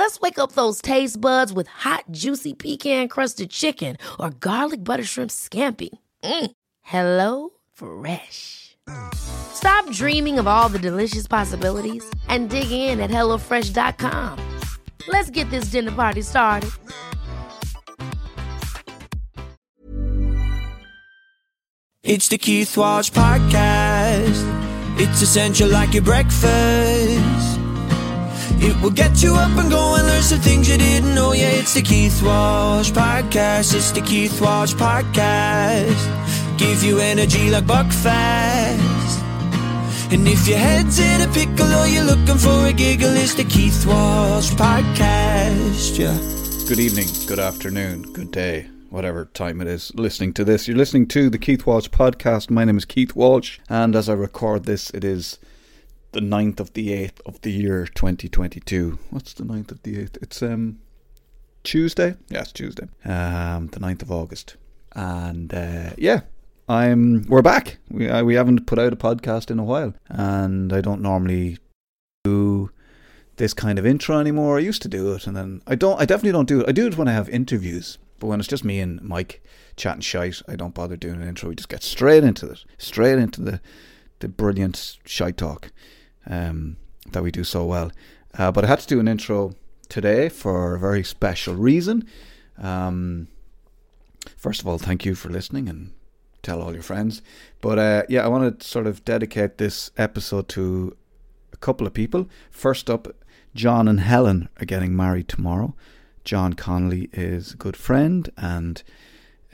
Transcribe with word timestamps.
Let's 0.00 0.18
wake 0.18 0.38
up 0.38 0.52
those 0.52 0.80
taste 0.80 1.20
buds 1.20 1.52
with 1.52 1.66
hot, 1.68 2.04
juicy 2.10 2.54
pecan 2.54 3.06
crusted 3.08 3.50
chicken 3.50 3.98
or 4.18 4.30
garlic 4.30 4.82
butter 4.82 5.04
shrimp 5.04 5.30
scampi. 5.30 5.90
Mm. 6.24 6.50
Hello 6.80 7.50
Fresh. 7.74 8.78
Stop 9.12 9.90
dreaming 9.92 10.38
of 10.38 10.46
all 10.46 10.70
the 10.70 10.78
delicious 10.78 11.26
possibilities 11.26 12.02
and 12.28 12.48
dig 12.48 12.70
in 12.70 12.98
at 12.98 13.10
HelloFresh.com. 13.10 14.58
Let's 15.06 15.28
get 15.28 15.50
this 15.50 15.66
dinner 15.66 15.92
party 15.92 16.22
started. 16.22 16.70
It's 22.02 22.28
the 22.28 22.38
Keith 22.38 22.74
Walsh 22.74 23.10
Podcast. 23.10 24.46
It's 24.98 25.20
essential 25.20 25.68
like 25.68 25.92
your 25.92 26.04
breakfast. 26.04 27.29
It 28.58 28.80
will 28.82 28.90
get 28.90 29.22
you 29.22 29.34
up 29.34 29.56
and 29.58 29.70
going, 29.70 30.02
learn 30.02 30.22
some 30.22 30.40
things 30.40 30.68
you 30.68 30.78
didn't 30.78 31.14
know. 31.14 31.32
Yeah, 31.32 31.50
it's 31.50 31.74
the 31.74 31.82
Keith 31.82 32.22
Walsh 32.22 32.90
Podcast. 32.90 33.74
It's 33.74 33.92
the 33.92 34.00
Keith 34.00 34.40
Walsh 34.40 34.74
Podcast. 34.74 36.58
Give 36.58 36.82
you 36.82 36.98
energy 36.98 37.50
like 37.50 37.64
Buckfast. 37.64 39.18
And 40.12 40.26
if 40.26 40.48
your 40.48 40.58
head's 40.58 40.98
in 40.98 41.20
a 41.20 41.32
pickle 41.32 41.72
or 41.72 41.86
you're 41.86 42.04
looking 42.04 42.36
for 42.36 42.66
a 42.66 42.72
giggle, 42.72 43.14
it's 43.16 43.34
the 43.34 43.44
Keith 43.44 43.86
Walsh 43.86 44.50
Podcast. 44.50 45.98
Yeah. 45.98 46.18
Good 46.68 46.80
evening, 46.80 47.06
good 47.26 47.38
afternoon, 47.38 48.02
good 48.12 48.30
day, 48.30 48.68
whatever 48.90 49.24
time 49.26 49.60
it 49.60 49.66
is 49.66 49.92
listening 49.94 50.32
to 50.34 50.44
this. 50.44 50.68
You're 50.68 50.76
listening 50.76 51.06
to 51.08 51.28
the 51.30 51.38
Keith 51.38 51.66
Walsh 51.66 51.88
podcast. 51.88 52.50
My 52.50 52.64
name 52.64 52.76
is 52.76 52.84
Keith 52.84 53.16
Walsh, 53.16 53.58
and 53.68 53.96
as 53.96 54.08
I 54.08 54.12
record 54.12 54.64
this, 54.64 54.90
it 54.90 55.02
is 55.02 55.38
the 56.12 56.20
9th 56.20 56.60
of 56.60 56.72
the 56.72 56.88
8th 56.88 57.20
of 57.26 57.40
the 57.42 57.52
year 57.52 57.86
2022. 57.86 58.98
What's 59.10 59.32
the 59.34 59.44
9th 59.44 59.70
of 59.70 59.82
the 59.82 59.96
8th? 59.96 60.22
It's 60.22 60.42
um 60.42 60.80
Tuesday? 61.62 62.16
Yes, 62.28 62.52
Tuesday. 62.52 62.88
Um 63.04 63.68
the 63.68 63.80
9th 63.80 64.02
of 64.02 64.10
August. 64.10 64.56
And 64.92 65.54
uh, 65.54 65.90
yeah, 65.96 66.22
I'm 66.68 67.26
we're 67.28 67.42
back. 67.42 67.78
We 67.90 68.08
uh, 68.08 68.24
we 68.24 68.34
haven't 68.34 68.66
put 68.66 68.78
out 68.78 68.92
a 68.92 68.96
podcast 68.96 69.50
in 69.50 69.58
a 69.58 69.64
while, 69.64 69.94
and 70.08 70.72
I 70.72 70.80
don't 70.80 71.00
normally 71.00 71.58
do 72.24 72.70
this 73.36 73.54
kind 73.54 73.78
of 73.78 73.86
intro 73.86 74.18
anymore. 74.18 74.56
I 74.56 74.60
used 74.60 74.82
to 74.82 74.88
do 74.88 75.12
it, 75.12 75.26
and 75.26 75.36
then 75.36 75.62
I 75.66 75.74
don't. 75.76 76.00
I 76.00 76.04
definitely 76.06 76.32
don't 76.32 76.48
do 76.48 76.60
it. 76.60 76.68
I 76.68 76.72
do 76.72 76.86
it 76.86 76.96
when 76.96 77.08
I 77.08 77.12
have 77.12 77.28
interviews, 77.28 77.98
but 78.18 78.26
when 78.26 78.40
it's 78.40 78.48
just 78.48 78.64
me 78.64 78.80
and 78.80 79.00
Mike 79.02 79.42
chatting 79.76 80.00
shite, 80.00 80.42
I 80.48 80.56
don't 80.56 80.74
bother 80.74 80.96
doing 80.96 81.22
an 81.22 81.28
intro. 81.28 81.50
We 81.50 81.54
just 81.54 81.68
get 81.68 81.82
straight 81.84 82.24
into 82.24 82.50
it, 82.50 82.64
straight 82.78 83.18
into 83.18 83.40
the 83.40 83.60
the 84.18 84.28
brilliant 84.28 84.98
shite 85.04 85.36
talk 85.36 85.70
um, 86.26 86.76
that 87.12 87.22
we 87.22 87.30
do 87.30 87.44
so 87.44 87.64
well. 87.64 87.90
Uh, 88.38 88.52
but 88.52 88.64
I 88.64 88.68
had 88.68 88.80
to 88.80 88.86
do 88.86 89.00
an 89.00 89.08
intro 89.08 89.52
today 89.88 90.28
for 90.28 90.74
a 90.74 90.78
very 90.78 91.02
special 91.02 91.54
reason. 91.54 92.06
Um, 92.58 93.28
first 94.36 94.60
of 94.60 94.66
all, 94.66 94.78
thank 94.78 95.04
you 95.04 95.14
for 95.14 95.28
listening 95.28 95.68
and 95.68 95.92
tell 96.42 96.62
all 96.62 96.72
your 96.72 96.82
friends. 96.82 97.22
But 97.60 97.78
uh, 97.78 98.02
yeah, 98.08 98.24
I 98.24 98.28
want 98.28 98.60
to 98.60 98.66
sort 98.66 98.86
of 98.86 99.04
dedicate 99.04 99.58
this 99.58 99.90
episode 99.96 100.48
to 100.50 100.96
a 101.52 101.56
couple 101.56 101.86
of 101.86 101.94
people. 101.94 102.28
First 102.50 102.88
up, 102.88 103.08
John 103.54 103.88
and 103.88 104.00
Helen 104.00 104.48
are 104.60 104.66
getting 104.66 104.94
married 104.94 105.28
tomorrow. 105.28 105.74
John 106.24 106.52
Connolly 106.52 107.08
is 107.12 107.52
a 107.52 107.56
good 107.56 107.76
friend, 107.76 108.30
and 108.36 108.82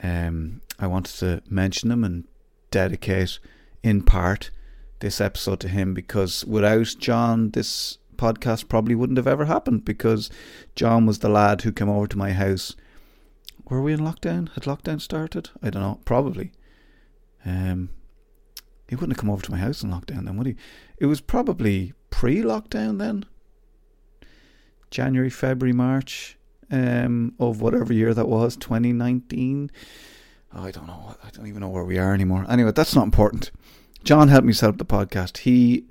um, 0.03 0.61
I 0.77 0.85
wanted 0.85 1.15
to 1.19 1.41
mention 1.49 1.91
him 1.91 2.03
and 2.03 2.25
dedicate, 2.71 3.39
in 3.81 4.03
part, 4.03 4.51
this 4.99 5.21
episode 5.21 5.59
to 5.61 5.67
him 5.67 5.93
because 5.93 6.45
without 6.45 6.95
John, 6.99 7.51
this 7.51 7.97
podcast 8.15 8.67
probably 8.67 8.95
wouldn't 8.95 9.17
have 9.17 9.27
ever 9.27 9.45
happened 9.45 9.85
because 9.85 10.29
John 10.75 11.05
was 11.05 11.19
the 11.19 11.29
lad 11.29 11.61
who 11.61 11.71
came 11.71 11.89
over 11.89 12.07
to 12.07 12.17
my 12.17 12.33
house. 12.33 12.75
Were 13.69 13.81
we 13.81 13.93
in 13.93 13.99
lockdown? 13.99 14.49
Had 14.53 14.63
lockdown 14.63 15.01
started? 15.01 15.49
I 15.61 15.69
don't 15.69 15.81
know. 15.81 15.99
Probably. 16.05 16.51
Um, 17.45 17.89
he 18.87 18.95
wouldn't 18.95 19.13
have 19.13 19.21
come 19.21 19.29
over 19.29 19.43
to 19.43 19.51
my 19.51 19.57
house 19.57 19.83
in 19.83 19.91
lockdown 19.91 20.25
then, 20.25 20.37
would 20.37 20.47
he? 20.47 20.55
It 20.97 21.05
was 21.05 21.21
probably 21.21 21.93
pre-lockdown 22.09 22.97
then. 22.97 23.25
January, 24.89 25.29
February, 25.29 25.73
March 25.73 26.37
um, 26.71 27.33
of 27.39 27.61
whatever 27.61 27.93
year 27.93 28.13
that 28.13 28.27
was, 28.27 28.55
2019. 28.55 29.69
Oh, 30.53 30.63
I 30.63 30.71
don't 30.71 30.87
know. 30.87 31.15
I 31.23 31.29
don't 31.29 31.47
even 31.47 31.59
know 31.59 31.69
where 31.69 31.83
we 31.83 31.97
are 31.97 32.13
anymore. 32.13 32.45
Anyway, 32.49 32.71
that's 32.71 32.95
not 32.95 33.03
important. 33.03 33.51
John 34.03 34.27
helped 34.29 34.47
me 34.47 34.53
set 34.53 34.69
up 34.69 34.77
the 34.77 34.85
podcast. 34.85 35.39
He 35.39 35.85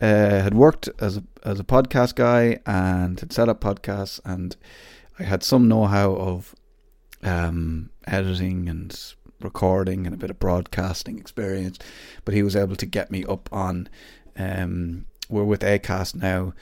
uh, 0.00 0.06
had 0.06 0.54
worked 0.54 0.88
as 1.00 1.16
a 1.16 1.24
as 1.44 1.60
a 1.60 1.64
podcast 1.64 2.14
guy 2.14 2.60
and 2.66 3.18
had 3.18 3.32
set 3.32 3.48
up 3.48 3.60
podcasts, 3.60 4.20
and 4.24 4.56
I 5.18 5.24
had 5.24 5.42
some 5.42 5.68
know 5.68 5.86
how 5.86 6.12
of 6.14 6.54
um, 7.22 7.90
editing 8.06 8.68
and 8.68 8.98
recording 9.40 10.06
and 10.06 10.14
a 10.14 10.18
bit 10.18 10.30
of 10.30 10.38
broadcasting 10.38 11.18
experience. 11.18 11.78
But 12.24 12.34
he 12.34 12.42
was 12.42 12.56
able 12.56 12.76
to 12.76 12.86
get 12.86 13.10
me 13.10 13.24
up 13.24 13.48
on. 13.52 13.88
Um, 14.36 15.06
we're 15.28 15.44
with 15.44 15.60
Acast 15.60 16.14
now. 16.14 16.54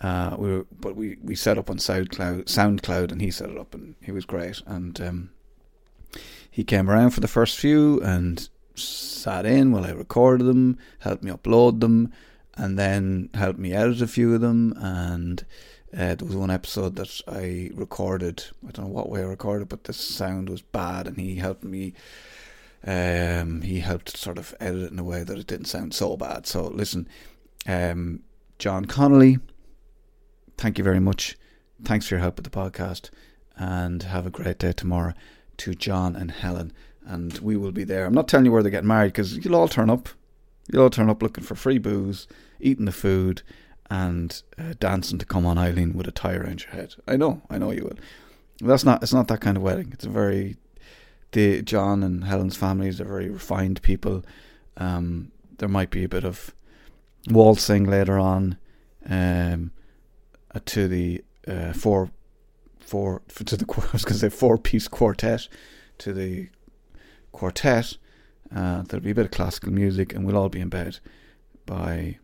Uh, 0.00 0.36
we 0.38 0.50
were, 0.50 0.66
but 0.78 0.96
we, 0.96 1.16
we 1.22 1.34
set 1.34 1.56
up 1.56 1.70
on 1.70 1.78
SoundCloud, 1.78 2.44
SoundCloud, 2.44 3.10
and 3.10 3.22
he 3.22 3.30
set 3.30 3.50
it 3.50 3.58
up, 3.58 3.74
and 3.74 3.94
he 4.02 4.12
was 4.12 4.24
great. 4.24 4.60
And 4.66 5.00
um, 5.00 5.30
he 6.50 6.62
came 6.62 6.90
around 6.90 7.10
for 7.10 7.20
the 7.20 7.28
first 7.28 7.58
few 7.58 8.00
and 8.02 8.48
sat 8.74 9.46
in 9.46 9.72
while 9.72 9.84
I 9.84 9.90
recorded 9.90 10.44
them, 10.44 10.78
helped 11.00 11.22
me 11.22 11.30
upload 11.30 11.80
them, 11.80 12.12
and 12.56 12.78
then 12.78 13.30
helped 13.34 13.58
me 13.58 13.72
edit 13.72 14.02
a 14.02 14.06
few 14.06 14.34
of 14.34 14.40
them. 14.40 14.74
And 14.76 15.44
uh, 15.92 16.14
there 16.14 16.26
was 16.26 16.36
one 16.36 16.50
episode 16.50 16.96
that 16.96 17.20
I 17.28 17.70
recorded. 17.74 18.44
I 18.66 18.70
don't 18.72 18.86
know 18.86 18.92
what 18.92 19.08
way 19.08 19.20
I 19.20 19.24
recorded, 19.24 19.68
but 19.68 19.84
the 19.84 19.92
sound 19.92 20.48
was 20.48 20.62
bad, 20.62 21.06
and 21.06 21.16
he 21.18 21.36
helped 21.36 21.64
me. 21.64 21.94
Um, 22.86 23.62
he 23.62 23.80
helped 23.80 24.16
sort 24.16 24.36
of 24.36 24.54
edit 24.60 24.82
it 24.82 24.92
in 24.92 24.98
a 24.98 25.04
way 25.04 25.22
that 25.22 25.38
it 25.38 25.46
didn't 25.46 25.66
sound 25.66 25.94
so 25.94 26.16
bad. 26.16 26.46
So 26.46 26.66
listen, 26.66 27.08
um, 27.66 28.20
John 28.58 28.84
Connolly, 28.84 29.38
thank 30.58 30.76
you 30.76 30.84
very 30.84 31.00
much. 31.00 31.38
Thanks 31.82 32.06
for 32.06 32.14
your 32.14 32.20
help 32.20 32.36
with 32.36 32.44
the 32.44 32.50
podcast, 32.50 33.10
and 33.56 34.02
have 34.02 34.26
a 34.26 34.30
great 34.30 34.58
day 34.58 34.72
tomorrow. 34.72 35.14
To 35.58 35.72
John 35.72 36.16
and 36.16 36.32
Helen 36.32 36.72
and 37.06 37.38
we 37.38 37.56
will 37.56 37.72
be 37.72 37.84
there. 37.84 38.06
I'm 38.06 38.14
not 38.14 38.28
telling 38.28 38.46
you 38.46 38.52
where 38.52 38.62
they're 38.62 38.70
getting 38.70 38.88
married 38.88 39.08
because 39.08 39.44
you'll 39.44 39.56
all 39.56 39.68
turn 39.68 39.90
up. 39.90 40.08
You'll 40.72 40.84
all 40.84 40.90
turn 40.90 41.10
up 41.10 41.22
looking 41.22 41.44
for 41.44 41.54
free 41.54 41.78
booze, 41.78 42.26
eating 42.60 42.86
the 42.86 42.92
food, 42.92 43.42
and 43.90 44.42
uh, 44.58 44.74
dancing 44.78 45.18
to 45.18 45.26
"Come 45.26 45.46
On 45.46 45.58
Eileen" 45.58 45.92
with 45.92 46.08
a 46.08 46.12
tie 46.12 46.34
around 46.34 46.64
your 46.64 46.72
head. 46.72 46.94
I 47.06 47.16
know, 47.16 47.42
I 47.50 47.58
know 47.58 47.70
you 47.70 47.84
will. 47.84 47.98
That's 48.66 48.84
not. 48.84 49.02
It's 49.02 49.12
not 49.12 49.28
that 49.28 49.40
kind 49.40 49.56
of 49.56 49.62
wedding. 49.62 49.90
It's 49.92 50.06
a 50.06 50.10
very 50.10 50.56
the 51.34 51.62
John 51.62 52.02
and 52.02 52.24
Helen's 52.24 52.56
families 52.56 53.00
are 53.00 53.04
very 53.04 53.28
refined 53.28 53.82
people. 53.82 54.24
Um, 54.76 55.32
there 55.58 55.68
might 55.68 55.90
be 55.90 56.04
a 56.04 56.08
bit 56.08 56.24
of 56.24 56.54
waltzing 57.28 57.84
later 57.84 58.18
on 58.18 58.56
um, 59.08 59.72
uh, 60.54 60.60
to 60.66 60.88
the 60.88 61.22
uh, 61.46 61.72
four 61.72 62.10
four 62.80 63.22
to 63.28 63.56
the 63.56 63.64
I 63.76 63.92
was 63.92 64.04
going 64.04 64.14
to 64.14 64.18
say 64.20 64.28
four 64.28 64.56
piece 64.56 64.88
quartet 64.88 65.48
to 65.98 66.12
the 66.12 66.48
quartet. 67.34 67.98
Uh, 68.54 68.82
there'll 68.82 69.04
be 69.04 69.10
a 69.10 69.14
bit 69.14 69.26
of 69.26 69.32
classical 69.32 69.72
music, 69.72 70.14
and 70.14 70.24
we'll 70.24 70.36
all 70.36 70.48
be 70.48 70.60
in 70.60 70.68
bed 70.68 70.98
by 71.66 72.18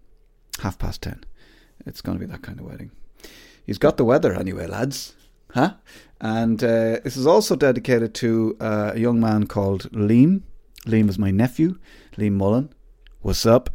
half 0.60 0.78
past 0.78 1.02
ten. 1.02 1.24
It's 1.84 2.00
going 2.00 2.18
to 2.18 2.24
be 2.24 2.30
that 2.30 2.42
kind 2.42 2.58
of 2.58 2.66
wedding. 2.66 2.92
He's 3.66 3.78
got 3.78 3.96
the 3.96 4.04
weather 4.04 4.32
anyway, 4.32 4.66
lads. 4.66 5.14
Huh? 5.52 5.74
And 6.20 6.62
uh, 6.62 7.00
this 7.02 7.16
is 7.16 7.26
also 7.26 7.56
dedicated 7.56 8.14
to 8.14 8.56
uh, 8.60 8.92
a 8.94 8.98
young 8.98 9.20
man 9.20 9.46
called 9.46 9.90
Liam. 9.90 10.42
Liam 10.86 11.08
is 11.08 11.18
my 11.18 11.30
nephew, 11.30 11.78
Liam 12.16 12.32
Mullen. 12.32 12.72
What's 13.20 13.44
up? 13.44 13.70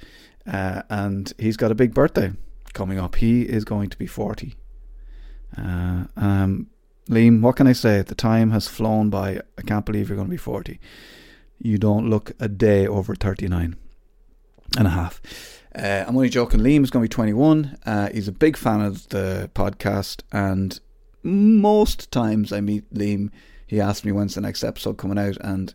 Uh, 0.48 0.84
and 0.90 1.34
he's 1.38 1.58
got 1.58 1.72
a 1.72 1.76
big 1.76 1.94
birthday 1.94 2.32
coming 2.74 2.98
up. 2.98 3.16
He 3.16 3.42
is 3.42 3.66
going 3.66 3.90
to 3.90 3.98
be 3.98 4.08
40. 4.08 4.56
Uh, 5.58 6.06
um, 6.16 6.68
Liam, 7.10 7.42
what 7.42 7.56
can 7.58 7.68
I 7.68 7.74
say? 7.74 8.02
The 8.02 8.16
time 8.16 8.52
has 8.52 8.68
flown 8.68 9.10
by. 9.10 9.42
I 9.58 9.62
can't 9.62 9.86
believe 9.86 10.08
you're 10.10 10.16
going 10.16 10.28
to 10.28 10.32
be 10.32 10.38
40 10.38 10.80
you 11.60 11.78
don't 11.78 12.10
look 12.10 12.34
a 12.40 12.48
day 12.48 12.88
over 12.88 13.16
39 13.16 13.76
and 14.78 14.88
a 14.88 14.92
half. 14.92 15.22
Uh, 15.76 16.06
I'm 16.08 16.16
only 16.16 16.30
joking. 16.30 16.62
Liam 16.62 16.84
is 16.84 16.90
going 16.90 17.04
to 17.04 17.10
be 17.10 17.14
21. 17.14 17.78
Uh, 17.86 18.10
he's 18.14 18.28
a 18.28 18.32
big 18.32 18.56
fan 18.56 18.82
of 18.82 19.10
the 19.10 19.50
podcast, 19.54 20.22
and 20.32 20.80
most 21.22 22.12
times 22.12 22.54
I 22.54 22.62
meet 22.62 22.92
Liam, 22.94 23.30
he 23.68 23.82
asks 23.82 24.06
me 24.06 24.12
when's 24.12 24.36
the 24.36 24.42
next 24.42 24.64
episode 24.64 24.98
coming 24.98 25.18
out, 25.18 25.38
and 25.42 25.74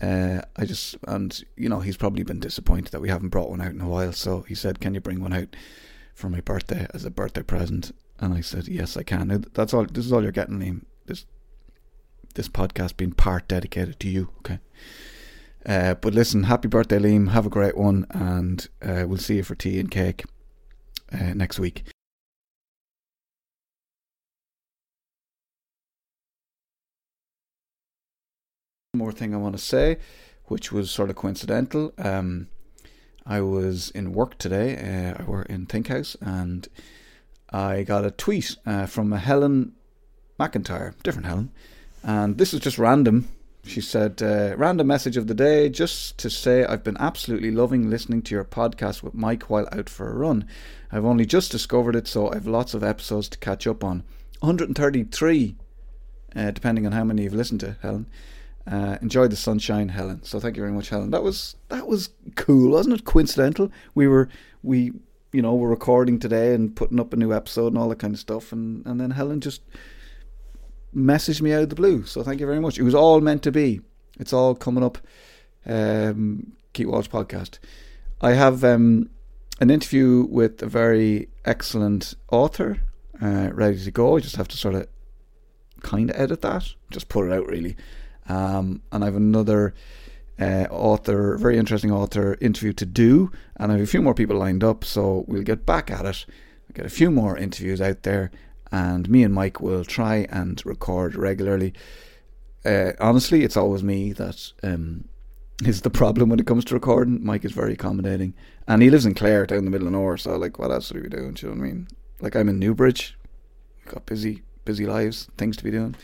uh, 0.00 0.40
I 0.56 0.64
just 0.64 0.96
and 1.06 1.42
you 1.56 1.68
know 1.68 1.80
he's 1.80 1.96
probably 1.96 2.22
been 2.22 2.40
disappointed 2.40 2.90
that 2.92 3.00
we 3.00 3.10
haven't 3.10 3.28
brought 3.28 3.50
one 3.50 3.60
out 3.60 3.72
in 3.72 3.80
a 3.80 3.88
while. 3.88 4.12
So 4.12 4.40
he 4.42 4.54
said, 4.54 4.80
"Can 4.80 4.94
you 4.94 5.00
bring 5.00 5.20
one 5.20 5.32
out 5.32 5.54
for 6.14 6.28
my 6.28 6.40
birthday 6.40 6.86
as 6.94 7.04
a 7.04 7.10
birthday 7.10 7.42
present?" 7.42 7.94
And 8.18 8.34
I 8.34 8.40
said, 8.40 8.66
"Yes, 8.66 8.96
I 8.96 9.02
can." 9.02 9.44
That's 9.52 9.74
all. 9.74 9.84
This 9.84 10.06
is 10.06 10.12
all 10.12 10.22
you're 10.22 10.32
getting, 10.32 10.58
Liam. 10.58 10.84
This 11.06 11.26
this 12.34 12.48
podcast 12.48 12.96
being 12.96 13.12
part 13.12 13.48
dedicated 13.48 13.98
to 14.00 14.08
you. 14.08 14.30
Okay. 14.38 14.58
Uh, 15.66 15.94
but 15.94 16.14
listen, 16.14 16.44
happy 16.44 16.68
birthday, 16.68 16.98
Liam. 16.98 17.30
Have 17.30 17.46
a 17.46 17.50
great 17.50 17.76
one, 17.76 18.06
and 18.10 18.66
uh, 18.82 19.04
we'll 19.06 19.18
see 19.18 19.36
you 19.36 19.42
for 19.42 19.54
tea 19.54 19.78
and 19.78 19.90
cake 19.90 20.24
uh, 21.12 21.34
next 21.34 21.58
week. 21.58 21.84
One 28.92 28.98
more 28.98 29.12
thing 29.12 29.34
I 29.34 29.38
want 29.38 29.56
to 29.56 29.62
say, 29.62 29.98
which 30.46 30.72
was 30.72 30.90
sort 30.90 31.10
of 31.10 31.16
coincidental. 31.16 31.92
Um, 31.98 32.48
I 33.26 33.40
was 33.42 33.90
in 33.90 34.12
work 34.12 34.38
today. 34.38 34.76
Uh, 34.76 35.22
I 35.22 35.26
work 35.26 35.48
in 35.50 35.66
Think 35.66 35.88
House, 35.88 36.16
and 36.20 36.66
I 37.50 37.82
got 37.82 38.04
a 38.04 38.10
tweet 38.10 38.56
uh, 38.64 38.86
from 38.86 39.12
a 39.12 39.18
Helen 39.18 39.72
McIntyre, 40.40 40.94
different 41.02 41.26
Helen, 41.26 41.52
and 42.02 42.38
this 42.38 42.54
is 42.54 42.60
just 42.60 42.78
random. 42.78 43.28
She 43.64 43.80
said, 43.80 44.22
uh, 44.22 44.54
random 44.56 44.86
message 44.86 45.16
of 45.16 45.26
the 45.26 45.34
day, 45.34 45.68
just 45.68 46.16
to 46.18 46.30
say 46.30 46.64
I've 46.64 46.82
been 46.82 46.96
absolutely 46.98 47.50
loving 47.50 47.90
listening 47.90 48.22
to 48.22 48.34
your 48.34 48.44
podcast 48.44 49.02
with 49.02 49.14
Mike 49.14 49.50
while 49.50 49.68
out 49.70 49.90
for 49.90 50.10
a 50.10 50.14
run. 50.14 50.46
I've 50.90 51.04
only 51.04 51.26
just 51.26 51.52
discovered 51.52 51.94
it, 51.94 52.08
so 52.08 52.32
I've 52.32 52.46
lots 52.46 52.72
of 52.72 52.82
episodes 52.82 53.28
to 53.28 53.38
catch 53.38 53.66
up 53.66 53.84
on. 53.84 54.02
133, 54.40 55.56
uh, 56.34 56.50
depending 56.50 56.86
on 56.86 56.92
how 56.92 57.04
many 57.04 57.24
you've 57.24 57.34
listened 57.34 57.60
to, 57.60 57.76
Helen. 57.82 58.06
Uh, 58.66 58.96
enjoy 59.02 59.28
the 59.28 59.36
sunshine, 59.36 59.90
Helen. 59.90 60.22
So 60.22 60.40
thank 60.40 60.56
you 60.56 60.62
very 60.62 60.72
much, 60.72 60.88
Helen. 60.88 61.10
That 61.10 61.22
was 61.22 61.56
that 61.68 61.86
was 61.86 62.10
cool, 62.36 62.72
wasn't 62.72 62.96
it? 62.96 63.04
Coincidental. 63.04 63.70
We 63.94 64.06
were 64.06 64.28
we 64.62 64.92
you 65.32 65.42
know 65.42 65.54
were 65.54 65.68
recording 65.68 66.18
today 66.18 66.54
and 66.54 66.74
putting 66.74 67.00
up 67.00 67.12
a 67.12 67.16
new 67.16 67.32
episode 67.32 67.68
and 67.68 67.78
all 67.78 67.88
that 67.88 67.98
kind 67.98 68.14
of 68.14 68.20
stuff, 68.20 68.52
and 68.52 68.84
and 68.86 69.00
then 69.00 69.12
Helen 69.12 69.40
just 69.40 69.62
messaged 70.94 71.40
me 71.40 71.52
out 71.52 71.62
of 71.62 71.68
the 71.68 71.74
blue. 71.74 72.04
So 72.04 72.22
thank 72.22 72.40
you 72.40 72.46
very 72.46 72.60
much. 72.60 72.78
It 72.78 72.82
was 72.82 72.94
all 72.94 73.20
meant 73.20 73.42
to 73.44 73.52
be. 73.52 73.80
It's 74.18 74.32
all 74.32 74.54
coming 74.54 74.84
up. 74.84 74.98
Um, 75.66 76.52
Keith 76.72 76.86
Walsh 76.86 77.08
podcast. 77.08 77.58
I 78.20 78.32
have 78.32 78.64
um, 78.64 79.10
an 79.60 79.70
interview 79.70 80.26
with 80.28 80.62
a 80.62 80.66
very 80.66 81.28
excellent 81.44 82.14
author 82.30 82.78
uh, 83.20 83.50
ready 83.52 83.82
to 83.82 83.90
go. 83.90 84.16
I 84.16 84.20
just 84.20 84.36
have 84.36 84.48
to 84.48 84.56
sort 84.56 84.74
of 84.74 84.86
kind 85.82 86.10
of 86.10 86.20
edit 86.20 86.42
that, 86.42 86.74
just 86.90 87.08
put 87.08 87.26
it 87.26 87.32
out 87.32 87.46
really. 87.46 87.76
Um, 88.28 88.82
and 88.92 89.02
I 89.02 89.06
have 89.06 89.16
another 89.16 89.74
uh, 90.38 90.66
author, 90.70 91.36
very 91.36 91.58
interesting 91.58 91.90
author 91.90 92.36
interview 92.40 92.72
to 92.74 92.86
do, 92.86 93.32
and 93.56 93.70
I 93.70 93.76
have 93.76 93.84
a 93.84 93.90
few 93.90 94.02
more 94.02 94.14
people 94.14 94.36
lined 94.36 94.64
up. 94.64 94.84
So 94.84 95.24
we'll 95.26 95.42
get 95.42 95.66
back 95.66 95.90
at 95.90 96.06
it. 96.06 96.26
Get 96.72 96.86
a 96.86 96.90
few 96.90 97.10
more 97.10 97.36
interviews 97.36 97.80
out 97.80 98.04
there, 98.04 98.30
and 98.72 99.08
me 99.08 99.22
and 99.22 99.34
Mike 99.34 99.60
will 99.60 99.84
try 99.84 100.26
and 100.30 100.62
record 100.64 101.16
regularly. 101.16 101.74
Uh, 102.64 102.92
honestly, 103.00 103.42
it's 103.42 103.56
always 103.56 103.82
me 103.82 104.12
that 104.12 104.52
um, 104.62 105.08
is 105.64 105.82
the 105.82 105.90
problem 105.90 106.28
when 106.28 106.38
it 106.38 106.46
comes 106.46 106.64
to 106.66 106.74
recording. 106.74 107.24
Mike 107.24 107.44
is 107.44 107.52
very 107.52 107.72
accommodating, 107.72 108.34
and 108.66 108.82
he 108.82 108.90
lives 108.90 109.06
in 109.06 109.14
Clare, 109.14 109.46
down 109.46 109.64
the 109.64 109.70
middle 109.70 109.86
of 109.86 109.92
nowhere. 109.92 110.16
So, 110.16 110.36
like, 110.36 110.58
what 110.58 110.70
else 110.70 110.92
are 110.92 111.00
we 111.00 111.08
doing? 111.08 111.34
Do 111.34 111.46
you 111.46 111.52
know 111.52 111.60
what 111.60 111.66
I 111.66 111.72
mean? 111.72 111.88
Like, 112.20 112.36
I'm 112.36 112.48
in 112.48 112.58
Newbridge. 112.58 113.16
We've 113.78 113.94
got 113.94 114.06
busy, 114.06 114.42
busy 114.64 114.86
lives, 114.86 115.28
things 115.36 115.56
to 115.56 115.64
be 115.64 115.70
doing. 115.70 115.96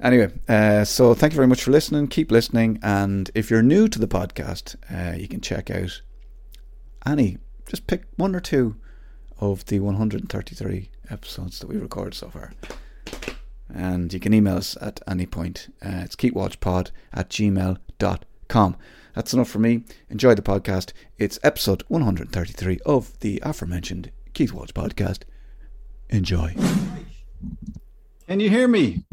Anyway, 0.00 0.30
uh, 0.46 0.84
so 0.84 1.14
thank 1.14 1.32
you 1.32 1.36
very 1.36 1.48
much 1.48 1.62
for 1.62 1.70
listening. 1.70 2.08
Keep 2.08 2.30
listening, 2.30 2.78
and 2.82 3.30
if 3.34 3.50
you're 3.50 3.62
new 3.62 3.88
to 3.88 3.98
the 3.98 4.08
podcast, 4.08 4.76
uh, 4.92 5.16
you 5.16 5.26
can 5.26 5.40
check 5.40 5.70
out 5.70 6.02
any. 7.06 7.38
Just 7.66 7.86
pick 7.86 8.04
one 8.16 8.34
or 8.34 8.40
two 8.40 8.76
of 9.38 9.64
the 9.66 9.80
133 9.80 10.90
episodes 11.10 11.58
that 11.58 11.68
we 11.68 11.76
recorded 11.76 12.14
so 12.14 12.28
far. 12.30 12.52
And 13.72 14.12
you 14.12 14.20
can 14.20 14.32
email 14.32 14.56
us 14.56 14.76
at 14.80 15.00
any 15.06 15.26
point. 15.26 15.72
Uh, 15.84 16.02
it's 16.04 16.16
keithwalshpod 16.16 16.90
at 17.12 17.28
gmail.com. 17.30 18.76
That's 19.14 19.32
enough 19.32 19.48
for 19.48 19.58
me. 19.58 19.82
Enjoy 20.10 20.34
the 20.34 20.42
podcast. 20.42 20.92
It's 21.18 21.38
episode 21.42 21.84
133 21.88 22.80
of 22.84 23.18
the 23.20 23.40
aforementioned 23.42 24.10
Keith 24.34 24.52
Walsh 24.52 24.72
podcast. 24.72 25.22
Enjoy. 26.10 26.54
Can 28.28 28.40
you 28.40 28.50
hear 28.50 28.68
me? 28.68 29.04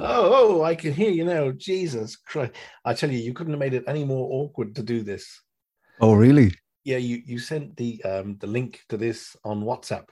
Oh, 0.00 0.58
oh, 0.60 0.62
I 0.62 0.74
can 0.74 0.92
hear 0.92 1.10
you 1.10 1.24
now. 1.24 1.50
Jesus 1.52 2.16
Christ. 2.16 2.52
I 2.84 2.94
tell 2.94 3.10
you, 3.10 3.18
you 3.18 3.32
couldn't 3.32 3.52
have 3.52 3.60
made 3.60 3.74
it 3.74 3.84
any 3.86 4.04
more 4.04 4.28
awkward 4.30 4.74
to 4.76 4.82
do 4.82 5.02
this. 5.02 5.40
Oh, 6.00 6.14
really? 6.14 6.52
Yeah, 6.88 6.96
you, 6.96 7.22
you 7.26 7.38
sent 7.38 7.76
the 7.76 8.02
um 8.02 8.38
the 8.40 8.46
link 8.46 8.82
to 8.88 8.96
this 8.96 9.36
on 9.44 9.62
WhatsApp. 9.62 10.06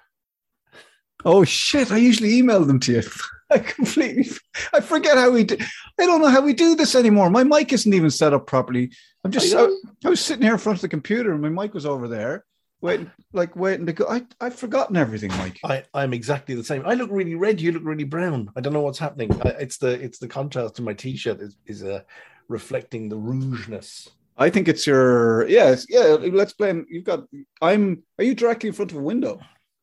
Oh 1.24 1.42
shit! 1.42 1.90
I 1.90 1.96
usually 1.96 2.36
email 2.36 2.66
them 2.66 2.80
to 2.80 2.92
you. 2.92 3.02
I 3.50 3.60
completely, 3.60 4.28
I 4.74 4.80
forget 4.80 5.16
how 5.16 5.30
we 5.30 5.44
do. 5.44 5.56
I 5.98 6.04
don't 6.04 6.20
know 6.20 6.28
how 6.28 6.42
we 6.42 6.52
do 6.52 6.74
this 6.74 6.94
anymore. 6.94 7.30
My 7.30 7.44
mic 7.44 7.72
isn't 7.72 7.94
even 7.94 8.10
set 8.10 8.34
up 8.34 8.46
properly. 8.46 8.92
I'm 9.24 9.30
just. 9.30 9.54
I 9.54 9.68
I. 10.04 10.10
Was 10.10 10.20
sitting 10.20 10.42
here 10.42 10.52
in 10.52 10.58
front 10.58 10.76
of 10.76 10.82
the 10.82 10.90
computer, 10.90 11.32
and 11.32 11.40
my 11.40 11.48
mic 11.48 11.72
was 11.72 11.86
over 11.86 12.08
there, 12.08 12.44
waiting, 12.82 13.10
like 13.32 13.56
waiting 13.56 13.86
to 13.86 13.94
go. 13.94 14.06
I, 14.10 14.26
I've 14.38 14.56
forgotten 14.56 14.98
everything, 14.98 15.30
Mike. 15.30 15.58
I, 15.64 15.82
I'm 15.94 16.12
exactly 16.12 16.56
the 16.56 16.64
same. 16.64 16.84
I 16.84 16.92
look 16.92 17.08
really 17.10 17.36
red. 17.36 17.58
You 17.58 17.72
look 17.72 17.86
really 17.86 18.04
brown. 18.04 18.50
I 18.54 18.60
don't 18.60 18.74
know 18.74 18.82
what's 18.82 18.98
happening. 18.98 19.32
I, 19.46 19.48
it's 19.60 19.78
the 19.78 19.92
it's 19.92 20.18
the 20.18 20.28
contrast 20.28 20.76
to 20.76 20.82
my 20.82 20.92
t-shirt 20.92 21.40
is 21.40 21.56
is 21.64 21.82
uh, 21.82 22.02
reflecting 22.48 23.08
the 23.08 23.16
rougeness. 23.16 24.08
I 24.36 24.50
think 24.50 24.68
it's 24.68 24.86
your. 24.86 25.48
Yes, 25.48 25.86
yeah. 25.88 26.16
Let's 26.20 26.52
blame. 26.52 26.86
You've 26.88 27.04
got. 27.04 27.24
I'm. 27.62 28.02
Are 28.18 28.24
you 28.24 28.34
directly 28.34 28.68
in 28.68 28.74
front 28.74 28.92
of 28.92 28.98
a 28.98 29.02
window? 29.02 29.40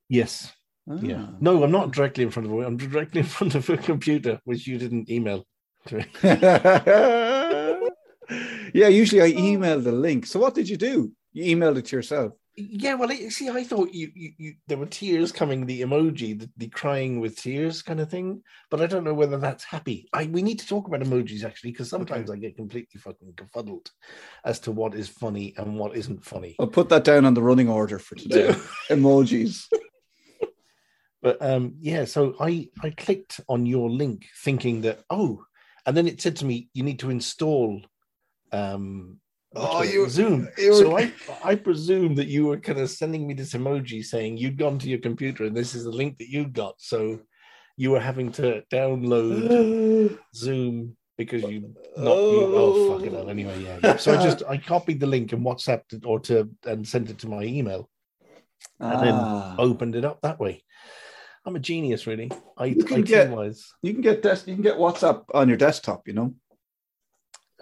Yes. 0.09 0.51
Yeah. 1.01 1.25
Ah. 1.27 1.35
No, 1.39 1.63
I'm 1.63 1.71
not 1.71 1.91
directly 1.91 2.23
in 2.23 2.31
front 2.31 2.47
of 2.47 2.53
a. 2.53 2.57
I'm 2.59 2.77
directly 2.77 3.21
in 3.21 3.27
front 3.27 3.55
of 3.55 3.69
a 3.69 3.77
computer, 3.77 4.39
which 4.45 4.67
you 4.67 4.77
didn't 4.77 5.09
email. 5.09 5.45
to 5.87 5.97
me. 5.97 6.05
yeah. 8.73 8.87
Usually, 8.87 9.21
I 9.21 9.27
email 9.27 9.79
the 9.79 9.91
link. 9.91 10.25
So, 10.25 10.39
what 10.39 10.53
did 10.53 10.69
you 10.69 10.77
do? 10.77 11.11
You 11.31 11.55
emailed 11.55 11.77
it 11.77 11.85
to 11.85 11.95
yourself. 11.95 12.33
Yeah, 12.55 12.93
well, 12.93 13.09
see, 13.29 13.49
I 13.49 13.63
thought 13.63 13.93
you, 13.93 14.11
you, 14.13 14.31
you 14.37 14.53
there 14.67 14.77
were 14.77 14.85
tears 14.85 15.31
coming, 15.31 15.65
the 15.65 15.81
emoji, 15.81 16.39
the, 16.39 16.49
the 16.57 16.67
crying 16.67 17.19
with 17.19 17.35
tears 17.35 17.81
kind 17.81 17.99
of 17.99 18.11
thing, 18.11 18.43
but 18.69 18.79
I 18.79 18.85
don't 18.85 19.03
know 19.03 19.13
whether 19.15 19.39
that's 19.39 19.63
happy. 19.63 20.07
I 20.13 20.25
we 20.25 20.43
need 20.43 20.59
to 20.59 20.67
talk 20.67 20.87
about 20.87 21.01
emojis 21.01 21.43
actually, 21.43 21.71
because 21.71 21.89
sometimes 21.89 22.29
I 22.29 22.35
get 22.35 22.55
completely 22.55 22.99
fucking 22.99 23.33
confuddled 23.35 23.89
as 24.45 24.59
to 24.61 24.71
what 24.71 24.93
is 24.93 25.09
funny 25.09 25.55
and 25.57 25.79
what 25.79 25.95
isn't 25.95 26.23
funny. 26.23 26.55
I'll 26.59 26.67
put 26.67 26.89
that 26.89 27.03
down 27.03 27.25
on 27.25 27.33
the 27.33 27.41
running 27.41 27.69
order 27.69 27.97
for 27.97 28.15
today. 28.15 28.53
Emojis. 28.89 29.65
But 31.23 31.41
um, 31.41 31.75
yeah, 31.79 32.03
so 32.03 32.35
I 32.37 32.67
I 32.83 32.89
clicked 32.89 33.39
on 33.47 33.65
your 33.65 33.89
link 33.89 34.25
thinking 34.43 34.81
that 34.81 35.03
oh, 35.09 35.45
and 35.85 35.95
then 35.95 36.05
it 36.05 36.21
said 36.21 36.35
to 36.37 36.45
me 36.45 36.67
you 36.73 36.83
need 36.83 36.99
to 36.99 37.09
install 37.09 37.81
um 38.51 39.21
Oh, 39.55 39.83
you- 39.83 40.09
Zoom. 40.09 40.47
so 40.57 40.97
I 40.97 41.11
I 41.43 41.55
presume 41.55 42.15
that 42.15 42.27
you 42.27 42.45
were 42.47 42.57
kind 42.59 42.79
of 42.79 42.89
sending 42.89 43.27
me 43.27 43.33
this 43.33 43.53
emoji 43.53 44.03
saying 44.03 44.37
you'd 44.37 44.57
gone 44.57 44.79
to 44.79 44.89
your 44.89 44.99
computer 44.99 45.43
and 45.45 45.55
this 45.55 45.75
is 45.75 45.83
the 45.83 45.91
link 45.91 46.17
that 46.19 46.29
you 46.29 46.47
got. 46.47 46.75
So 46.79 47.19
you 47.77 47.91
were 47.91 47.99
having 47.99 48.31
to 48.33 48.63
download 48.71 50.17
Zoom 50.35 50.95
because 51.17 51.43
you 51.43 51.73
not 51.97 52.15
you, 52.15 52.41
oh 52.55 52.97
fucking 52.97 53.13
hell 53.13 53.29
anyway 53.29 53.61
yeah. 53.63 53.97
So 53.97 54.13
I 54.17 54.23
just 54.23 54.43
I 54.49 54.57
copied 54.57 54.99
the 54.99 55.07
link 55.07 55.31
and 55.33 55.45
WhatsApped 55.45 55.93
it 55.93 56.05
or 56.05 56.19
to 56.21 56.49
and 56.65 56.87
sent 56.87 57.09
it 57.09 57.19
to 57.19 57.27
my 57.29 57.43
email 57.43 57.89
and 58.79 58.99
then 59.01 59.13
Ah. 59.15 59.55
opened 59.59 59.95
it 59.95 60.05
up 60.05 60.21
that 60.21 60.39
way. 60.39 60.63
I'm 61.45 61.57
a 61.57 61.59
genius, 61.59 62.07
really. 62.07 62.31
I, 62.57 62.65
You 62.67 62.83
can 62.85 62.99
IT 63.01 63.05
get-. 63.07 63.29
You 63.81 63.91
can 63.93 64.01
get 64.01 64.21
des- 64.23 64.43
you 64.45 64.53
can 64.55 64.63
get 64.63 64.77
WhatsApp 64.77 65.23
on 65.33 65.49
your 65.49 65.57
desktop, 65.57 66.07
you 66.07 66.13
know. 66.13 66.33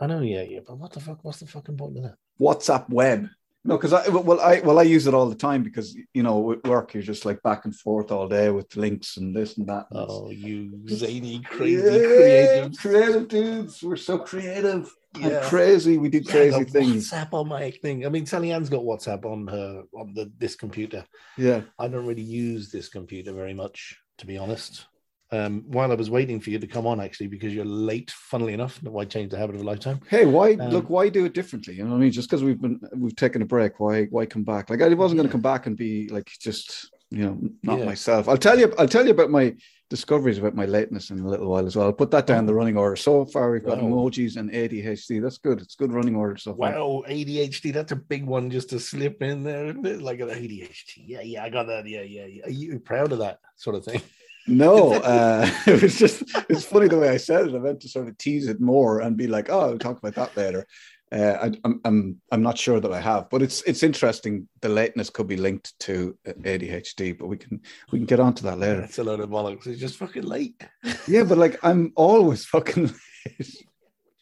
I 0.01 0.07
know, 0.07 0.21
yeah, 0.21 0.41
yeah, 0.41 0.59
but 0.67 0.77
what 0.79 0.91
the 0.91 0.99
fuck? 0.99 1.19
What's 1.23 1.39
the 1.39 1.45
fucking 1.47 1.77
point 1.77 1.97
of 1.97 2.03
that? 2.03 2.15
WhatsApp 2.39 2.89
web. 2.89 3.27
No, 3.63 3.77
because 3.77 3.93
I 3.93 4.07
well 4.09 4.39
I 4.41 4.59
well 4.61 4.79
I 4.79 4.81
use 4.81 5.05
it 5.05 5.13
all 5.13 5.29
the 5.29 5.35
time 5.35 5.61
because 5.61 5.95
you 6.15 6.23
know 6.23 6.39
with 6.39 6.63
work 6.65 6.95
you're 6.95 7.03
just 7.03 7.25
like 7.25 7.39
back 7.43 7.65
and 7.65 7.75
forth 7.75 8.11
all 8.11 8.27
day 8.27 8.49
with 8.49 8.75
links 8.75 9.17
and 9.17 9.35
this 9.35 9.57
and 9.57 9.67
that. 9.67 9.85
and 9.91 9.99
Oh, 10.09 10.31
you 10.31 10.81
zany, 10.89 11.41
crazy, 11.41 11.83
Yeah, 11.83 11.99
creative. 12.15 12.77
creative 12.79 13.27
dudes. 13.27 13.83
We're 13.83 13.97
so 13.97 14.17
creative 14.17 14.91
and 15.21 15.43
crazy. 15.43 15.99
We 15.99 16.09
do 16.09 16.17
Yeah, 16.25 16.31
crazy 16.31 16.63
got 16.63 16.69
things. 16.73 17.11
WhatsApp 17.11 17.33
on 17.33 17.49
my 17.49 17.69
thing. 17.69 18.03
I 18.03 18.09
mean, 18.09 18.25
Sally 18.25 18.51
Ann's 18.51 18.69
got 18.69 18.81
WhatsApp 18.81 19.23
on 19.25 19.45
her 19.45 19.83
on 19.95 20.15
the 20.15 20.31
this 20.39 20.55
computer. 20.55 21.05
Yeah. 21.37 21.61
I 21.77 21.87
don't 21.87 22.07
really 22.07 22.23
use 22.23 22.71
this 22.71 22.89
computer 22.89 23.31
very 23.31 23.53
much, 23.53 24.01
to 24.17 24.25
be 24.25 24.39
honest. 24.39 24.87
Um, 25.33 25.63
while 25.67 25.93
I 25.93 25.95
was 25.95 26.09
waiting 26.09 26.41
for 26.41 26.49
you 26.49 26.59
to 26.59 26.67
come 26.67 26.85
on, 26.85 26.99
actually, 26.99 27.27
because 27.27 27.53
you're 27.53 27.63
late. 27.63 28.11
Funnily 28.11 28.53
enough, 28.53 28.81
why 28.83 29.05
change 29.05 29.31
the 29.31 29.37
habit 29.37 29.55
of 29.55 29.61
a 29.61 29.63
lifetime? 29.63 30.01
Hey, 30.09 30.25
why 30.25 30.53
Um, 30.55 30.71
look? 30.71 30.89
Why 30.89 31.07
do 31.07 31.23
it 31.23 31.33
differently? 31.33 31.75
You 31.75 31.85
know 31.85 31.91
what 31.91 31.97
I 31.97 31.99
mean? 32.01 32.11
Just 32.11 32.29
because 32.29 32.43
we've 32.43 32.59
been 32.59 32.81
we've 32.95 33.15
taken 33.15 33.41
a 33.41 33.45
break, 33.45 33.79
why 33.79 34.05
why 34.05 34.25
come 34.25 34.43
back? 34.43 34.69
Like 34.69 34.81
I 34.81 34.89
wasn't 34.93 35.17
going 35.19 35.27
to 35.29 35.31
come 35.31 35.41
back 35.41 35.67
and 35.67 35.77
be 35.77 36.09
like 36.09 36.29
just 36.41 36.91
you 37.11 37.23
know 37.23 37.39
not 37.63 37.79
Yeah. 37.79 37.85
myself. 37.85 38.27
I'll 38.27 38.35
tell 38.37 38.59
you. 38.59 38.73
I'll 38.77 38.87
tell 38.89 39.05
you 39.05 39.11
about 39.11 39.29
my 39.29 39.55
discoveries 39.89 40.37
about 40.37 40.55
my 40.55 40.65
lateness 40.65 41.09
in 41.11 41.19
a 41.19 41.27
little 41.27 41.49
while 41.49 41.65
as 41.65 41.75
well. 41.77 41.85
I'll 41.87 41.93
put 41.93 42.11
that 42.11 42.27
down 42.27 42.45
the 42.45 42.53
running 42.53 42.75
order. 42.77 42.95
So 42.97 43.25
far, 43.25 43.51
we've 43.51 43.63
got 43.63 43.81
Wow. 43.81 43.87
emojis 43.89 44.35
and 44.37 44.49
ADHD. 44.51 45.21
That's 45.21 45.37
good. 45.37 45.61
It's 45.61 45.75
good 45.75 45.93
running 45.93 46.15
order 46.17 46.35
so 46.37 46.51
far. 46.55 46.71
Wow, 46.71 47.03
ADHD, 47.07 47.71
that's 47.73 47.91
a 47.93 47.97
big 47.97 48.25
one 48.25 48.49
just 48.49 48.69
to 48.71 48.79
slip 48.79 49.21
in 49.21 49.43
there, 49.43 49.65
isn't 49.67 49.85
it? 49.85 50.01
Like 50.01 50.19
an 50.21 50.29
ADHD. 50.29 51.03
Yeah, 51.05 51.21
yeah, 51.21 51.43
I 51.43 51.49
got 51.49 51.67
that. 51.67 51.85
Yeah, 51.87 52.01
yeah, 52.01 52.25
yeah. 52.25 52.45
Are 52.45 52.49
you 52.49 52.79
proud 52.79 53.11
of 53.13 53.19
that 53.19 53.39
sort 53.57 53.75
of 53.77 53.83
thing? 53.85 54.01
No, 54.47 54.93
uh, 54.93 55.49
it 55.67 55.81
was 55.81 55.97
just 55.97 56.23
it's 56.49 56.65
funny 56.65 56.87
the 56.87 56.97
way 56.97 57.09
I 57.09 57.17
said 57.17 57.47
it. 57.47 57.55
I 57.55 57.59
meant 57.59 57.81
to 57.81 57.89
sort 57.89 58.07
of 58.07 58.17
tease 58.17 58.47
it 58.47 58.59
more 58.59 58.99
and 58.99 59.15
be 59.15 59.27
like, 59.27 59.49
"Oh, 59.49 59.61
I'll 59.61 59.77
talk 59.77 59.97
about 59.97 60.15
that 60.15 60.35
later." 60.35 60.65
Uh, 61.11 61.37
I, 61.41 61.51
I'm 61.65 61.81
I'm 61.83 62.21
I'm 62.31 62.41
not 62.41 62.57
sure 62.57 62.79
that 62.79 62.91
I 62.91 63.01
have, 63.01 63.29
but 63.29 63.41
it's 63.41 63.61
it's 63.63 63.83
interesting. 63.83 64.47
The 64.61 64.69
lateness 64.69 65.09
could 65.09 65.27
be 65.27 65.37
linked 65.37 65.77
to 65.81 66.17
ADHD, 66.25 67.17
but 67.17 67.27
we 67.27 67.37
can 67.37 67.61
we 67.91 67.99
can 67.99 68.05
get 68.05 68.19
onto 68.19 68.43
that 68.43 68.59
later. 68.59 68.81
It's 68.81 68.97
a 68.97 69.03
load 69.03 69.19
of 69.19 69.29
bollocks. 69.29 69.67
It's 69.67 69.79
just 69.79 69.97
fucking 69.97 70.23
late. 70.23 70.63
Yeah, 71.07 71.23
but 71.23 71.37
like 71.37 71.59
I'm 71.63 71.91
always 71.95 72.45
fucking. 72.45 72.87
late. 73.25 73.65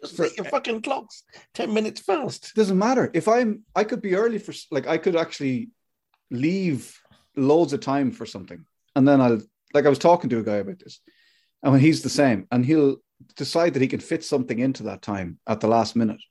Just 0.01 0.15
set 0.15 0.37
your 0.37 0.45
fucking 0.45 0.81
clocks 0.81 1.23
10 1.55 1.73
minutes 1.73 1.99
fast. 1.99 2.53
doesn't 2.55 2.77
matter 2.77 3.11
if 3.13 3.27
I'm. 3.27 3.63
I 3.75 3.83
could 3.83 4.01
be 4.01 4.15
early 4.15 4.39
for 4.39 4.53
like 4.71 4.87
I 4.87 4.97
could 4.97 5.15
actually 5.15 5.69
leave 6.31 6.97
loads 7.35 7.73
of 7.73 7.81
time 7.81 8.11
for 8.11 8.25
something, 8.25 8.65
and 8.95 9.07
then 9.07 9.21
I'll 9.21 9.41
like 9.73 9.85
I 9.85 9.89
was 9.89 9.99
talking 9.99 10.29
to 10.31 10.39
a 10.39 10.43
guy 10.43 10.55
about 10.57 10.79
this, 10.79 10.99
and 11.63 11.71
when 11.71 11.81
he's 11.81 12.01
the 12.01 12.09
same, 12.09 12.47
and 12.51 12.65
he'll 12.65 12.97
decide 13.35 13.73
that 13.73 13.81
he 13.81 13.87
can 13.87 13.99
fit 13.99 14.23
something 14.23 14.59
into 14.59 14.83
that 14.83 15.01
time 15.01 15.39
at 15.47 15.59
the 15.59 15.67
last 15.67 15.95
minute. 15.95 16.21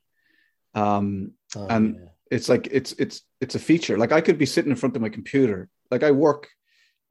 Um, 0.74 1.32
Oh, 1.56 1.66
And- 1.68 1.94
yeah. 1.96 2.08
it's 2.30 2.48
like 2.50 2.68
it's 2.70 2.92
it's 2.98 3.22
it's 3.40 3.54
a 3.54 3.58
feature. 3.58 3.96
Like 3.96 4.12
I 4.12 4.20
could 4.20 4.36
be 4.38 4.44
sitting 4.46 4.70
in 4.70 4.76
front 4.76 4.96
of 4.96 5.02
my 5.02 5.08
computer. 5.08 5.68
Like 5.90 6.02
I 6.02 6.10
work 6.10 6.48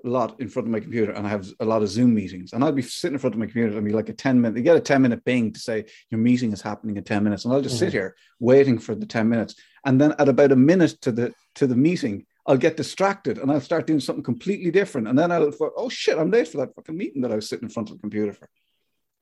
a 0.06 0.10
lot 0.10 0.40
in 0.40 0.48
front 0.48 0.68
of 0.68 0.72
my 0.72 0.80
computer, 0.80 1.12
and 1.12 1.26
I 1.26 1.30
have 1.32 1.48
a 1.60 1.66
lot 1.66 1.82
of 1.82 1.90
Zoom 1.90 2.14
meetings, 2.14 2.54
and 2.54 2.64
I'd 2.64 2.76
be 2.76 2.84
sitting 2.84 3.16
in 3.16 3.20
front 3.20 3.34
of 3.34 3.40
my 3.40 3.48
computer 3.48 3.76
and 3.76 3.84
be 3.86 3.94
like 3.94 4.10
a 4.10 4.14
ten 4.14 4.40
minute. 4.40 4.58
You 4.58 4.64
get 4.64 4.76
a 4.78 4.80
ten 4.80 5.02
minute 5.02 5.24
bing 5.26 5.54
to 5.54 5.60
say 5.60 5.86
your 6.12 6.20
meeting 6.22 6.54
is 6.54 6.62
happening 6.62 6.98
in 6.98 7.04
ten 7.04 7.24
minutes, 7.24 7.46
and 7.46 7.54
I'll 7.54 7.62
just 7.64 7.80
sit 7.80 7.90
Mhm. 7.90 7.94
here 7.94 8.16
waiting 8.40 8.78
for 8.78 8.94
the 8.94 9.08
ten 9.08 9.28
minutes, 9.28 9.56
and 9.86 10.00
then 10.00 10.14
at 10.20 10.30
about 10.30 10.52
a 10.52 10.56
minute 10.56 11.02
to 11.02 11.12
the 11.12 11.34
to 11.56 11.66
the 11.66 11.76
meeting. 11.76 12.26
I'll 12.48 12.58
get 12.58 12.78
distracted 12.78 13.38
and 13.38 13.52
I'll 13.52 13.60
start 13.62 13.88
doing 13.88 14.00
something 14.00 14.24
completely 14.24 14.72
different. 14.72 15.08
And 15.08 15.20
then 15.20 15.32
I'll, 15.32 15.52
thought, 15.52 15.74
oh 15.76 15.90
shit, 15.90 16.18
I'm 16.18 16.32
late 16.32 16.48
for 16.48 16.58
that 16.58 16.74
fucking 16.76 16.96
meeting 16.98 17.22
that 17.24 17.32
I 17.32 17.36
was 17.36 17.50
sitting 17.50 17.66
in 17.66 17.70
front 17.70 17.90
of 17.90 17.98
the 17.98 18.02
computer 18.02 18.32
for. 18.34 18.48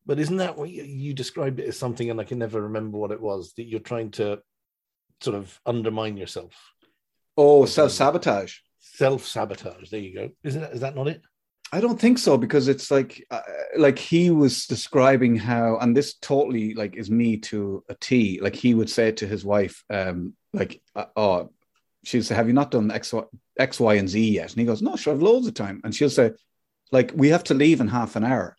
But 0.05 0.19
isn't 0.19 0.37
that 0.37 0.57
what 0.57 0.69
you, 0.69 0.83
you 0.83 1.13
described 1.15 1.59
it 1.59 1.67
as 1.67 1.77
something, 1.77 2.11
and 2.11 2.21
I 2.21 2.25
can 2.25 2.37
never 2.37 2.61
remember 2.61 2.99
what 2.99 3.11
it 3.11 3.19
was 3.19 3.53
that 3.57 3.63
you're 3.63 3.79
trying 3.79 4.11
to 4.11 4.39
sort 5.21 5.35
of 5.35 5.59
undermine 5.65 6.17
yourself, 6.17 6.53
Oh, 7.37 7.65
self 7.65 7.91
sabotage. 7.91 8.57
self 8.79 9.25
sabotage. 9.25 9.89
There 9.89 9.99
you 9.99 10.13
go. 10.13 10.29
Isn't 10.43 10.61
that, 10.61 10.73
is 10.73 10.81
that 10.81 10.95
not 10.95 11.07
it? 11.07 11.21
I 11.71 11.81
don't 11.81 11.99
think 11.99 12.19
so 12.19 12.37
because 12.37 12.67
it's 12.67 12.91
like 12.91 13.25
uh, 13.31 13.41
like 13.75 13.97
he 13.97 14.29
was 14.29 14.67
describing 14.67 15.35
how 15.35 15.77
and 15.79 15.97
this 15.97 16.13
totally 16.13 16.75
like 16.75 16.95
is 16.95 17.09
me 17.09 17.37
to 17.37 17.83
a 17.89 17.95
T 17.95 18.39
like 18.41 18.55
he 18.55 18.75
would 18.75 18.89
say 18.89 19.11
to 19.13 19.27
his 19.27 19.43
wife 19.43 19.83
um 19.89 20.35
like 20.53 20.81
uh, 20.95 21.05
oh 21.17 21.49
she'll 22.05 22.23
say 22.23 22.35
have 22.35 22.47
you 22.47 22.53
not 22.53 22.71
done 22.71 22.91
X, 22.91 23.13
Y, 23.13 23.23
X 23.57 23.79
Y 23.79 23.95
and 23.95 24.09
Z 24.09 24.31
yet? 24.31 24.51
And 24.51 24.59
he 24.59 24.65
goes 24.65 24.81
no 24.81 24.95
sure 24.95 25.13
I've 25.13 25.21
loads 25.21 25.47
of 25.47 25.53
time. 25.53 25.81
And 25.83 25.93
she'll 25.93 26.09
say 26.09 26.31
like 26.91 27.11
we 27.15 27.29
have 27.29 27.43
to 27.45 27.53
leave 27.53 27.81
in 27.81 27.87
half 27.87 28.15
an 28.15 28.23
hour. 28.23 28.55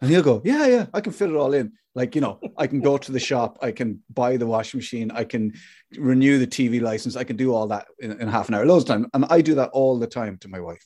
And 0.00 0.10
he'll 0.10 0.22
go 0.22 0.42
yeah 0.44 0.66
yeah 0.66 0.86
I 0.92 1.00
can 1.00 1.12
fit 1.12 1.30
it 1.30 1.36
all 1.36 1.54
in. 1.54 1.72
Like 1.94 2.14
you 2.14 2.20
know 2.20 2.40
I 2.56 2.66
can 2.66 2.80
go 2.80 2.98
to 2.98 3.12
the 3.12 3.20
shop 3.20 3.58
I 3.62 3.72
can 3.72 4.02
buy 4.10 4.36
the 4.36 4.46
washing 4.46 4.78
machine 4.78 5.10
I 5.10 5.24
can 5.24 5.54
renew 5.96 6.38
the 6.38 6.46
TV 6.46 6.80
license 6.80 7.16
I 7.16 7.24
can 7.24 7.36
do 7.36 7.54
all 7.54 7.68
that 7.68 7.86
in, 7.98 8.12
in 8.20 8.28
half 8.28 8.48
an 8.48 8.54
hour 8.54 8.66
loads 8.66 8.84
of 8.84 8.88
time. 8.88 9.06
And 9.14 9.24
I 9.26 9.40
do 9.40 9.54
that 9.56 9.70
all 9.70 9.98
the 9.98 10.06
time 10.06 10.38
to 10.38 10.48
my 10.48 10.60
wife. 10.60 10.84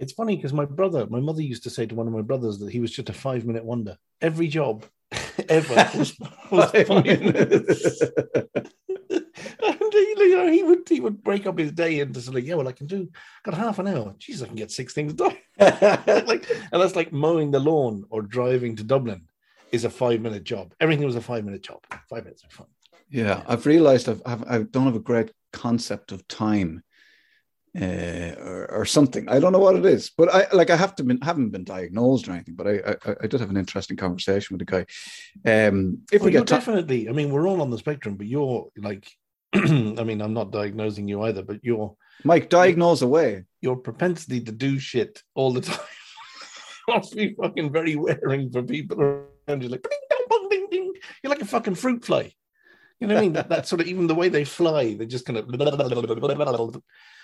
It's 0.00 0.14
funny 0.14 0.34
because 0.34 0.54
my 0.54 0.64
brother, 0.64 1.06
my 1.10 1.20
mother 1.20 1.42
used 1.42 1.64
to 1.64 1.70
say 1.70 1.84
to 1.84 1.94
one 1.94 2.06
of 2.06 2.14
my 2.14 2.22
brothers 2.22 2.58
that 2.60 2.72
he 2.72 2.80
was 2.80 2.90
just 2.90 3.10
a 3.10 3.12
five 3.12 3.44
minute 3.44 3.64
wonder. 3.64 3.98
Every 4.22 4.48
job 4.48 4.86
ever 5.48 5.74
was, 5.96 6.18
was 6.50 6.70
Five 6.70 6.86
five 6.86 7.04
minutes. 7.04 8.00
minutes. 8.00 8.02
and 9.10 9.92
he, 9.92 10.14
you 10.18 10.36
know, 10.36 10.50
he 10.50 10.62
would 10.62 10.88
he 10.88 11.00
would 11.00 11.22
break 11.22 11.46
up 11.46 11.58
his 11.58 11.72
day 11.72 12.00
into 12.00 12.20
something. 12.20 12.44
yeah, 12.44 12.54
well, 12.54 12.68
I 12.68 12.72
can 12.72 12.86
do 12.86 13.08
got 13.42 13.54
half 13.54 13.78
an 13.78 13.88
hour. 13.88 14.14
Jeez, 14.18 14.42
I 14.42 14.46
can 14.46 14.56
get 14.56 14.70
six 14.70 14.92
things 14.92 15.14
done. 15.14 15.36
like, 15.58 16.48
and 16.72 16.80
that's 16.82 16.96
like 16.96 17.12
mowing 17.12 17.50
the 17.50 17.60
lawn 17.60 18.04
or 18.10 18.22
driving 18.22 18.76
to 18.76 18.84
Dublin 18.84 19.22
is 19.72 19.84
a 19.84 19.90
five 19.90 20.20
minute 20.20 20.44
job. 20.44 20.74
Everything 20.80 21.06
was 21.06 21.16
a 21.16 21.20
five 21.20 21.44
minute 21.44 21.62
job. 21.62 21.80
Five 22.08 22.24
minutes 22.24 22.44
are 22.44 22.50
fun. 22.50 22.66
Yeah, 23.10 23.42
I've 23.46 23.66
realized 23.66 24.08
I've, 24.08 24.22
I've 24.24 24.44
I 24.48 24.58
don't 24.62 24.84
have 24.84 24.96
a 24.96 25.00
great 25.00 25.32
concept 25.52 26.12
of 26.12 26.26
time, 26.28 26.82
uh, 27.78 28.34
or, 28.40 28.70
or 28.70 28.84
something. 28.84 29.28
I 29.28 29.38
don't 29.38 29.52
know 29.52 29.58
what 29.58 29.76
it 29.76 29.84
is, 29.86 30.10
but 30.16 30.32
I 30.34 30.46
like 30.52 30.70
I 30.70 30.76
have 30.76 30.94
to 30.96 31.04
been 31.04 31.20
haven't 31.20 31.50
been 31.50 31.64
diagnosed 31.64 32.28
or 32.28 32.32
anything. 32.32 32.54
But 32.54 32.66
I 32.66 32.96
I, 33.10 33.14
I 33.22 33.26
did 33.26 33.40
have 33.40 33.50
an 33.50 33.56
interesting 33.56 33.96
conversation 33.96 34.54
with 34.56 34.62
a 34.62 34.64
guy. 34.64 34.86
Um, 35.68 36.00
if 36.12 36.20
Well, 36.20 36.26
we 36.26 36.32
you're 36.32 36.42
get 36.42 36.48
time, 36.48 36.58
definitely, 36.60 37.08
I 37.08 37.12
mean, 37.12 37.30
we're 37.30 37.46
all 37.46 37.62
on 37.62 37.70
the 37.70 37.78
spectrum, 37.78 38.16
but 38.16 38.26
you're 38.26 38.68
like, 38.76 39.10
I 39.54 39.58
mean, 40.04 40.20
I'm 40.20 40.34
not 40.34 40.50
diagnosing 40.52 41.08
you 41.08 41.22
either, 41.22 41.42
but 41.42 41.60
you're 41.62 41.96
Mike, 42.24 42.48
diagnose 42.50 43.02
away. 43.02 43.44
your 43.62 43.76
propensity 43.76 44.40
to 44.42 44.52
do 44.52 44.78
shit 44.78 45.22
all 45.34 45.52
the 45.52 45.60
time 45.70 45.78
must 46.88 47.14
be 47.14 47.34
fucking 47.34 47.72
very 47.72 47.96
wearing 47.96 48.50
for 48.50 48.62
people 48.62 49.00
around 49.00 49.62
you. 49.62 49.68
Like, 49.68 49.82
ding, 49.82 50.26
dong, 50.28 50.48
ding, 50.50 50.66
ding. 50.70 50.92
You're 51.22 51.30
like 51.30 51.42
a 51.42 51.46
fucking 51.46 51.76
fruit 51.76 52.04
fly. 52.04 52.32
You 52.98 53.06
know 53.06 53.14
what 53.14 53.20
I 53.20 53.22
mean? 53.22 53.32
That, 53.34 53.48
that 53.48 53.66
sort 53.66 53.80
of 53.80 53.86
even 53.86 54.06
the 54.08 54.14
way 54.14 54.28
they 54.28 54.44
fly, 54.44 54.94
they're 54.94 55.06
just 55.06 55.24
kind 55.24 55.38
of. 55.38 55.46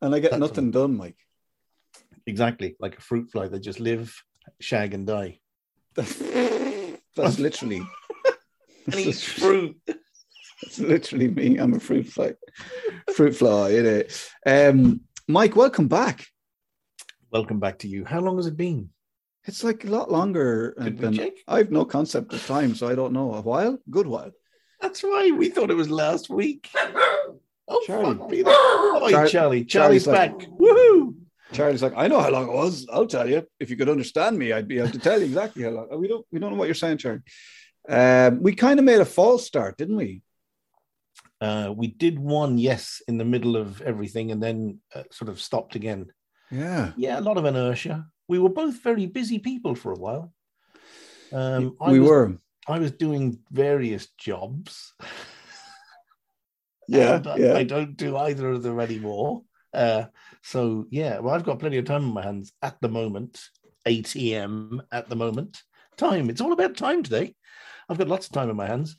And 0.00 0.14
I 0.14 0.18
get 0.18 0.30
That's 0.32 0.40
nothing 0.40 0.70
done, 0.70 0.96
Mike. 0.96 1.16
Exactly, 2.26 2.76
like 2.80 2.98
a 2.98 3.00
fruit 3.00 3.30
fly. 3.30 3.48
They 3.48 3.58
just 3.58 3.80
live, 3.80 4.14
shag, 4.60 4.94
and 4.94 5.06
die. 5.06 5.40
That's, 5.94 6.16
that's 7.16 7.38
literally 7.38 7.82
And 8.86 8.96
eats 8.96 9.22
fruit. 9.40 9.76
that's 9.86 10.78
literally 10.80 11.28
me. 11.28 11.56
I'm 11.58 11.74
a 11.74 11.80
fruit 11.80 12.06
fly, 12.08 12.34
fruit 13.14 13.36
fly. 13.36 13.70
You 13.70 13.82
know. 13.82 14.02
Um, 14.46 15.00
Mike, 15.28 15.54
welcome 15.54 15.88
back. 15.88 16.26
Welcome 17.30 17.60
back 17.60 17.78
to 17.80 17.88
you. 17.88 18.04
How 18.04 18.20
long 18.20 18.36
has 18.36 18.46
it 18.46 18.56
been? 18.56 18.90
It's 19.44 19.64
like 19.64 19.84
a 19.84 19.88
lot 19.88 20.10
longer 20.10 20.74
Did 20.82 20.98
than 20.98 21.14
check? 21.14 21.32
I've 21.48 21.70
no 21.70 21.84
concept 21.84 22.32
of 22.32 22.44
time, 22.46 22.74
so 22.74 22.88
I 22.88 22.94
don't 22.94 23.12
know. 23.12 23.34
A 23.34 23.40
while, 23.40 23.78
good 23.90 24.06
while. 24.06 24.30
That's 24.82 25.02
right. 25.04 25.34
We 25.34 25.48
thought 25.48 25.70
it 25.70 25.76
was 25.76 25.90
last 25.90 26.28
week. 26.28 26.68
Oh, 27.68 27.80
Charlie. 27.86 28.18
fuck 28.18 28.28
me. 28.30 28.42
Oh, 28.44 29.08
Char- 29.08 29.28
Charlie. 29.28 29.64
Charlie's 29.64 30.04
Charlie's 30.04 30.06
like- 30.08 30.38
back. 30.40 30.48
Woohoo! 30.48 31.14
Charlie's 31.52 31.82
like, 31.82 31.94
I 31.96 32.08
know 32.08 32.20
how 32.20 32.28
long 32.28 32.48
it 32.48 32.52
was. 32.52 32.86
I'll 32.92 33.06
tell 33.06 33.26
you. 33.30 33.46
If 33.60 33.70
you 33.70 33.76
could 33.76 33.88
understand 33.88 34.36
me, 34.36 34.52
I'd 34.52 34.66
be 34.68 34.78
able 34.78 34.90
to 34.90 34.98
tell 34.98 35.18
you 35.20 35.26
exactly 35.26 35.62
how 35.62 35.70
long. 35.70 35.88
We 35.98 36.08
don't. 36.08 36.26
We 36.32 36.38
don't 36.40 36.50
know 36.50 36.58
what 36.58 36.66
you're 36.66 36.74
saying, 36.74 36.98
Charlie. 36.98 37.20
Um, 37.88 38.42
we 38.42 38.54
kind 38.54 38.78
of 38.78 38.84
made 38.84 39.00
a 39.00 39.04
false 39.06 39.46
start, 39.46 39.78
didn't 39.78 39.96
we? 39.96 40.22
Uh, 41.40 41.72
we 41.74 41.86
did 41.86 42.18
one, 42.18 42.58
yes, 42.58 43.00
in 43.08 43.16
the 43.16 43.24
middle 43.24 43.56
of 43.56 43.80
everything, 43.80 44.32
and 44.32 44.42
then 44.42 44.80
uh, 44.94 45.04
sort 45.12 45.28
of 45.30 45.40
stopped 45.40 45.74
again. 45.74 46.06
Yeah. 46.50 46.92
Yeah, 46.96 47.18
a 47.18 47.22
lot 47.22 47.38
of 47.38 47.44
inertia. 47.44 48.06
We 48.28 48.38
were 48.38 48.50
both 48.50 48.82
very 48.82 49.06
busy 49.06 49.38
people 49.38 49.74
for 49.76 49.92
a 49.92 49.98
while. 49.98 50.32
Um, 51.32 51.76
I 51.80 51.92
we 51.92 52.00
was, 52.00 52.08
were. 52.10 52.36
I 52.68 52.78
was 52.78 52.92
doing 52.92 53.38
various 53.50 54.08
jobs. 54.18 54.92
Yeah. 56.88 57.22
Yeah. 57.38 57.54
I 57.54 57.62
don't 57.62 57.96
do 57.96 58.16
either 58.16 58.50
of 58.50 58.62
them 58.62 58.80
anymore. 58.80 59.42
Uh, 59.72 60.06
so 60.42 60.86
yeah, 60.90 61.20
well, 61.20 61.34
I've 61.34 61.44
got 61.44 61.60
plenty 61.60 61.78
of 61.78 61.84
time 61.84 62.04
on 62.04 62.12
my 62.12 62.22
hands 62.22 62.52
at 62.60 62.80
the 62.80 62.88
moment. 62.88 63.40
8 63.86 64.14
a.m. 64.16 64.82
at 64.92 65.08
the 65.08 65.16
moment. 65.16 65.62
Time. 65.96 66.28
It's 66.28 66.40
all 66.40 66.52
about 66.52 66.76
time 66.76 67.02
today. 67.02 67.34
I've 67.88 67.98
got 67.98 68.08
lots 68.08 68.26
of 68.26 68.32
time 68.32 68.50
on 68.50 68.56
my 68.56 68.66
hands. 68.66 68.96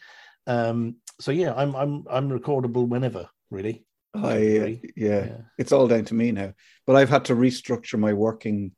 Um, 0.47 0.95
so 1.19 1.31
yeah, 1.31 1.53
I'm 1.53 1.75
I'm 1.75 2.05
I'm 2.09 2.29
recordable 2.29 2.87
whenever, 2.87 3.29
really. 3.51 3.85
I, 4.15 4.19
uh, 4.19 4.31
Really? 4.31 4.93
yeah. 4.95 5.37
It's 5.57 5.71
all 5.71 5.87
down 5.87 6.05
to 6.05 6.13
me 6.13 6.31
now. 6.31 6.53
But 6.87 6.95
I've 6.95 7.09
had 7.09 7.25
to 7.25 7.35
restructure 7.35 7.99
my 7.99 8.13
working 8.13 8.71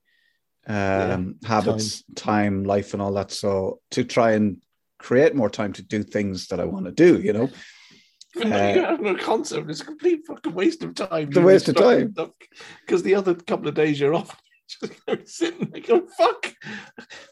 um, 0.67 1.35
habits, 1.43 2.03
time. 2.15 2.63
life, 2.63 2.93
and 2.93 3.01
all 3.01 3.13
that. 3.13 3.31
So 3.31 3.79
to 3.91 4.03
try 4.03 4.31
and 4.31 4.61
create 4.99 5.35
more 5.35 5.49
time 5.49 5.73
to 5.73 5.81
do 5.81 6.03
things 6.03 6.47
that 6.47 6.59
I 6.59 6.65
want 6.65 6.85
to 6.85 6.91
do, 6.91 7.19
you 7.19 7.33
know. 7.33 7.49
Though 8.35 8.47
you 8.47 8.53
uh, 8.53 8.89
have 8.89 9.01
no 9.01 9.15
concept, 9.15 9.69
it's 9.69 9.81
a 9.81 9.85
complete 9.85 10.21
fucking 10.27 10.53
waste 10.53 10.83
of 10.83 10.93
time. 10.93 11.29
A 11.35 11.41
waste 11.41 11.69
of 11.69 11.75
time. 11.75 12.13
Because 12.85 13.01
the 13.01 13.15
other 13.15 13.33
couple 13.33 13.67
of 13.67 13.75
days 13.75 13.99
you're 13.99 14.13
off, 14.13 14.37
just 14.67 15.05
going 15.05 15.19
to 15.19 15.27
sit 15.27 15.59
and 15.59 15.85
go, 15.85 16.05
fuck. 16.17 16.53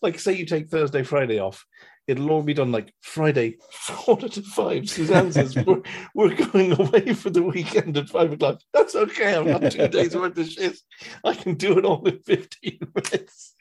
Like, 0.01 0.17
say 0.19 0.33
you 0.33 0.45
take 0.45 0.69
Thursday, 0.69 1.03
Friday 1.03 1.39
off, 1.39 1.65
it'll 2.07 2.31
all 2.31 2.41
be 2.41 2.53
done 2.53 2.71
like 2.71 2.93
Friday, 3.01 3.57
quarter 3.89 4.29
to 4.29 4.41
five. 4.41 4.89
Suzanne 4.89 5.31
says, 5.31 5.55
we're, 5.55 5.81
we're 6.15 6.35
going 6.35 6.79
away 6.79 7.13
for 7.13 7.29
the 7.29 7.43
weekend 7.43 7.97
at 7.97 8.09
five 8.09 8.31
o'clock. 8.31 8.61
That's 8.73 8.95
okay. 8.95 9.35
I've 9.35 9.61
got 9.61 9.71
two 9.71 9.87
days 9.89 10.15
worth 10.15 10.37
of 10.37 10.47
shit. 10.47 10.77
I 11.23 11.33
can 11.33 11.55
do 11.55 11.77
it 11.77 11.85
all 11.85 12.07
in 12.07 12.19
15 12.19 12.79
minutes. 12.95 13.55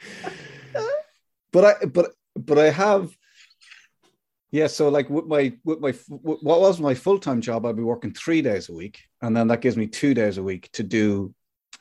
but 1.52 1.64
I 1.64 1.86
but 1.86 2.12
but 2.36 2.58
I 2.58 2.70
have 2.70 3.14
yeah. 4.52 4.68
So 4.68 4.88
like 4.90 5.10
with 5.10 5.26
my 5.26 5.52
with 5.64 5.80
my 5.80 5.92
what 6.08 6.60
was 6.60 6.78
my 6.78 6.94
full 6.94 7.18
time 7.18 7.40
job, 7.40 7.66
I'd 7.66 7.76
be 7.76 7.82
working 7.82 8.12
three 8.12 8.42
days 8.42 8.68
a 8.68 8.72
week, 8.72 9.02
and 9.22 9.36
then 9.36 9.48
that 9.48 9.62
gives 9.62 9.76
me 9.76 9.86
two 9.88 10.14
days 10.14 10.38
a 10.38 10.42
week 10.42 10.70
to 10.72 10.82
do 10.82 11.34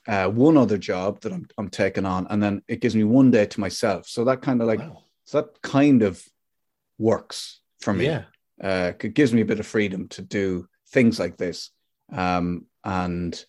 uh, 0.07 0.27
one 0.29 0.57
other 0.57 0.77
job 0.77 1.19
that 1.21 1.33
I'm 1.33 1.47
I'm 1.57 1.69
taking 1.69 2.05
on, 2.05 2.25
and 2.29 2.41
then 2.41 2.63
it 2.67 2.81
gives 2.81 2.95
me 2.95 3.03
one 3.03 3.29
day 3.29 3.45
to 3.45 3.59
myself. 3.59 4.07
So 4.07 4.23
that 4.25 4.41
kind 4.41 4.61
of 4.61 4.67
like 4.67 4.79
Wow. 4.79 5.03
so 5.25 5.41
that 5.41 5.61
kind 5.61 6.01
of 6.01 6.23
works 6.97 7.59
for 7.81 7.93
me. 7.93 8.05
Yeah. 8.05 8.23
Uh, 8.63 8.93
it 8.99 9.13
gives 9.13 9.33
me 9.33 9.41
a 9.41 9.45
bit 9.45 9.59
of 9.59 9.67
freedom 9.67 10.07
to 10.07 10.21
do 10.21 10.67
things 10.89 11.19
like 11.19 11.37
this. 11.37 11.71
Um, 12.11 12.67
and 12.83 13.43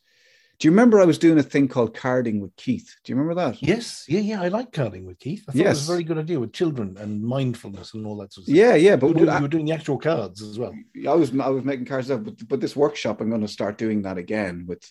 do 0.63 0.69
you 0.69 0.71
remember 0.71 1.01
I 1.01 1.05
was 1.05 1.19
doing 1.19 1.41
a 1.41 1.43
thing 1.43 1.67
called 1.67 1.93
carding 1.93 2.39
with 2.39 2.55
Keith? 2.55 2.95
Do 3.03 3.11
you 3.11 3.19
remember 3.19 3.35
that? 3.35 3.61
Yes. 3.61 4.05
Yeah. 4.07 4.21
Yeah. 4.21 4.43
I 4.43 4.47
like 4.47 4.71
carding 4.71 5.05
with 5.05 5.19
Keith. 5.19 5.45
I 5.49 5.53
thought 5.53 5.61
it 5.61 5.69
was 5.69 5.89
a 5.89 5.93
very 5.93 6.05
good 6.05 6.19
idea 6.19 6.39
with 6.39 6.53
children 6.53 6.97
and 7.01 7.21
mindfulness 7.21 7.95
and 7.95 8.07
all 8.07 8.17
that 8.19 8.33
sort 8.33 8.43
of 8.43 8.45
stuff. 8.45 8.57
Yeah, 8.57 8.77
yeah. 8.77 8.93
You 8.93 8.97
But 8.97 9.07
were, 9.09 9.15
doing, 9.15 9.29
I, 9.29 9.37
you 9.39 9.43
were 9.43 9.49
doing 9.49 9.65
the 9.65 9.73
actual 9.73 9.99
cards 9.99 10.41
as 10.41 10.61
well. 10.61 10.73
I 11.05 11.15
was 11.15 11.37
I 11.37 11.49
was 11.49 11.65
making 11.65 11.87
cards 11.87 12.13
up, 12.13 12.23
but 12.23 12.47
but 12.47 12.61
this 12.61 12.77
workshop 12.77 13.21
I'm 13.21 13.29
going 13.29 13.41
to 13.41 13.49
start 13.49 13.77
doing 13.77 14.03
that 14.03 14.19
again 14.19 14.65
with 14.69 14.89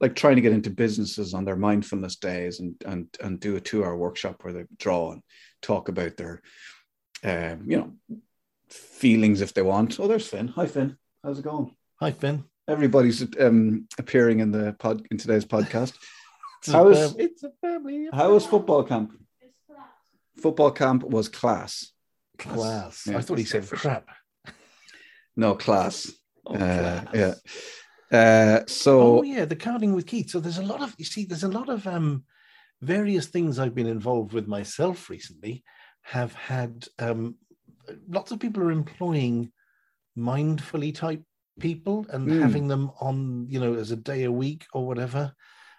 like 0.00 0.16
trying 0.16 0.36
to 0.36 0.40
get 0.40 0.54
into 0.54 0.70
businesses 0.70 1.34
on 1.34 1.44
their 1.44 1.56
mindfulness 1.56 2.16
days 2.16 2.60
and 2.60 2.76
and 2.86 3.06
and 3.22 3.38
do 3.40 3.56
a 3.56 3.60
two 3.60 3.84
hour 3.84 3.98
workshop 3.98 4.42
where 4.42 4.54
they 4.54 4.64
draw 4.78 5.12
and 5.12 5.20
talk 5.60 5.90
about 5.90 6.16
their 6.16 6.40
um, 7.24 7.66
you 7.66 7.76
know 7.76 7.92
feelings 8.70 9.42
if 9.42 9.52
they 9.52 9.60
want. 9.60 10.00
Oh, 10.00 10.08
there's 10.08 10.26
Finn. 10.26 10.48
Hi 10.48 10.64
Finn. 10.64 10.96
How's 11.22 11.40
it 11.40 11.44
going? 11.44 11.76
Hi, 12.00 12.12
Finn. 12.12 12.44
Everybody's 12.70 13.26
um, 13.40 13.88
appearing 13.98 14.38
in 14.40 14.52
the 14.52 14.74
pod 14.78 15.02
in 15.10 15.18
today's 15.18 15.44
podcast. 15.44 15.94
It's 16.62 16.70
How 16.72 16.86
a 16.86 16.90
is- 16.90 17.16
it's 17.18 17.42
a 17.42 17.50
family. 17.60 18.08
How 18.12 18.32
was 18.34 18.46
football 18.46 18.84
camp? 18.84 19.10
Football 20.36 20.70
camp 20.70 21.02
was 21.02 21.28
class. 21.28 21.92
class? 22.38 23.06
Yeah, 23.06 23.18
I 23.18 23.22
thought 23.22 23.38
he 23.38 23.44
said 23.44 23.68
crap. 23.68 24.08
No 25.36 25.54
class. 25.56 26.10
Oh, 26.46 26.54
Uh, 26.54 27.00
class. 27.02 27.14
yeah. 27.14 27.34
Uh, 28.18 28.60
so 28.66 29.18
oh 29.18 29.22
yeah, 29.22 29.44
the 29.46 29.56
carding 29.56 29.92
with 29.94 30.06
Keith. 30.06 30.30
So 30.30 30.38
there's 30.40 30.58
a 30.58 30.62
lot 30.62 30.80
of 30.80 30.94
you 30.98 31.04
see, 31.04 31.24
there's 31.24 31.44
a 31.44 31.48
lot 31.58 31.68
of 31.68 31.86
um 31.86 32.24
various 32.82 33.26
things 33.26 33.58
I've 33.58 33.74
been 33.74 33.86
involved 33.86 34.32
with 34.32 34.46
myself 34.46 35.10
recently 35.10 35.64
have 36.02 36.34
had 36.34 36.86
um 37.00 37.36
lots 38.08 38.30
of 38.32 38.38
people 38.38 38.62
are 38.62 38.70
employing 38.70 39.50
mindfully 40.16 40.94
type 40.94 41.22
people 41.60 42.06
and 42.10 42.28
Mm. 42.28 42.40
having 42.40 42.68
them 42.68 42.90
on, 43.00 43.46
you 43.48 43.60
know, 43.60 43.74
as 43.74 43.90
a 43.90 43.96
day 43.96 44.24
a 44.24 44.32
week 44.32 44.66
or 44.72 44.86
whatever, 44.86 45.32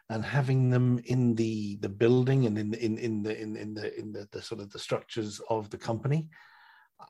and 0.09 0.23
having 0.23 0.69
them 0.69 1.00
in 1.05 1.35
the 1.35 1.77
the 1.77 1.89
building 1.89 2.45
and 2.45 2.57
in 2.57 2.71
the 2.71 2.85
in 2.85 2.97
in 2.97 3.23
the 3.23 3.41
in, 3.41 3.55
in 3.57 3.73
the 3.73 4.00
in 4.00 4.11
the, 4.11 4.27
the 4.31 4.41
sort 4.41 4.61
of 4.61 4.69
the 4.71 4.79
structures 4.79 5.41
of 5.50 5.69
the 5.69 5.77
company. 5.77 6.27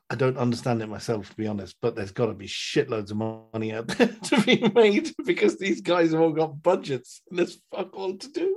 I 0.08 0.14
don't 0.14 0.38
understand 0.38 0.80
it 0.80 0.88
myself, 0.88 1.28
to 1.28 1.36
be 1.36 1.46
honest, 1.46 1.76
but 1.82 1.94
there's 1.94 2.12
got 2.12 2.26
to 2.26 2.34
be 2.34 2.46
shitloads 2.46 3.10
of 3.10 3.18
money 3.52 3.72
out 3.74 3.88
there 3.98 4.08
to 4.08 4.40
be 4.42 4.66
made 4.74 5.12
because 5.26 5.58
these 5.58 5.82
guys 5.82 6.12
have 6.12 6.20
all 6.20 6.32
got 6.32 6.62
budgets 6.62 7.20
and 7.28 7.38
there's 7.38 7.60
fuck 7.70 7.94
all 7.94 8.16
to 8.16 8.28
do. 8.28 8.56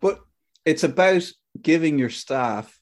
but 0.00 0.20
it's 0.64 0.84
about 0.84 1.24
giving 1.60 1.98
your 1.98 2.08
staff 2.10 2.78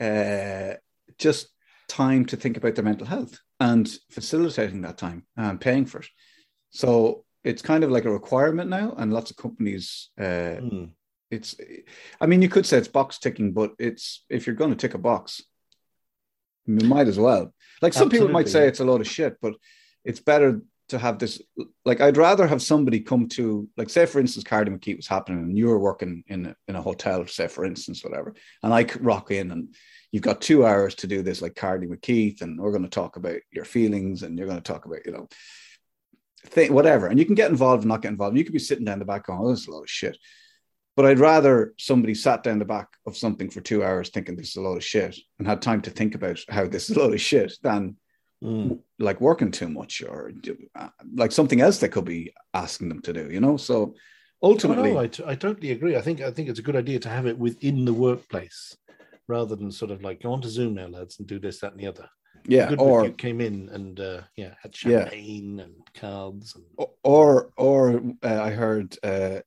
uh, 0.00 0.74
just 1.18 1.48
time 1.88 2.24
to 2.26 2.36
think 2.36 2.56
about 2.56 2.74
their 2.74 2.84
mental 2.84 3.06
health 3.06 3.38
and 3.62 3.88
facilitating 4.10 4.80
that 4.82 4.98
time 4.98 5.24
and 5.36 5.60
paying 5.60 5.86
for 5.86 6.00
it. 6.00 6.08
So 6.70 7.24
it's 7.44 7.62
kind 7.62 7.84
of 7.84 7.90
like 7.90 8.06
a 8.06 8.10
requirement 8.10 8.68
now, 8.68 8.94
and 8.98 9.12
lots 9.12 9.30
of 9.30 9.36
companies. 9.36 10.10
Uh, 10.18 10.56
Hmm. 10.56 10.84
it's, 11.30 11.54
I 12.20 12.26
mean, 12.26 12.42
you 12.42 12.48
could 12.48 12.66
say 12.66 12.78
it's 12.78 12.88
box 12.88 13.18
ticking, 13.18 13.52
but 13.52 13.70
it's 13.78 14.24
if 14.28 14.46
you're 14.46 14.60
going 14.62 14.74
to 14.74 14.76
tick 14.76 14.94
a 14.94 14.98
box, 14.98 15.42
you 16.66 16.86
might 16.94 17.08
as 17.08 17.18
well. 17.18 17.54
Like 17.80 17.92
some 17.92 18.10
people 18.10 18.28
might 18.28 18.48
say 18.48 18.66
it's 18.68 18.80
a 18.80 18.84
load 18.84 19.00
of 19.00 19.06
shit, 19.06 19.36
but 19.40 19.54
it's 20.04 20.20
better 20.20 20.60
to 20.92 20.98
have 20.98 21.18
this. 21.18 21.42
Like 21.84 22.00
I'd 22.00 22.16
rather 22.16 22.46
have 22.46 22.62
somebody 22.62 23.00
come 23.00 23.28
to, 23.30 23.68
like, 23.76 23.90
say 23.90 24.06
for 24.06 24.20
instance, 24.20 24.44
Cardi 24.44 24.70
McKee 24.70 24.96
was 24.96 25.06
happening, 25.06 25.40
and 25.40 25.58
you 25.58 25.66
were 25.66 25.78
working 25.78 26.24
in 26.28 26.54
in 26.68 26.76
a 26.76 26.82
hotel, 26.82 27.26
say 27.26 27.48
for 27.48 27.64
instance, 27.64 28.02
whatever, 28.02 28.34
and 28.62 28.72
I 28.72 28.84
could 28.84 29.04
rock 29.04 29.30
in 29.30 29.50
and. 29.50 29.74
You've 30.14 30.22
got 30.22 30.42
two 30.42 30.66
hours 30.66 30.94
to 30.96 31.06
do 31.06 31.22
this, 31.22 31.40
like 31.40 31.54
Cardi 31.54 31.86
with 31.86 32.02
Keith, 32.02 32.42
and 32.42 32.60
we're 32.60 32.70
going 32.70 32.82
to 32.82 32.90
talk 32.90 33.16
about 33.16 33.40
your 33.50 33.64
feelings, 33.64 34.22
and 34.22 34.36
you're 34.36 34.46
going 34.46 34.60
to 34.60 34.72
talk 34.72 34.84
about, 34.84 35.06
you 35.06 35.12
know, 35.12 35.26
thing, 36.44 36.74
whatever. 36.74 37.06
And 37.06 37.18
you 37.18 37.24
can 37.24 37.34
get 37.34 37.50
involved 37.50 37.82
and 37.82 37.88
not 37.88 38.02
get 38.02 38.10
involved. 38.10 38.36
You 38.36 38.44
could 38.44 38.52
be 38.52 38.58
sitting 38.58 38.84
down 38.84 38.98
the 38.98 39.06
back 39.06 39.26
going, 39.26 39.40
oh, 39.40 39.50
this 39.50 39.60
is 39.60 39.68
a 39.68 39.70
lot 39.70 39.84
of 39.84 39.88
shit. 39.90 40.18
But 40.96 41.06
I'd 41.06 41.18
rather 41.18 41.72
somebody 41.78 42.14
sat 42.14 42.42
down 42.42 42.58
the 42.58 42.66
back 42.66 42.88
of 43.06 43.16
something 43.16 43.48
for 43.48 43.62
two 43.62 43.82
hours 43.82 44.10
thinking 44.10 44.36
this 44.36 44.50
is 44.50 44.56
a 44.56 44.60
lot 44.60 44.76
of 44.76 44.84
shit 44.84 45.16
and 45.38 45.48
had 45.48 45.62
time 45.62 45.80
to 45.80 45.90
think 45.90 46.14
about 46.14 46.38
how 46.50 46.66
this 46.66 46.90
is 46.90 46.96
a 46.98 47.00
lot 47.00 47.14
of 47.14 47.20
shit 47.20 47.54
than 47.62 47.96
Hmm. 48.42 48.72
like 48.98 49.20
working 49.20 49.52
too 49.52 49.68
much 49.68 50.02
or 50.02 50.32
do- 50.32 50.66
uh, 50.74 50.88
like 51.14 51.30
something 51.30 51.60
else 51.60 51.78
they 51.78 51.88
could 51.88 52.04
be 52.04 52.32
asking 52.52 52.88
them 52.88 53.00
to 53.02 53.12
do, 53.12 53.30
you 53.30 53.38
know? 53.40 53.56
So 53.56 53.94
ultimately, 54.42 54.90
Oh, 54.90 54.94
no, 54.94 55.00
I, 55.00 55.06
t- 55.06 55.22
I 55.24 55.36
totally 55.36 55.70
agree. 55.70 55.94
I 55.94 56.00
think 56.00 56.20
I 56.20 56.32
think 56.32 56.48
it's 56.48 56.58
a 56.58 56.62
good 56.62 56.74
idea 56.74 56.98
to 57.00 57.08
have 57.08 57.26
it 57.26 57.38
within 57.38 57.84
the 57.84 57.92
workplace 57.92 58.76
rather 59.28 59.54
than 59.54 59.70
sort 59.70 59.92
of 59.92 60.02
like 60.02 60.22
go 60.22 60.32
on 60.32 60.40
to 60.42 60.48
Zoom 60.48 60.74
now, 60.74 60.88
lads, 60.88 61.20
and 61.20 61.28
do 61.28 61.38
this, 61.38 61.60
that, 61.60 61.70
and 61.72 61.80
the 61.80 61.86
other. 61.86 62.08
yeah, 62.48 62.68
Good 62.68 62.80
or 62.80 63.10
came 63.10 63.40
in 63.40 63.68
and 63.68 64.00
uh, 64.00 64.22
yeah, 64.36 64.54
had 64.60 64.74
Yeah. 64.84 65.04
champagne 65.04 65.60
and 65.60 65.74
cards 65.94 66.56
and 66.56 66.64
or 67.04 67.50
or 67.56 68.02
uh, 68.24 68.42
I 68.42 68.50
heard 68.50 68.98
uh, 69.04 69.40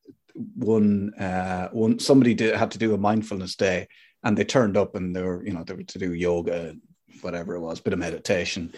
one 0.55 1.13
uh, 1.15 1.67
one 1.73 1.99
somebody 1.99 2.33
did 2.33 2.55
had 2.55 2.71
to 2.71 2.77
do 2.77 2.93
a 2.93 2.97
mindfulness 2.97 3.57
day, 3.57 3.87
and 4.23 4.37
they 4.37 4.45
turned 4.45 4.77
up 4.77 4.95
and 4.95 5.13
they 5.13 5.21
were 5.21 5.45
you 5.45 5.51
know 5.51 5.63
they 5.65 5.73
were 5.73 5.83
to 5.83 5.99
do 5.99 6.13
yoga, 6.13 6.75
whatever 7.21 7.55
it 7.55 7.61
was, 7.61 7.79
bit 7.79 7.93
of 7.93 7.99
meditation, 7.99 8.73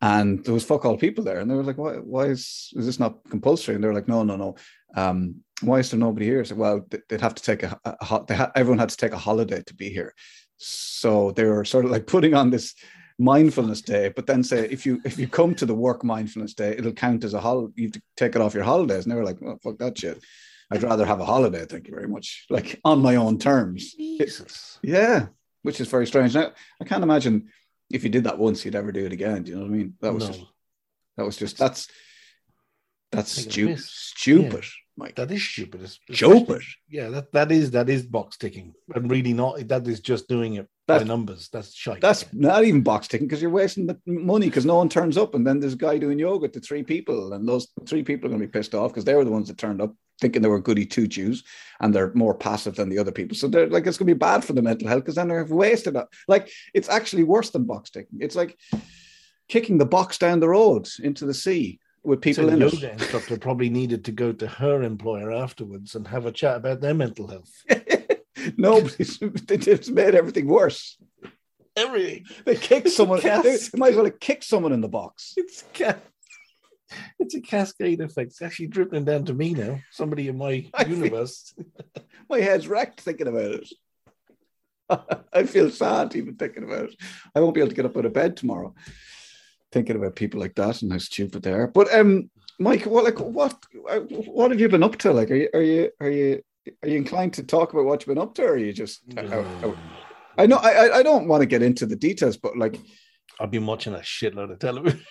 and 0.00 0.44
there 0.44 0.54
was 0.54 0.64
fuck 0.64 0.84
all 0.84 0.96
people 0.96 1.24
there, 1.24 1.40
and 1.40 1.50
they 1.50 1.54
were 1.54 1.62
like, 1.62 1.78
why 1.78 1.94
why 1.94 2.24
is 2.26 2.72
is 2.76 2.86
this 2.86 3.00
not 3.00 3.18
compulsory? 3.30 3.74
And 3.74 3.82
they 3.82 3.88
were 3.88 3.94
like, 3.94 4.08
no 4.08 4.22
no 4.22 4.36
no. 4.36 4.56
Um, 4.94 5.42
why 5.60 5.80
is 5.80 5.90
there 5.90 6.00
nobody 6.00 6.26
here? 6.26 6.44
Well, 6.54 6.86
they'd 7.08 7.20
have 7.20 7.34
to 7.34 7.42
take 7.42 7.62
a, 7.64 7.78
a, 7.84 8.04
ha- 8.04 8.52
everyone 8.54 8.78
had 8.78 8.90
to 8.90 8.96
take 8.96 9.12
a 9.12 9.18
holiday 9.18 9.62
to 9.66 9.74
be 9.74 9.90
here, 9.90 10.14
so 10.56 11.32
they 11.32 11.44
were 11.44 11.64
sort 11.64 11.84
of 11.84 11.90
like 11.90 12.06
putting 12.06 12.34
on 12.34 12.50
this 12.50 12.74
mindfulness 13.18 13.82
day, 13.82 14.12
but 14.14 14.26
then 14.26 14.42
say 14.44 14.66
if 14.70 14.86
you 14.86 15.00
if 15.04 15.18
you 15.18 15.26
come 15.26 15.54
to 15.56 15.66
the 15.66 15.74
work 15.74 16.04
mindfulness 16.04 16.54
day, 16.54 16.74
it'll 16.78 16.92
count 16.92 17.24
as 17.24 17.34
a 17.34 17.40
holiday. 17.40 17.72
You 17.76 17.90
take 18.16 18.36
it 18.36 18.40
off 18.40 18.54
your 18.54 18.64
holidays. 18.64 19.04
And 19.04 19.12
they 19.12 19.16
were 19.16 19.24
like, 19.24 19.38
oh, 19.44 19.58
fuck 19.62 19.78
that 19.78 19.98
shit. 19.98 20.22
I'd 20.70 20.82
rather 20.82 21.06
have 21.06 21.20
a 21.20 21.24
holiday, 21.24 21.64
thank 21.64 21.88
you 21.88 21.94
very 21.94 22.08
much. 22.08 22.46
Like 22.50 22.78
on 22.84 23.00
my 23.00 23.16
own 23.16 23.38
terms. 23.38 23.94
Jesus. 23.94 24.78
Yeah. 24.82 25.28
Which 25.62 25.80
is 25.80 25.88
very 25.88 26.06
strange. 26.06 26.34
Now 26.34 26.52
I 26.80 26.84
can't 26.84 27.02
imagine 27.02 27.48
if 27.90 28.04
you 28.04 28.10
did 28.10 28.24
that 28.24 28.38
once, 28.38 28.64
you'd 28.64 28.74
ever 28.74 28.92
do 28.92 29.04
it 29.06 29.12
again. 29.12 29.42
Do 29.42 29.50
you 29.50 29.56
know 29.56 29.62
what 29.62 29.72
I 29.72 29.76
mean? 29.76 29.94
That 30.00 30.14
was 30.14 30.24
No. 30.24 30.32
just 30.32 30.44
that 31.16 31.26
was 31.26 31.36
just 31.36 31.58
that's 31.58 31.88
that's 33.10 33.30
stupid 33.32 33.78
stupid, 33.80 34.64
Mike. 34.96 35.14
That 35.16 35.30
is 35.30 35.42
stupid. 35.42 35.80
It's- 35.82 35.98
Stupid. 36.12 36.62
Yeah, 36.88 37.08
that, 37.08 37.32
that 37.32 37.50
is 37.50 37.70
that 37.70 37.88
is 37.88 38.04
box 38.04 38.36
ticking, 38.36 38.74
and 38.94 39.10
really 39.10 39.32
not. 39.32 39.66
That 39.68 39.86
is 39.88 40.00
just 40.00 40.28
doing 40.28 40.54
it 40.54 40.68
by 40.86 40.94
That's- 40.94 41.08
numbers. 41.08 41.48
That's 41.50 41.74
shite. 41.74 42.00
That's 42.02 42.26
not 42.34 42.64
even 42.64 42.82
box 42.82 43.08
ticking 43.08 43.26
because 43.26 43.40
you're 43.40 43.50
wasting 43.50 43.86
the 43.86 43.98
money 44.06 44.46
because 44.46 44.66
no 44.66 44.76
one 44.76 44.88
turns 44.90 45.16
up. 45.16 45.34
And 45.34 45.46
then 45.46 45.58
there's 45.60 45.72
a 45.72 45.76
guy 45.76 45.96
doing 45.98 46.18
yoga 46.18 46.48
to 46.48 46.60
three 46.60 46.82
people, 46.82 47.32
and 47.32 47.48
those 47.48 47.68
three 47.86 48.02
people 48.02 48.26
are 48.26 48.30
going 48.30 48.40
to 48.42 48.46
be 48.46 48.50
pissed 48.52 48.74
off 48.74 48.90
because 48.92 49.04
they 49.04 49.14
were 49.14 49.24
the 49.24 49.30
ones 49.30 49.48
that 49.48 49.56
turned 49.58 49.80
up 49.80 49.94
thinking 50.20 50.42
they 50.42 50.48
were 50.48 50.60
goody 50.60 50.84
two 50.86 51.06
Jews 51.06 51.44
and 51.80 51.94
they're 51.94 52.12
more 52.14 52.34
passive 52.34 52.74
than 52.76 52.88
the 52.88 52.98
other 52.98 53.12
people. 53.12 53.36
So 53.36 53.46
they're 53.48 53.68
like, 53.68 53.86
it's 53.86 53.96
going 53.98 54.08
to 54.08 54.14
be 54.14 54.18
bad 54.18 54.44
for 54.44 54.52
the 54.52 54.62
mental 54.62 54.88
health 54.88 55.02
because 55.04 55.14
then 55.14 55.28
they're 55.28 55.44
wasted. 55.44 55.96
it. 55.96 56.06
Like, 56.26 56.50
it's 56.74 56.88
actually 56.88 57.24
worse 57.24 57.50
than 57.50 57.64
box 57.64 57.90
ticking. 57.90 58.18
It's 58.20 58.34
like 58.36 58.58
kicking 59.48 59.78
the 59.78 59.86
box 59.86 60.18
down 60.18 60.40
the 60.40 60.48
road 60.48 60.88
into 61.02 61.24
the 61.24 61.34
sea 61.34 61.78
with 62.04 62.20
people 62.20 62.46
the 62.46 62.52
in 62.54 62.60
yoga 62.60 62.76
it. 62.88 62.92
instructor 63.00 63.36
probably 63.38 63.70
needed 63.70 64.04
to 64.06 64.12
go 64.12 64.32
to 64.32 64.46
her 64.46 64.82
employer 64.82 65.30
afterwards 65.32 65.94
and 65.94 66.06
have 66.08 66.26
a 66.26 66.32
chat 66.32 66.56
about 66.56 66.80
their 66.80 66.94
mental 66.94 67.26
health. 67.28 67.52
Nobody's, 68.56 69.18
they 69.46 69.56
just 69.56 69.90
made 69.90 70.14
everything 70.14 70.46
worse. 70.46 70.96
Everything. 71.76 72.24
They 72.44 72.56
kicked 72.56 72.88
someone, 72.90 73.20
they, 73.20 73.26
Yes. 73.28 73.68
they 73.70 73.78
might 73.78 73.90
as 73.90 73.96
well 73.96 74.04
have 74.06 74.18
kicked 74.20 74.44
someone 74.44 74.72
in 74.72 74.80
the 74.80 74.88
box. 74.88 75.34
It's 75.36 75.64
ca- 75.74 75.96
it's 77.18 77.34
a 77.34 77.40
cascade 77.40 78.00
effect. 78.00 78.30
It's 78.32 78.42
actually 78.42 78.68
dripping 78.68 79.04
down 79.04 79.24
to 79.26 79.34
me 79.34 79.54
now. 79.54 79.80
Somebody 79.90 80.28
in 80.28 80.38
my 80.38 80.66
I 80.74 80.84
feel- 80.84 80.96
universe. 80.98 81.54
My 82.30 82.40
head's 82.40 82.68
wrecked 82.68 83.00
thinking 83.00 83.26
about 83.26 83.52
it. 83.54 83.72
I 85.32 85.44
feel 85.44 85.70
sad 85.70 86.14
even 86.16 86.36
thinking 86.36 86.64
about 86.64 86.90
it. 86.90 86.96
I 87.34 87.40
won't 87.40 87.54
be 87.54 87.60
able 87.60 87.70
to 87.70 87.74
get 87.74 87.84
up 87.86 87.96
out 87.96 88.04
of 88.06 88.12
bed 88.12 88.36
tomorrow 88.36 88.74
thinking 89.72 89.96
about 89.96 90.16
people 90.16 90.40
like 90.40 90.54
that 90.54 90.80
and 90.82 90.90
how 90.92 90.98
stupid 90.98 91.42
they 91.42 91.52
are. 91.52 91.66
But 91.66 91.92
um, 91.94 92.30
Mike, 92.58 92.84
what 92.86 93.04
like 93.04 93.18
what 93.18 93.54
what 94.26 94.50
have 94.50 94.60
you 94.60 94.68
been 94.68 94.82
up 94.82 94.96
to? 94.98 95.12
Like, 95.12 95.30
are 95.30 95.34
you 95.36 95.48
are 95.54 95.62
you 95.62 95.90
are 96.00 96.10
you 96.10 96.42
are 96.82 96.88
you 96.88 96.96
inclined 96.96 97.34
to 97.34 97.42
talk 97.42 97.72
about 97.72 97.84
what 97.86 98.00
you've 98.02 98.14
been 98.14 98.22
up 98.22 98.34
to, 98.36 98.42
or 98.44 98.52
are 98.52 98.56
you 98.58 98.72
just? 98.72 99.00
I, 99.16 99.22
I- 99.22 99.74
I 100.38 100.46
know 100.46 100.56
I 100.56 100.70
I- 100.86 100.98
I 100.98 101.02
don't 101.02 101.28
want 101.28 101.40
to 101.42 101.46
get 101.46 101.62
into 101.62 101.84
the 101.86 101.96
details, 101.96 102.36
but 102.36 102.56
like, 102.56 102.78
I've 103.40 103.50
been 103.50 103.66
watching 103.66 103.94
a 103.94 103.98
shitload 103.98 104.52
of 104.52 104.58
television. 104.58 105.02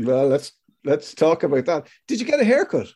well, 0.00 0.26
let's 0.28 0.52
let's 0.84 1.14
talk 1.14 1.42
about 1.42 1.64
that. 1.66 1.88
Did 2.08 2.20
you 2.20 2.26
get 2.26 2.40
a 2.40 2.44
haircut? 2.44 2.88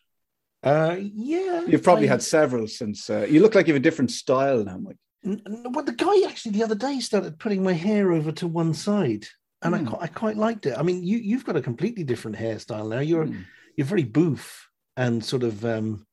Uh, 0.62 0.96
yeah. 1.00 1.64
You've 1.66 1.82
probably 1.82 2.08
I- 2.08 2.12
had 2.12 2.22
several 2.22 2.66
since. 2.66 3.08
Uh, 3.10 3.26
you 3.28 3.40
look 3.40 3.54
like 3.54 3.66
you 3.66 3.74
have 3.74 3.80
a 3.80 3.82
different 3.82 4.10
style 4.10 4.64
now, 4.64 4.78
Mike. 4.78 4.96
N- 5.24 5.42
Well, 5.72 5.84
the 5.84 5.92
guy 5.92 6.28
actually 6.28 6.52
the 6.52 6.64
other 6.64 6.74
day 6.74 7.00
started 7.00 7.38
putting 7.38 7.62
my 7.62 7.72
hair 7.72 8.12
over 8.12 8.32
to 8.32 8.46
one 8.46 8.74
side, 8.74 9.26
and 9.62 9.74
I, 9.74 9.78
Hmm. 9.78 9.86
quite, 9.86 10.02
I 10.02 10.06
quite 10.08 10.36
liked 10.36 10.66
it. 10.66 10.76
I 10.78 10.82
mean, 10.82 11.02
you 11.02 11.18
you've 11.18 11.44
got 11.44 11.56
a 11.56 11.62
completely 11.62 12.04
different 12.04 12.36
hairstyle 12.36 12.88
now. 12.88 13.00
You're 13.00 13.26
Hmm. 13.26 13.40
you're 13.76 13.86
very 13.86 14.04
boof 14.04 14.68
and 14.96 15.24
sort 15.24 15.42
of 15.44 15.64
um, 15.64 16.06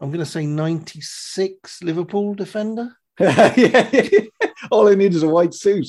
I'm 0.00 0.10
going 0.10 0.24
to 0.24 0.26
say 0.30 0.46
96 0.46 1.82
Liverpool 1.82 2.34
defender. 2.34 2.94
yeah, 3.20 3.88
all 4.70 4.88
I 4.88 4.94
need 4.94 5.14
is 5.14 5.22
a 5.22 5.28
white 5.28 5.54
suit. 5.54 5.88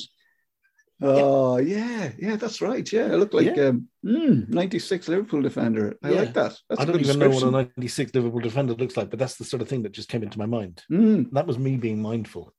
Oh 1.02 1.56
yeah, 1.58 2.12
yeah, 2.18 2.36
that's 2.36 2.60
right. 2.60 2.90
Yeah, 2.92 3.04
I 3.06 3.14
look 3.14 3.32
like 3.32 3.56
Yeah. 3.56 3.68
um, 3.68 3.88
mm, 4.04 4.48
'96 4.48 5.08
Liverpool 5.08 5.40
defender. 5.40 5.96
I 6.02 6.10
Yeah. 6.10 6.20
like 6.20 6.34
that. 6.34 6.58
That's 6.68 6.80
I 6.80 6.84
don't 6.84 7.00
even 7.00 7.18
know 7.18 7.30
what 7.30 7.42
a 7.42 7.50
96 7.50 8.14
Liverpool 8.14 8.40
defender 8.40 8.74
looks 8.74 8.96
like, 8.96 9.08
but 9.08 9.18
that's 9.18 9.36
the 9.36 9.44
sort 9.44 9.62
of 9.62 9.68
thing 9.68 9.82
that 9.84 9.92
just 9.92 10.08
came 10.10 10.22
into 10.22 10.38
my 10.38 10.46
mind. 10.46 10.82
Mm, 10.90 11.30
That 11.32 11.46
was 11.46 11.58
me 11.58 11.76
being 11.76 12.02
mindful. 12.02 12.52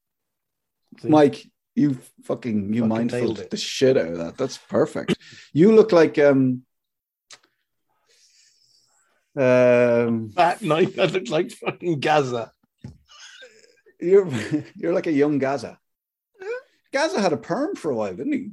See? 1.01 1.07
Mike, 1.09 1.45
you 1.75 1.97
fucking 2.23 2.73
you 2.73 2.81
Fucking 2.81 2.87
mindful 2.89 3.33
the 3.35 3.57
shit 3.57 3.95
out 3.95 4.07
of 4.07 4.17
that. 4.17 4.37
That's 4.37 4.57
perfect. 4.57 5.17
you 5.53 5.71
look 5.75 5.91
like 5.91 6.17
um 6.17 6.63
um 9.35 10.31
That 10.35 10.61
night, 10.61 10.97
I 10.99 11.05
looked 11.05 11.29
like 11.29 11.51
fucking 11.51 11.99
Gazza. 11.99 12.51
you're 13.99 14.27
you're 14.75 14.93
like 14.93 15.07
a 15.07 15.11
young 15.11 15.37
Gazza. 15.37 15.77
Gazza 16.93 17.21
had 17.21 17.33
a 17.33 17.37
perm 17.37 17.75
for 17.75 17.91
a 17.91 17.95
while, 17.95 18.13
didn't 18.15 18.33
he? 18.33 18.49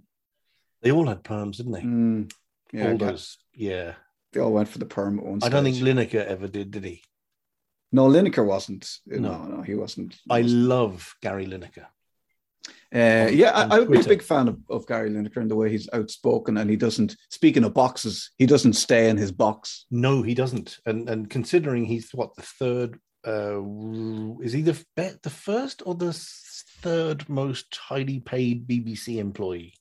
They 0.83 0.93
all 0.93 1.07
had 1.07 1.25
perms, 1.25 1.57
didn't 1.57 1.73
they? 1.73 1.81
Mm, 1.83 2.33
yeah, 2.73 2.91
all 2.93 2.99
those. 2.99 3.37
Yeah. 3.55 3.95
they 4.33 4.41
all 4.41 4.53
went 4.53 4.69
for 4.69 4.79
the 4.79 4.87
perm 4.87 5.19
at 5.19 5.25
one 5.25 5.41
I 5.43 5.49
don't 5.49 5.65
think. 5.65 5.77
Lineker 5.79 6.25
ever 6.25 6.47
did, 6.49 6.71
did 6.71 6.85
he? 6.85 7.03
no, 7.91 8.07
Lineker 8.07 8.45
wasn't. 8.47 8.89
No, 9.07 9.19
No. 9.19 9.45
no, 9.45 9.63
he 9.63 9.75
wasn't. 9.75 10.17
I 10.31 10.43
wasn't. 10.43 10.63
love 10.63 11.15
Gary 11.23 11.47
Lineker. 11.47 11.87
Uh, 12.95 13.29
yeah, 13.31 13.51
I, 13.51 13.77
I 13.77 13.79
would 13.81 13.91
be 13.91 14.01
a 14.01 14.05
big 14.05 14.23
fan 14.23 14.49
of, 14.49 14.59
of 14.71 14.87
Gary 14.87 15.11
Lineker 15.11 15.39
and 15.39 15.51
the 15.51 15.57
way 15.57 15.69
he's 15.71 15.89
outspoken 15.93 16.57
and 16.57 16.71
he 16.71 16.77
doesn't, 16.77 17.17
speaking 17.29 17.65
of 17.65 17.75
boxes, 17.75 18.31
he 18.39 18.47
doesn't 18.47 18.75
stay 18.75 19.11
in 19.11 19.17
his 19.19 19.31
box. 19.33 19.85
No, 19.91 20.23
he 20.23 20.35
doesn't. 20.35 20.79
And 20.87 21.09
and 21.09 21.29
considering 21.29 21.85
he's 21.85 22.11
what 22.15 22.35
the 22.37 22.43
third, 22.43 22.99
uh, 23.29 24.41
is 24.43 24.53
he 24.53 24.63
the 24.63 24.85
the 25.23 25.31
first 25.31 25.83
or 25.85 25.95
the 25.95 26.13
third 26.81 27.29
most 27.29 27.77
highly 27.77 28.21
paid 28.21 28.67
BBC 28.67 29.19
employee? 29.19 29.75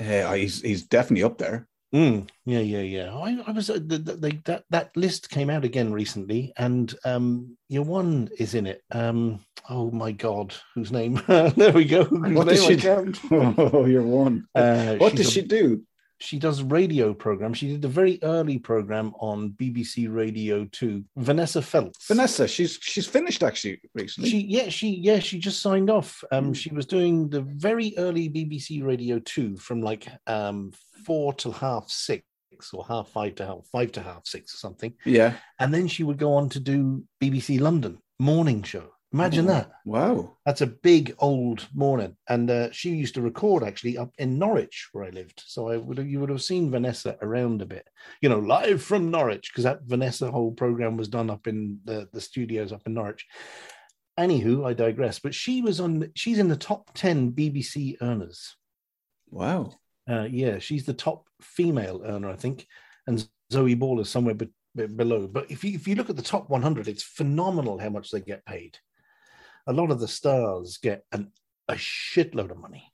Uh, 0.00 0.32
he's, 0.34 0.62
he's 0.62 0.84
definitely 0.84 1.24
up 1.24 1.38
there. 1.38 1.66
Mm, 1.94 2.28
yeah, 2.44 2.60
yeah, 2.60 2.80
yeah. 2.80 3.14
I, 3.14 3.42
I 3.46 3.50
was 3.50 3.70
uh, 3.70 3.80
the, 3.84 3.98
the, 3.98 4.12
they, 4.14 4.32
that 4.44 4.64
that 4.70 4.94
list 4.94 5.30
came 5.30 5.48
out 5.48 5.64
again 5.64 5.90
recently, 5.90 6.52
and 6.58 6.94
um, 7.04 7.56
your 7.68 7.84
one 7.84 8.28
is 8.38 8.54
in 8.54 8.66
it. 8.66 8.82
Um, 8.92 9.40
oh 9.70 9.90
my 9.90 10.12
god, 10.12 10.54
whose 10.74 10.92
name? 10.92 11.22
there 11.26 11.72
we 11.72 11.86
go. 11.86 12.04
Whose 12.04 12.36
What 12.36 12.48
does 12.48 12.62
she 12.62 12.76
do? 12.76 13.12
Oh, 13.30 13.86
you're 13.86 14.02
one. 14.02 14.46
Uh, 14.54 14.96
what 14.96 15.14
does 15.14 15.28
a- 15.28 15.30
she 15.30 15.42
do? 15.42 15.82
She 16.20 16.38
does 16.38 16.62
radio 16.62 17.14
programs. 17.14 17.58
She 17.58 17.68
did 17.68 17.82
the 17.82 17.88
very 17.88 18.18
early 18.22 18.58
program 18.58 19.12
on 19.20 19.50
BBC 19.50 20.12
Radio 20.12 20.64
Two. 20.72 21.04
Vanessa 21.16 21.62
Feltz. 21.62 22.06
Vanessa, 22.08 22.48
she's 22.48 22.78
she's 22.82 23.06
finished 23.06 23.42
actually 23.42 23.80
recently. 23.94 24.30
She 24.30 24.38
yeah 24.40 24.68
she 24.68 24.88
yeah 24.96 25.20
she 25.20 25.38
just 25.38 25.62
signed 25.62 25.90
off. 25.90 26.24
Um, 26.32 26.46
Hmm. 26.46 26.52
she 26.54 26.70
was 26.72 26.86
doing 26.86 27.28
the 27.28 27.42
very 27.42 27.94
early 27.98 28.28
BBC 28.28 28.82
Radio 28.84 29.20
Two 29.20 29.56
from 29.56 29.80
like 29.80 30.08
um 30.26 30.72
four 31.06 31.32
till 31.34 31.52
half 31.52 31.88
six 31.88 32.24
or 32.72 32.84
half 32.84 33.08
five 33.10 33.36
to 33.36 33.46
half 33.46 33.64
five 33.70 33.92
to 33.92 34.02
half 34.02 34.26
six 34.26 34.52
or 34.52 34.56
something, 34.58 34.92
yeah. 35.04 35.34
and 35.60 35.72
then 35.72 35.86
she 35.86 36.02
would 36.02 36.18
go 36.18 36.34
on 36.34 36.48
to 36.48 36.58
do 36.58 37.04
BBC 37.22 37.60
London 37.60 37.98
morning 38.18 38.64
show. 38.64 38.90
Imagine 39.12 39.46
Oh, 39.46 39.48
that. 39.48 39.70
Wow. 39.86 40.36
That's 40.44 40.60
a 40.60 40.66
big 40.66 41.14
old 41.18 41.66
morning, 41.74 42.16
and 42.28 42.50
uh, 42.50 42.70
she 42.72 42.90
used 42.90 43.14
to 43.14 43.22
record 43.22 43.62
actually 43.62 43.96
up 43.96 44.12
in 44.18 44.38
Norwich 44.38 44.88
where 44.92 45.04
I 45.04 45.10
lived. 45.10 45.42
So 45.46 45.68
I 45.70 45.78
would 45.78 45.98
you 46.06 46.20
would 46.20 46.28
have 46.28 46.42
seen 46.42 46.70
Vanessa 46.70 47.16
around 47.22 47.62
a 47.62 47.66
bit, 47.66 47.88
you 48.20 48.28
know, 48.28 48.38
live 48.38 48.82
from 48.82 49.10
Norwich 49.10 49.50
because 49.50 49.64
that 49.64 49.82
Vanessa 49.84 50.30
whole 50.30 50.52
program 50.52 50.98
was 50.98 51.08
done 51.08 51.30
up 51.30 51.46
in 51.46 51.78
the 51.84 52.08
the 52.12 52.20
studios 52.20 52.70
up 52.70 52.82
in 52.86 52.92
Norwich. 52.94 53.26
Anywho, 54.18 54.66
I 54.66 54.74
digress. 54.74 55.18
But 55.20 55.34
she 55.34 55.62
was 55.62 55.80
on. 55.80 56.10
She's 56.14 56.38
in 56.38 56.48
the 56.48 56.56
top 56.56 56.90
ten 56.94 57.32
BBC 57.32 57.96
earners. 58.02 58.56
Wow. 59.30 59.72
Uh, 60.08 60.26
yeah, 60.30 60.58
she's 60.58 60.84
the 60.84 60.92
top 60.94 61.26
female 61.40 62.02
earner, 62.04 62.30
I 62.30 62.36
think, 62.36 62.66
and 63.06 63.26
Zoe 63.52 63.74
Ball 63.74 64.00
is 64.00 64.08
somewhere 64.10 64.34
be- 64.34 64.48
below. 64.86 65.26
But 65.28 65.50
if 65.50 65.64
you 65.64 65.72
if 65.74 65.88
you 65.88 65.94
look 65.94 66.10
at 66.10 66.16
the 66.16 66.22
top 66.22 66.48
100, 66.50 66.88
it's 66.88 67.02
phenomenal 67.02 67.78
how 67.78 67.88
much 67.90 68.10
they 68.10 68.20
get 68.20 68.44
paid. 68.44 68.78
A 69.68 69.72
lot 69.72 69.90
of 69.92 70.00
the 70.00 70.08
stars 70.08 70.78
get 70.82 71.04
an, 71.12 71.30
a 71.68 71.74
shitload 71.74 72.50
of 72.50 72.58
money. 72.58 72.90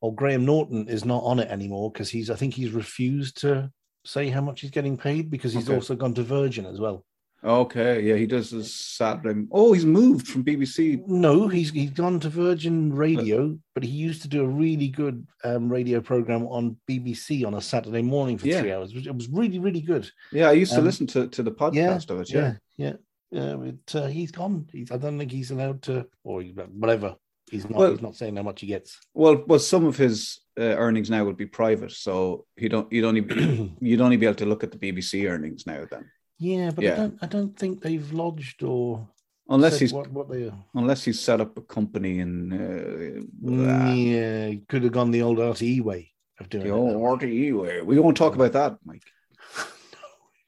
Or 0.00 0.14
Graham 0.14 0.44
Norton 0.44 0.86
is 0.88 1.04
not 1.04 1.24
on 1.24 1.40
it 1.40 1.48
anymore 1.50 1.90
because 1.90 2.08
he's 2.08 2.30
I 2.30 2.36
think 2.36 2.54
he's 2.54 2.70
refused 2.70 3.40
to 3.40 3.72
say 4.04 4.28
how 4.28 4.40
much 4.40 4.60
he's 4.60 4.70
getting 4.70 4.96
paid 4.96 5.28
because 5.30 5.52
he's 5.52 5.66
Okay. 5.68 5.74
also 5.74 5.96
gone 5.96 6.14
to 6.14 6.22
Virgin 6.22 6.66
as 6.66 6.78
well. 6.78 7.04
Okay. 7.42 8.02
Yeah, 8.02 8.16
he 8.16 8.26
does 8.26 8.50
this 8.50 8.74
Saturday. 8.74 9.46
Oh, 9.52 9.72
he's 9.72 9.84
moved 9.86 10.26
from 10.28 10.44
BBC. 10.44 11.04
No, 11.06 11.46
he's 11.48 11.70
he's 11.70 11.90
gone 11.90 12.18
to 12.20 12.28
Virgin 12.28 12.92
Radio, 12.92 13.58
but 13.74 13.82
he 13.84 13.90
used 13.90 14.22
to 14.22 14.28
do 14.28 14.42
a 14.42 14.48
really 14.48 14.88
good 14.88 15.26
um, 15.44 15.68
radio 15.68 16.00
program 16.00 16.46
on 16.48 16.76
BBC 16.88 17.44
on 17.46 17.54
a 17.54 17.60
Saturday 17.60 18.02
morning 18.02 18.38
for 18.38 18.46
Yeah. 18.48 18.60
three 18.60 18.72
hours. 18.72 18.92
It 18.94 19.14
was 19.14 19.28
really 19.28 19.58
really 19.60 19.80
good. 19.80 20.10
Yeah, 20.32 20.48
I 20.48 20.52
used 20.52 20.72
to 20.72 20.78
Um, 20.78 20.84
listen 20.84 21.06
to, 21.08 21.28
to 21.28 21.42
the 21.44 21.52
podcast 21.52 22.10
of 22.10 22.20
it. 22.20 22.30
Yeah. 22.32 22.54
yeah, 22.76 22.86
yeah. 22.88 22.92
Yeah 23.30 23.54
but, 23.56 23.94
uh, 24.00 24.06
he's 24.06 24.30
gone. 24.30 24.66
He's, 24.72 24.90
I 24.90 24.96
don't 24.96 25.18
think 25.18 25.30
he's 25.32 25.50
allowed 25.50 25.82
to, 25.82 26.06
or 26.24 26.42
whatever. 26.42 27.16
He's 27.50 27.68
not. 27.68 27.78
Well- 27.78 27.90
he's 27.92 28.02
not 28.02 28.16
saying 28.16 28.36
how 28.36 28.42
much 28.42 28.60
he 28.60 28.66
gets. 28.66 28.98
Well, 29.14 29.44
well, 29.46 29.58
some 29.58 29.86
of 29.86 29.96
his 29.96 30.40
uh, 30.58 30.62
earnings 30.84 31.08
now 31.10 31.24
would 31.24 31.36
be 31.36 31.46
private, 31.46 31.92
so 31.92 32.44
you 32.56 32.68
don't 32.68 32.90
you'd 32.92 33.04
only 33.04 33.20
be, 33.22 33.74
you'd 33.80 34.00
only 34.00 34.16
be 34.16 34.26
able 34.26 34.36
to 34.36 34.46
look 34.46 34.64
at 34.64 34.72
the 34.72 34.78
BBC 34.78 35.28
earnings 35.30 35.66
now 35.66 35.86
then, 35.90 36.10
yeah, 36.38 36.70
but 36.70 36.84
Yeah. 36.84 36.92
I 36.92 36.96
don't. 36.96 37.18
I 37.22 37.26
don't 37.26 37.56
think 37.58 37.80
they've 37.82 38.12
lodged 38.12 38.62
or 38.62 39.08
unless 39.48 39.78
he's 39.78 39.92
what 39.94 40.10
what 40.12 40.28
they. 40.30 40.48
are. 40.48 40.64
unless 40.74 41.04
he's 41.04 41.20
set 41.20 41.40
up 41.40 41.56
a 41.56 41.62
company 41.62 42.20
and 42.20 42.52
uh, 42.52 43.22
Yeah, 43.50 44.54
could 44.68 44.82
have 44.84 44.92
gone 44.92 45.10
the 45.10 45.22
old 45.22 45.38
RTE 45.38 45.80
way 45.82 46.12
of 46.40 46.48
doing 46.50 46.64
the 46.64 46.70
it. 46.70 46.76
old 46.76 47.20
RTE 47.20 47.58
way. 47.58 47.80
We 47.82 47.98
won't 47.98 48.16
talk 48.16 48.34
about 48.34 48.52
that, 48.52 48.76
Mike. 48.84 49.02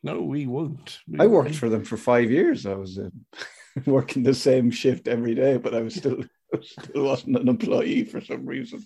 No, 0.02 0.22
we 0.22 0.46
won't. 0.46 0.98
We 1.08 1.18
I 1.20 1.26
worked 1.26 1.46
won't. 1.50 1.56
for 1.56 1.68
them 1.68 1.84
for 1.84 1.96
five 1.96 2.30
years. 2.30 2.64
I 2.66 2.74
was 2.74 2.98
uh, 2.98 3.10
working 3.86 4.22
the 4.22 4.34
same 4.34 4.70
shift 4.70 5.08
every 5.08 5.34
day, 5.34 5.58
but 5.58 5.74
I 5.74 5.82
was 5.82 5.94
still 5.94 6.22
I 6.54 6.58
still 6.62 7.04
wasn't 7.04 7.36
an 7.36 7.48
employee 7.48 8.04
for 8.04 8.20
some 8.20 8.46
reason. 8.46 8.84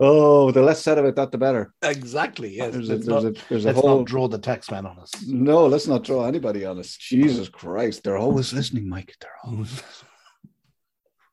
oh, 0.00 0.50
the 0.50 0.62
less 0.62 0.82
said 0.82 0.98
about 0.98 1.16
that, 1.16 1.30
the 1.32 1.38
better. 1.38 1.72
exactly. 1.82 2.56
Yes, 2.56 2.72
There's 2.72 2.88
a, 2.88 2.94
let's 2.94 3.06
there's 3.06 3.24
not, 3.24 3.30
a, 3.36 3.44
there's 3.48 3.64
a 3.64 3.68
let's 3.68 3.80
whole 3.80 3.98
not 3.98 4.06
draw 4.06 4.28
the 4.28 4.38
tax 4.38 4.70
man 4.70 4.86
on 4.86 4.98
us. 4.98 5.10
No, 5.26 5.66
let's 5.66 5.86
not 5.86 6.04
draw 6.04 6.26
anybody 6.26 6.64
on 6.64 6.78
us. 6.78 6.96
Jesus 6.96 7.48
Christ, 7.48 8.02
they're 8.04 8.18
always 8.18 8.52
listening, 8.52 8.88
Mike. 8.88 9.14
They're 9.20 9.30
always. 9.44 9.72
Listening. 9.72 10.10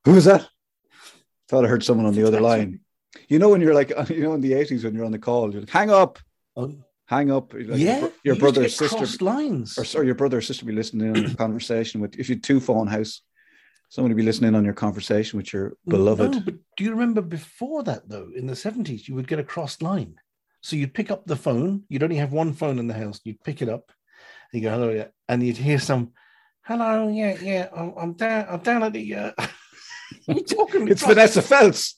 Who 0.06 0.12
was 0.14 0.26
that? 0.26 0.48
Thought 1.50 1.66
I 1.66 1.68
heard 1.68 1.84
someone 1.84 2.06
on 2.06 2.14
the 2.14 2.28
other 2.28 2.42
line. 2.42 2.80
You 3.30 3.40
know 3.40 3.50
when 3.50 3.62
you're 3.62 3.74
like, 3.76 3.92
you 4.10 4.24
know, 4.24 4.34
in 4.34 4.42
the 4.42 4.54
eighties 4.54 4.84
when 4.84 4.96
you're 4.96 5.06
on 5.06 5.12
the 5.12 5.20
call, 5.20 5.52
you're 5.52 5.62
like, 5.62 5.70
hang 5.70 5.92
up, 5.92 6.20
Oh, 6.56 6.74
hang 7.06 7.32
up. 7.32 7.54
Like 7.54 7.80
yeah, 7.80 8.00
your, 8.00 8.12
your 8.24 8.36
brother 8.36 8.66
or 8.66 8.70
sister, 8.70 9.24
lines. 9.24 9.78
or 9.78 9.86
sorry, 9.86 10.06
your 10.06 10.16
brother 10.16 10.38
or 10.38 10.42
sister 10.42 10.66
be 10.66 10.74
listening 10.74 11.16
in 11.16 11.26
on 11.26 11.36
conversation 11.36 12.02
with. 12.02 12.16
If 12.20 12.30
you 12.30 12.38
two 12.38 12.60
phone 12.60 12.88
house, 12.88 13.22
somebody 13.90 14.16
be 14.16 14.24
listening 14.24 14.56
on 14.56 14.66
your 14.66 14.74
conversation 14.74 15.38
with 15.38 15.54
your 15.54 15.74
beloved. 15.88 16.32
No, 16.32 16.40
but 16.40 16.56
do 16.78 16.84
you 16.84 16.92
remember 16.92 17.22
before 17.22 17.84
that 17.84 18.08
though? 18.08 18.30
In 18.36 18.48
the 18.48 18.56
seventies, 18.56 19.08
you 19.08 19.16
would 19.16 19.28
get 19.28 19.40
a 19.40 19.44
crossed 19.44 19.82
line. 19.82 20.16
So 20.62 20.76
you'd 20.78 20.94
pick 20.94 21.12
up 21.12 21.26
the 21.26 21.36
phone. 21.36 21.84
You'd 21.90 22.04
only 22.04 22.16
have 22.16 22.32
one 22.32 22.54
phone 22.54 22.80
in 22.80 22.88
the 22.88 22.94
house. 22.94 23.20
You'd 23.26 23.44
pick 23.44 23.62
it 23.62 23.70
up, 23.70 23.92
and 24.52 24.62
you 24.62 24.70
go 24.70 24.74
hello, 24.74 24.90
yeah, 24.92 25.08
and 25.28 25.46
you'd 25.46 25.58
hear 25.58 25.78
some, 25.78 26.14
hello, 26.62 27.10
yeah, 27.10 27.38
yeah, 27.42 27.68
I'm, 27.76 27.94
I'm 27.98 28.14
down, 28.14 28.46
I'm 28.50 28.60
down 28.62 28.84
at 28.84 28.94
the. 28.94 29.16
Uh... 29.16 29.32
You're 30.28 30.44
talking 30.44 30.88
It's 30.88 31.04
Vanessa 31.04 31.42
Feltz. 31.42 31.96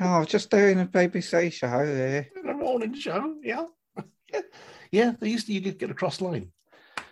Oh, 0.00 0.24
just 0.24 0.50
doing 0.50 0.80
a 0.80 0.86
BBC 0.86 1.52
show. 1.52 1.66
Yeah. 1.66 2.22
the 2.42 2.49
morning 2.70 2.94
show. 2.94 3.34
Yeah, 3.42 3.66
yeah, 4.32 4.40
yeah. 4.92 5.12
They 5.18 5.28
used 5.28 5.46
to 5.46 5.52
you 5.52 5.60
could 5.60 5.78
get 5.78 5.90
a 5.90 5.94
cross 5.94 6.20
line, 6.20 6.52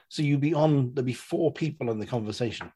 so 0.09 0.23
you'd 0.23 0.40
be 0.40 0.55
on. 0.55 0.94
There'd 0.94 1.05
be 1.05 1.12
four 1.12 1.53
people 1.53 1.90
in 1.90 1.99
the 1.99 2.07
conversation, 2.07 2.71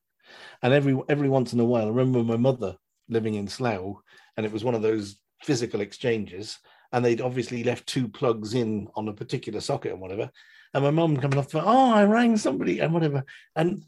and 0.63 0.73
every 0.73 0.99
every 1.09 1.29
once 1.29 1.53
in 1.53 1.61
a 1.61 1.65
while, 1.65 1.87
I 1.87 1.89
remember 1.89 2.25
my 2.25 2.37
mother 2.37 2.77
living 3.09 3.35
in 3.35 3.47
Slough, 3.47 4.03
and 4.37 4.45
it 4.45 4.53
was 4.53 4.65
one 4.65 4.75
of 4.75 4.83
those 4.83 5.17
physical 5.43 5.81
exchanges, 5.81 6.59
and 6.93 7.05
they'd 7.05 7.21
obviously 7.21 7.63
left 7.63 7.87
two 7.87 8.09
plugs 8.09 8.55
in 8.55 8.89
on 8.97 9.09
a 9.09 9.13
particular 9.13 9.61
socket 9.61 9.93
and 9.93 10.01
whatever. 10.01 10.29
And 10.75 10.85
my 10.85 10.91
mum 10.91 11.19
coming 11.19 11.39
off 11.39 11.49
the 11.49 11.61
phone, 11.61 11.65
oh, 11.67 11.93
I 11.93 12.05
rang 12.05 12.39
somebody 12.39 12.81
and 12.81 12.95
whatever. 12.95 13.25
And 13.55 13.85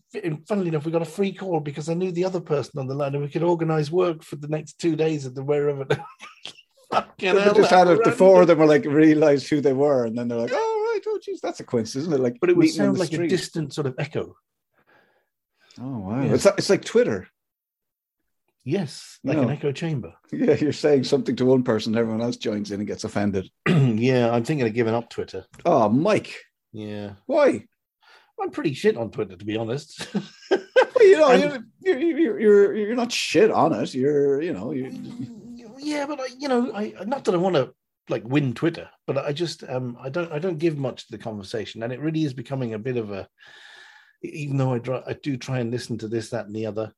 funnily 0.46 0.68
enough, 0.68 0.84
we 0.84 0.92
got 0.92 1.00
a 1.00 1.06
free 1.06 1.32
call 1.32 1.60
because 1.60 1.88
I 1.88 1.94
knew 1.94 2.12
the 2.12 2.26
other 2.26 2.42
person 2.42 2.78
on 2.78 2.86
the 2.86 2.94
line 2.94 3.14
and 3.14 3.24
we 3.24 3.30
could 3.30 3.42
organize 3.42 3.90
work 3.90 4.22
for 4.22 4.36
the 4.36 4.48
next 4.48 4.78
two 4.78 4.94
days 4.94 5.24
at 5.24 5.34
the 5.34 5.42
wherever. 5.42 5.86
Fucking 6.94 7.34
They 7.34 7.40
hell, 7.42 7.54
just 7.54 7.70
that 7.70 7.86
had 7.86 7.96
it. 7.98 8.04
The 8.04 8.12
four 8.12 8.42
of 8.42 8.48
them 8.48 8.58
were 8.58 8.66
like 8.66 8.84
realized 8.84 9.48
who 9.48 9.60
they 9.60 9.72
were, 9.72 10.04
and 10.06 10.16
then 10.16 10.28
they're 10.28 10.38
like, 10.38 10.52
"Oh 10.52 10.90
right, 10.92 11.00
oh 11.06 11.18
geez, 11.22 11.40
that's 11.40 11.60
a 11.60 11.64
coincidence, 11.64 12.04
isn't 12.06 12.14
it?" 12.14 12.22
Like, 12.22 12.38
but 12.40 12.50
it 12.50 12.56
would 12.56 12.62
meeting 12.64 12.76
sound 12.76 12.96
the 12.96 13.00
like 13.00 13.12
a 13.12 13.26
distant 13.28 13.72
sort 13.74 13.86
of 13.86 13.94
echo. 13.98 14.36
Oh 15.80 15.98
wow, 15.98 16.22
Yeah. 16.22 16.34
it's 16.34 16.44
like, 16.44 16.54
it's 16.58 16.70
like 16.70 16.84
Twitter. 16.84 17.28
Yes, 18.66 19.18
like 19.24 19.36
No. 19.36 19.42
an 19.42 19.50
echo 19.50 19.72
chamber. 19.72 20.14
Yeah, 20.32 20.54
you're 20.54 20.72
saying 20.72 21.04
something 21.04 21.36
to 21.36 21.44
one 21.44 21.64
person, 21.64 21.96
everyone 21.96 22.22
else 22.22 22.36
joins 22.38 22.70
in 22.70 22.80
and 22.80 22.86
gets 22.86 23.04
offended. 23.04 23.50
yeah, 23.68 24.30
I'm 24.32 24.42
thinking 24.44 24.66
of 24.66 24.72
giving 24.72 24.94
up 24.94 25.10
Twitter. 25.10 25.44
Oh, 25.66 25.88
Mike, 25.90 26.34
Yeah. 26.72 27.14
why? 27.26 27.66
I'm 28.40 28.50
pretty 28.50 28.72
shit 28.74 28.96
on 28.96 29.10
Twitter, 29.10 29.36
to 29.36 29.44
be 29.44 29.56
honest. 29.58 30.08
Well, 30.50 30.60
you 31.00 31.16
know, 31.18 31.28
And- 31.30 31.64
you're, 31.82 31.98
you're, 32.00 32.18
you're, 32.18 32.40
you're, 32.40 32.76
you're 32.76 32.96
not 32.96 33.12
shit 33.12 33.50
on 33.50 33.72
it. 33.74 33.92
You're, 33.94 34.40
you 34.40 34.52
know, 34.54 34.72
you 34.72 34.90
yeah, 35.84 36.06
but 36.06 36.20
I, 36.20 36.26
you 36.38 36.48
know, 36.48 36.72
I 36.74 36.94
not 37.06 37.24
that 37.24 37.34
I 37.34 37.38
want 37.38 37.56
to 37.56 37.72
like 38.08 38.24
win 38.24 38.54
Twitter, 38.54 38.88
but 39.06 39.18
I 39.18 39.32
just 39.32 39.64
um 39.68 39.96
I 40.00 40.08
don't 40.08 40.32
I 40.32 40.38
don't 40.38 40.58
give 40.58 40.76
much 40.78 41.06
to 41.06 41.12
the 41.12 41.22
conversation, 41.22 41.82
and 41.82 41.92
it 41.92 42.00
really 42.00 42.24
is 42.24 42.34
becoming 42.34 42.74
a 42.74 42.78
bit 42.78 42.96
of 42.96 43.10
a. 43.10 43.28
Even 44.22 44.56
though 44.56 44.72
I 44.72 44.78
try, 44.78 45.02
I 45.06 45.12
do 45.22 45.36
try 45.36 45.58
and 45.58 45.70
listen 45.70 45.98
to 45.98 46.08
this, 46.08 46.30
that, 46.30 46.46
and 46.46 46.56
the 46.56 46.64
other, 46.64 46.94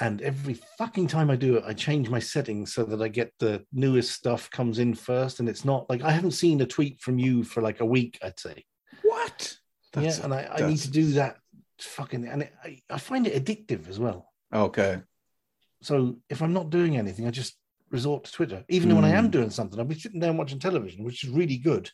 and 0.00 0.20
every 0.20 0.54
fucking 0.76 1.06
time 1.06 1.30
I 1.30 1.36
do 1.36 1.56
it, 1.56 1.64
I 1.66 1.72
change 1.72 2.10
my 2.10 2.18
settings 2.18 2.74
so 2.74 2.84
that 2.84 3.00
I 3.00 3.08
get 3.08 3.32
the 3.38 3.64
newest 3.72 4.12
stuff 4.12 4.50
comes 4.50 4.78
in 4.78 4.94
first, 4.94 5.40
and 5.40 5.48
it's 5.48 5.64
not 5.64 5.88
like 5.88 6.02
I 6.02 6.10
haven't 6.10 6.32
seen 6.32 6.60
a 6.60 6.66
tweet 6.66 7.00
from 7.00 7.18
you 7.18 7.42
for 7.42 7.62
like 7.62 7.80
a 7.80 7.86
week. 7.86 8.18
I'd 8.22 8.38
say, 8.38 8.64
what? 9.02 9.56
yeah, 9.98 10.14
and 10.22 10.34
I, 10.34 10.48
I 10.58 10.66
need 10.68 10.78
to 10.78 10.90
do 10.90 11.12
that. 11.12 11.38
Fucking, 11.80 12.26
and 12.26 12.42
it, 12.42 12.52
I, 12.62 12.80
I 12.90 12.98
find 12.98 13.26
it 13.26 13.44
addictive 13.44 13.88
as 13.88 13.98
well. 13.98 14.28
Okay. 14.52 15.00
So 15.82 16.18
if 16.28 16.42
I'm 16.42 16.52
not 16.52 16.70
doing 16.70 16.96
anything, 16.96 17.26
I 17.26 17.30
just 17.30 17.56
resort 17.90 18.24
to 18.24 18.32
Twitter. 18.32 18.64
Even 18.68 18.94
when 18.94 19.04
I 19.04 19.10
am 19.10 19.24
Hmm. 19.26 19.30
doing 19.30 19.50
something, 19.50 19.78
I'll 19.78 19.84
be 19.86 19.98
sitting 19.98 20.20
down 20.20 20.36
watching 20.36 20.58
television, 20.58 21.04
which 21.04 21.24
is 21.24 21.30
really 21.30 21.56
good. 21.58 21.90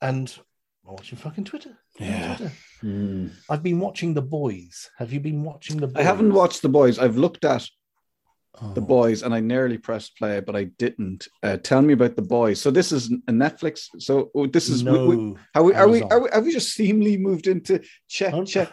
And 0.00 0.32
I'm 0.86 0.94
watching 0.94 1.18
fucking 1.18 1.44
Twitter. 1.44 1.78
Yeah. 1.98 2.36
Twitter. 2.36 2.52
Hmm. 2.80 3.28
I've 3.48 3.62
been 3.62 3.78
watching 3.80 4.14
The 4.14 4.22
Boys. 4.22 4.90
Have 4.98 5.12
you 5.12 5.20
been 5.20 5.44
watching 5.44 5.76
The 5.76 5.86
Boys? 5.86 5.96
I 5.96 6.02
haven't 6.02 6.32
watched 6.32 6.62
The 6.62 6.68
Boys. 6.68 6.98
I've 6.98 7.16
looked 7.16 7.44
at 7.44 7.68
Oh. 8.60 8.74
The 8.74 8.82
Boys 8.82 9.22
and 9.22 9.32
I 9.32 9.40
nearly 9.40 9.78
pressed 9.78 10.18
play, 10.18 10.40
but 10.40 10.54
I 10.54 10.64
didn't. 10.64 11.26
Uh, 11.42 11.56
tell 11.56 11.80
me 11.80 11.94
about 11.94 12.16
The 12.16 12.22
Boys. 12.22 12.60
So 12.60 12.70
this 12.70 12.92
is 12.92 13.10
a 13.26 13.32
Netflix. 13.32 13.88
So 13.98 14.30
oh, 14.34 14.46
this 14.46 14.68
is 14.68 14.82
no. 14.82 15.06
we, 15.06 15.16
we, 15.16 15.34
are 15.54 15.62
we, 15.62 15.72
are 15.74 15.88
we 15.88 16.02
are 16.02 16.20
we 16.20 16.28
have 16.30 16.44
we 16.44 16.52
just 16.52 16.76
seamlessly 16.76 17.18
moved 17.18 17.46
into 17.46 17.80
check 18.08 18.34
check 18.44 18.70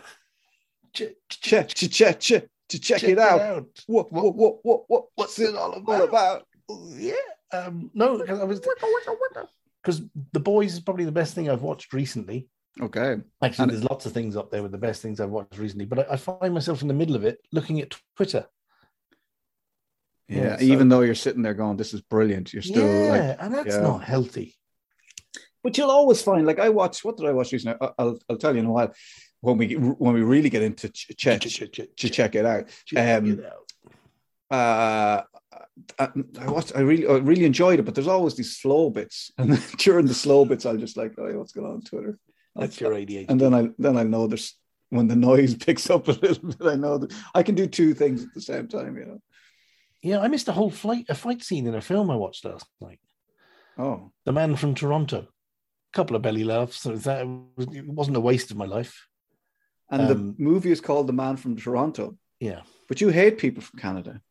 check 0.92 1.14
check 1.30 1.70
check 1.70 2.20
check 2.20 2.44
to 2.70 2.80
check, 2.80 3.04
it 3.04 3.20
out. 3.20 3.68
What 3.88 4.12
what 4.12 4.36
what 4.36 4.60
what 4.64 4.84
what 4.88 5.06
what's 5.16 5.40
it 5.40 5.56
all 5.56 5.74
about? 5.74 6.46
Yeah. 6.70 7.14
Um, 7.52 7.90
no, 7.94 8.18
because 8.18 8.40
I 8.40 8.44
was 8.44 8.62
because 9.82 10.02
The 10.34 10.40
Boys 10.40 10.74
is 10.74 10.80
probably 10.80 11.06
the 11.06 11.12
best 11.12 11.34
thing 11.34 11.50
I've 11.50 11.64
watched 11.64 11.94
recently. 11.94 12.48
Okay. 12.80 13.18
Actually, 13.42 13.64
And- 13.64 13.72
there's 13.72 13.84
lots 13.84 14.06
of 14.06 14.12
things 14.14 14.36
up 14.36 14.52
there 14.52 14.62
with 14.62 14.72
the 14.72 14.78
best 14.78 15.02
things 15.02 15.20
I've 15.20 15.32
watched 15.32 15.58
recently, 15.58 15.86
but 15.86 16.00
I, 16.10 16.14
I 16.14 16.16
find 16.18 16.54
myself 16.54 16.82
in 16.82 16.88
the 16.88 16.94
middle 16.94 17.16
of 17.16 17.26
it 17.26 17.40
looking 17.52 17.82
at 17.82 17.96
Twitter. 18.16 18.46
Yeah. 20.28 20.38
Yeah, 20.38 20.58
so- 20.58 20.64
even 20.64 20.90
though 20.90 21.02
you're 21.02 21.16
sitting 21.16 21.42
there 21.42 21.56
going, 21.56 21.78
"This 21.78 21.94
is 21.94 22.02
brilliant," 22.02 22.54
you're 22.54 22.62
still 22.62 22.86
yeah, 22.88 23.12
like. 23.12 23.38
and 23.40 23.54
that's 23.54 23.76
yeah. 23.76 23.82
not 23.82 24.04
healthy. 24.04 24.56
But 25.64 25.78
you'll 25.78 25.92
always 25.92 26.22
find, 26.22 26.46
like 26.46 26.60
I 26.60 26.70
watched. 26.70 27.04
What 27.04 27.18
did 27.18 27.26
I 27.26 27.32
watch 27.32 27.52
recently? 27.52 27.78
I'll 27.98 28.20
I'll 28.30 28.38
tell 28.38 28.54
you 28.54 28.60
in 28.60 28.68
a 28.68 28.72
while 28.72 28.94
when 29.42 29.58
we 29.58 29.74
when 29.74 30.14
we 30.14 30.22
really 30.22 30.50
get 30.50 30.64
into 30.64 30.90
ch- 30.90 31.16
check 31.18 31.42
to 31.42 32.10
check 32.10 32.36
it 32.36 32.46
out. 32.46 32.70
Um, 32.96 33.42
uh, 34.52 35.22
I, 35.98 36.10
I 36.40 36.50
watched. 36.50 36.76
I 36.76 36.82
really, 36.82 37.08
I 37.08 37.18
really 37.18 37.46
enjoyed 37.46 37.80
it, 37.80 37.84
but 37.84 37.96
there's 37.96 38.08
always 38.08 38.36
these 38.36 38.58
slow 38.58 38.90
bits, 38.90 39.32
and 39.38 39.62
during 39.78 40.06
the 40.06 40.14
slow 40.14 40.46
bits, 40.46 40.66
I'll 40.66 40.78
just 40.78 40.98
like, 40.98 41.14
oh, 41.18 41.38
what's 41.38 41.54
going 41.54 41.68
on 41.68 41.74
on 41.74 41.82
Twitter? 41.82 42.20
That's 42.56 42.80
your 42.82 42.92
ADHD. 42.92 43.30
And 43.30 43.40
then 43.40 43.54
I 43.54 43.70
then 43.78 43.98
I 43.98 44.04
know 44.04 44.28
there's 44.28 44.58
when 44.90 45.08
the 45.08 45.16
noise 45.16 45.56
picks 45.66 45.90
up 45.90 46.08
a 46.08 46.12
little 46.12 46.50
bit. 46.50 46.68
I 46.68 46.76
know 46.76 46.98
that 46.98 47.14
I 47.34 47.44
can 47.44 47.56
do 47.56 47.68
two 47.68 47.94
things 47.94 48.24
at 48.24 48.34
the 48.34 48.42
same 48.42 48.68
time. 48.68 48.98
You 48.98 49.06
know. 49.06 49.22
yeah, 50.02 50.20
I 50.20 50.28
missed 50.28 50.48
a 50.48 50.54
whole 50.54 50.72
flight, 50.72 51.06
a 51.10 51.16
fight 51.16 51.44
scene 51.44 51.68
in 51.68 51.76
a 51.76 51.82
film 51.82 52.12
I 52.12 52.16
watched 52.16 52.46
last 52.46 52.66
night. 52.82 53.00
Oh, 53.78 54.12
The 54.26 54.34
Man 54.34 54.56
from 54.56 54.76
Toronto. 54.76 55.20
A 55.20 55.96
couple 55.96 56.16
of 56.16 56.22
belly 56.22 56.44
laughs. 56.44 56.82
So 56.82 56.96
that 56.98 57.22
it 57.22 57.88
wasn't 57.88 58.18
a 58.18 58.22
waste 58.22 58.52
of 58.52 58.58
my 58.58 58.66
life. 58.66 59.08
And 59.92 60.02
Um, 60.04 60.08
the 60.08 60.44
movie 60.44 60.72
is 60.72 60.82
called 60.82 61.08
The 61.08 61.14
Man 61.14 61.36
from 61.38 61.56
Toronto. 61.56 62.18
Yeah. 62.40 62.62
But 62.88 63.02
you 63.02 63.10
hate 63.10 63.38
people 63.38 63.62
from 63.62 63.80
Canada. 63.80 64.22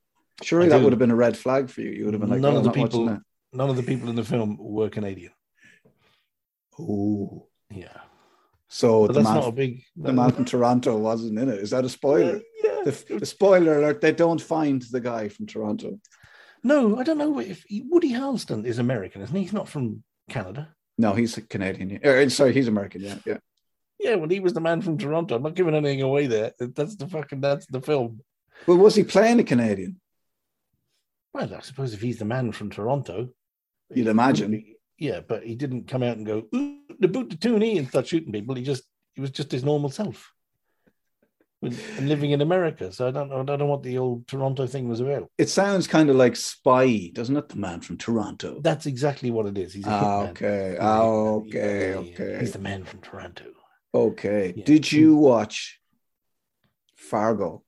Surely 0.43 0.67
I 0.67 0.71
that 0.71 0.79
do. 0.79 0.85
would 0.85 0.93
have 0.93 0.99
been 0.99 1.11
a 1.11 1.17
red 1.17 1.37
flag 1.37 1.69
for 1.69 1.81
you. 1.81 1.91
You 1.91 2.05
would 2.05 2.15
have 2.15 2.21
been 2.21 2.31
like, 2.31 2.41
None 2.41 2.55
oh, 2.55 2.59
of 2.59 2.65
the 2.65 2.71
I'm 2.71 2.77
not 2.77 2.83
watching 2.85 3.07
people- 3.07 3.23
None 3.53 3.71
of 3.71 3.77
the 3.77 3.83
people 3.83 4.09
in 4.11 4.17
the 4.17 4.25
film 4.25 4.57
were 4.61 4.89
Canadian. 4.91 5.33
Oh, 6.79 7.49
Yeah. 7.71 8.01
so 8.69 9.07
But 9.07 9.15
the 9.15 9.21
that's 9.21 9.25
man, 9.29 9.41
not 9.41 9.49
a 9.49 9.53
big. 9.53 9.83
the 9.97 10.13
man 10.13 10.33
from 10.33 10.45
Toronto 10.45 10.97
wasn't 10.99 11.39
in 11.39 11.49
it. 11.49 11.59
Is 11.59 11.71
that 11.71 11.85
a 11.85 11.89
spoiler? 11.89 12.41
Yeah. 12.63 12.83
The, 12.85 13.17
the 13.21 13.27
spoiler 13.27 13.79
alert: 13.79 14.01
they 14.01 14.13
don't 14.13 14.41
find 14.41 14.83
the 14.83 15.01
guy 15.01 15.29
from 15.29 15.47
Toronto. 15.47 15.99
No, 16.63 16.99
I 16.99 17.03
don't 17.05 17.19
know 17.19 17.39
if 17.41 17.65
Woody 17.71 18.13
Harrelson 18.13 18.65
is 18.65 18.79
American, 18.79 19.23
isn't 19.23 19.35
he? 19.35 19.43
He's 19.43 19.53
not 19.53 19.69
from 19.69 20.03
Canada. 20.29 20.75
No, 20.99 21.13
he's 21.15 21.39
Canadian. 21.49 22.01
Er, 22.05 22.29
sorry, 22.31 22.53
he's 22.53 22.69
American. 22.69 23.01
Yeah, 23.03 23.19
yeah. 23.25 23.39
Yeah, 23.99 24.15
well, 24.15 24.29
he 24.29 24.41
was 24.41 24.53
the 24.53 24.61
man 24.61 24.81
from 24.81 24.97
Toronto. 24.97 25.37
I'm 25.37 25.43
not 25.43 25.55
giving 25.55 25.75
anything 25.75 26.03
away 26.03 26.27
there. 26.27 26.53
That's 26.59 26.97
the 26.97 27.09
fucking. 27.09 27.41
That's 27.41 27.67
the 27.67 27.81
film. 27.81 28.21
Well, 28.67 28.79
was 28.79 28.95
he 28.95 29.05
playing 29.05 29.41
a 29.41 29.45
Canadian? 29.45 30.01
Well, 31.35 31.53
I 31.55 31.61
suppose 31.61 31.95
if 31.95 32.01
he's 32.01 32.19
the 32.19 32.25
man 32.25 32.53
from 32.53 32.71
Toronto, 32.71 33.31
You'd 33.95 34.07
imagine. 34.07 34.65
Yeah, 34.99 35.21
but 35.27 35.45
he 35.45 35.55
didn't 35.55 35.89
come 35.89 36.03
out 36.03 36.17
and 36.17 36.27
go 36.27 36.45
Ooh, 36.55 36.81
the 36.99 37.09
boot 37.09 37.31
the 37.31 37.37
toonie 37.37 37.79
and 37.79 37.89
start 37.89 38.07
shooting 38.07 38.33
people. 38.33 38.55
He 38.55 38.63
just 38.63 38.85
he 39.15 39.21
was 39.21 39.31
just 39.31 39.53
his 39.53 39.65
normal 39.65 39.91
self. 39.91 40.33
And 41.61 42.09
living 42.09 42.31
in 42.31 42.41
America, 42.41 42.93
so 42.93 43.09
I 43.09 43.11
don't 43.11 43.31
know. 43.31 43.41
I 43.41 43.43
don't 43.43 43.59
know 43.59 43.67
what 43.67 43.83
the 43.83 43.99
old 43.99 44.29
Toronto 44.29 44.65
thing 44.69 44.89
was 44.89 45.01
about. 45.01 45.29
It 45.39 45.49
sounds 45.49 45.89
kind 45.89 46.09
of 46.09 46.15
like 46.15 46.37
Spy, 46.37 47.11
doesn't 47.13 47.37
it? 47.37 47.49
The 47.49 47.57
man 47.57 47.81
from 47.81 47.97
Toronto. 47.97 48.61
That's 48.63 48.87
exactly 48.87 49.33
what 49.33 49.47
it 49.47 49.59
is. 49.59 49.75
He's 49.75 49.87
a 49.87 49.91
Ah, 49.91 50.21
okay. 50.29 50.77
Ah, 50.81 51.01
okay, 51.01 51.95
okay. 51.95 52.37
He's 52.39 52.53
the 52.53 52.61
man 52.61 52.85
from 52.85 53.01
Toronto. 53.01 53.47
Okay. 53.95 54.55
Yeah. 54.57 54.65
Did 54.65 54.91
you 54.91 55.17
watch 55.17 55.81
Fargo? 56.97 57.63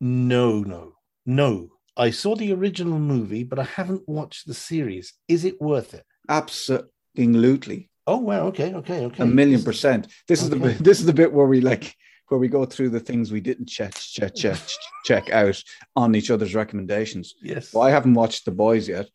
No, 0.00 0.60
no, 0.60 0.94
no. 1.24 1.70
I 1.96 2.10
saw 2.10 2.36
the 2.36 2.52
original 2.52 2.98
movie, 2.98 3.44
but 3.44 3.58
I 3.58 3.64
haven't 3.64 4.06
watched 4.06 4.46
the 4.46 4.54
series. 4.54 5.14
Is 5.28 5.44
it 5.44 5.60
worth 5.60 5.94
it? 5.94 6.04
Absolutely. 6.28 7.90
Oh 8.06 8.18
wow. 8.18 8.46
Okay. 8.48 8.74
Okay. 8.74 9.06
Okay. 9.06 9.22
A 9.22 9.26
million 9.26 9.62
percent. 9.62 10.08
This 10.28 10.42
is 10.42 10.50
the 10.50 10.56
bit, 10.56 10.78
this 10.80 11.00
is 11.00 11.06
the 11.06 11.12
bit 11.12 11.32
where 11.32 11.46
we 11.46 11.60
like 11.60 11.94
where 12.28 12.38
we 12.38 12.48
go 12.48 12.64
through 12.64 12.90
the 12.90 13.00
things 13.00 13.32
we 13.32 13.40
didn't 13.40 13.66
check 13.66 13.94
check 13.94 14.34
check 14.34 14.58
check 15.04 15.30
out 15.30 15.62
on 15.94 16.14
each 16.14 16.30
other's 16.30 16.54
recommendations. 16.54 17.34
Yes. 17.42 17.72
Well, 17.72 17.84
I 17.84 17.90
haven't 17.90 18.14
watched 18.14 18.44
The 18.44 18.50
Boys 18.50 18.88
yet. 18.88 19.08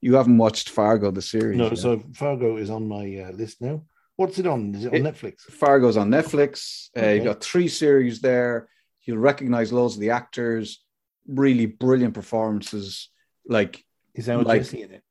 You 0.00 0.14
haven't 0.14 0.38
watched 0.38 0.70
Fargo 0.70 1.10
the 1.10 1.22
series. 1.22 1.56
No. 1.56 1.68
yet. 1.68 1.78
So 1.78 2.02
Fargo 2.14 2.56
is 2.56 2.68
on 2.68 2.88
my 2.88 3.24
uh, 3.26 3.32
list 3.32 3.62
now. 3.62 3.84
What's 4.16 4.38
it 4.38 4.46
on? 4.46 4.74
Is 4.74 4.84
it 4.84 4.94
on 4.94 4.94
It- 4.94 5.14
Netflix? 5.14 5.40
Fargo's 5.42 5.96
on 5.96 6.08
Netflix. 6.10 6.88
Uh, 6.96 7.00
Okay. 7.00 7.14
You've 7.16 7.24
got 7.24 7.40
three 7.42 7.68
series 7.68 8.20
there. 8.20 8.68
You'll 9.02 9.18
recognize 9.18 9.72
loads 9.72 9.94
of 9.94 10.00
the 10.00 10.10
actors. 10.10 10.82
Really 11.26 11.66
brilliant 11.66 12.14
performances. 12.14 13.10
Like, 13.46 13.84
Is 14.14 14.28
Emma 14.28 14.42
like- 14.42 14.62
Jessie 14.62 14.82
in 14.82 14.92
it? 14.92 15.02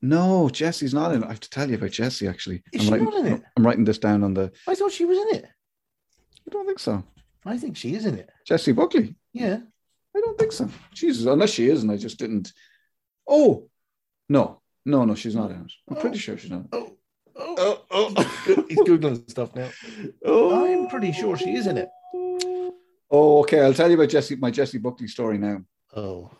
no, 0.00 0.48
Jessie's 0.48 0.94
not 0.94 1.12
in 1.14 1.22
it. 1.22 1.26
I 1.26 1.30
have 1.30 1.40
to 1.40 1.50
tell 1.50 1.68
you 1.68 1.76
about 1.76 1.90
Jessie, 1.90 2.28
actually. 2.28 2.62
Is 2.72 2.80
I'm, 2.82 2.86
she 2.86 2.90
writing, 2.92 3.04
not 3.06 3.18
in 3.26 3.32
it? 3.34 3.42
I'm 3.56 3.66
writing 3.66 3.84
this 3.84 3.98
down 3.98 4.22
on 4.24 4.34
the. 4.34 4.52
I 4.68 4.74
thought 4.74 4.92
she 4.92 5.04
was 5.04 5.18
in 5.18 5.36
it. 5.36 5.44
I 5.44 6.50
don't 6.50 6.66
think 6.66 6.78
so. 6.78 7.02
I 7.44 7.56
think 7.58 7.76
she 7.76 7.94
is 7.94 8.06
in 8.06 8.16
it. 8.18 8.30
Jessie 8.46 8.72
Buckley. 8.72 9.16
Yeah. 9.32 9.58
I 10.14 10.20
don't 10.20 10.38
think 10.38 10.52
so. 10.52 10.68
Jesus, 10.92 11.26
unless 11.26 11.50
she 11.50 11.68
is, 11.68 11.82
and 11.82 11.90
I 11.90 11.96
just 11.96 12.18
didn't. 12.18 12.52
Oh, 13.28 13.68
no. 14.28 14.60
No, 14.84 15.04
no, 15.04 15.14
she's 15.14 15.34
not 15.34 15.50
in 15.50 15.62
it. 15.62 15.72
I'm 15.88 15.96
pretty 15.96 16.16
Oh. 16.16 16.20
sure 16.20 16.36
she's 16.38 16.50
not. 16.50 16.66
Oh. 16.72 16.96
Oh. 17.36 17.82
Oh, 17.90 18.12
oh. 18.16 18.64
He's 18.68 18.78
googling 18.80 19.28
stuff 19.30 19.54
now. 19.54 19.68
oh. 20.24 20.64
I'm 20.66 20.88
pretty 20.88 21.12
sure 21.12 21.36
she 21.36 21.54
is 21.54 21.66
in 21.66 21.78
it. 21.78 21.88
Oh, 23.10 23.40
okay. 23.40 23.60
I'll 23.60 23.74
tell 23.74 23.88
you 23.90 23.96
about 23.96 24.08
Jessie, 24.08 24.36
my 24.36 24.50
Jessie 24.50 24.78
Buckley 24.78 25.08
story 25.08 25.38
now. 25.38 25.58
Oh. 25.94 26.30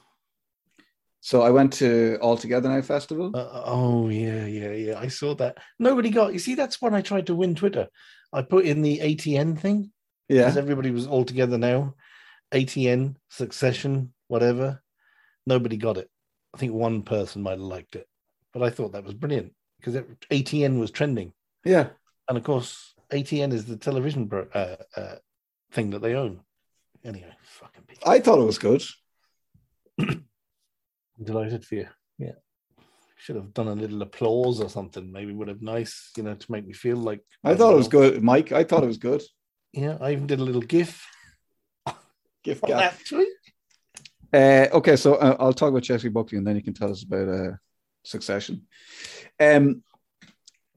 So 1.20 1.42
I 1.42 1.50
went 1.50 1.72
to 1.74 2.18
All 2.20 2.36
Together 2.36 2.68
Now 2.68 2.82
Festival. 2.82 3.30
Uh, 3.32 3.62
oh 3.64 4.08
yeah, 4.08 4.44
yeah, 4.46 4.72
yeah. 4.72 4.98
I 4.98 5.06
saw 5.06 5.34
that. 5.36 5.58
Nobody 5.78 6.10
got. 6.10 6.32
You 6.32 6.40
see, 6.40 6.56
that's 6.56 6.82
when 6.82 6.94
I 6.94 7.00
tried 7.00 7.26
to 7.28 7.34
win 7.34 7.54
Twitter. 7.54 7.88
I 8.32 8.42
put 8.42 8.64
in 8.64 8.82
the 8.82 8.98
ATN 8.98 9.56
thing 9.58 9.92
Yeah. 10.28 10.42
because 10.42 10.56
everybody 10.56 10.90
was 10.90 11.06
all 11.06 11.24
together 11.24 11.58
now. 11.58 11.94
ATN, 12.52 13.16
Succession, 13.30 14.12
whatever. 14.28 14.82
Nobody 15.46 15.76
got 15.76 15.96
it. 15.96 16.10
I 16.54 16.58
think 16.58 16.72
one 16.72 17.02
person 17.02 17.42
might 17.42 17.52
have 17.52 17.60
liked 17.60 17.94
it, 17.94 18.08
but 18.52 18.62
I 18.62 18.70
thought 18.70 18.92
that 18.92 19.04
was 19.04 19.14
brilliant 19.14 19.52
because 19.82 19.96
it, 19.96 20.20
ATN 20.30 20.78
was 20.78 20.92
trending, 20.92 21.32
Yeah. 21.64 21.88
and 22.28 22.38
of 22.38 22.44
course, 22.44 22.94
ATN 23.10 23.52
is 23.52 23.64
the 23.64 23.76
television 23.76 24.26
bro- 24.26 24.46
uh, 24.54 24.76
uh, 24.96 25.14
thing 25.72 25.90
that 25.90 26.02
they 26.02 26.14
own. 26.14 26.40
Anyway, 27.04 27.34
fucking 27.42 27.82
people. 27.88 28.08
I 28.08 28.20
thought 28.20 28.38
it 28.38 28.44
was 28.44 28.58
good. 28.58 28.82
Delighted 31.22 31.64
for 31.64 31.74
you. 31.74 31.88
Yeah. 32.18 32.32
Should 33.16 33.36
have 33.36 33.52
done 33.54 33.68
a 33.68 33.74
little 33.74 34.02
applause 34.02 34.60
or 34.60 34.68
something. 34.68 35.10
Maybe 35.12 35.32
would 35.32 35.48
have 35.48 35.62
nice, 35.62 36.10
you 36.16 36.22
know, 36.22 36.34
to 36.34 36.52
make 36.52 36.66
me 36.66 36.72
feel 36.72 36.96
like 36.96 37.20
I 37.44 37.54
thought 37.54 37.72
it 37.74 37.76
was 37.76 37.88
good. 37.88 38.22
Mike, 38.22 38.52
I 38.52 38.64
thought 38.64 38.82
it 38.84 38.88
was 38.88 38.98
good. 38.98 39.22
Yeah, 39.72 39.96
I 40.00 40.12
even 40.12 40.26
did 40.26 40.40
a 40.40 40.44
little 40.44 40.60
gif 40.62 41.04
GIF 42.44 42.60
gap. 42.62 42.94
that. 43.10 43.26
Uh, 44.72 44.76
okay, 44.76 44.96
so 44.96 45.14
uh, 45.16 45.36
I'll 45.38 45.52
talk 45.52 45.68
about 45.70 45.82
Jessie 45.82 46.08
Buckley 46.08 46.38
and 46.38 46.46
then 46.46 46.56
you 46.56 46.62
can 46.62 46.74
tell 46.74 46.90
us 46.90 47.04
about 47.04 47.28
uh, 47.28 47.50
Succession. 48.04 48.66
Um, 49.40 49.82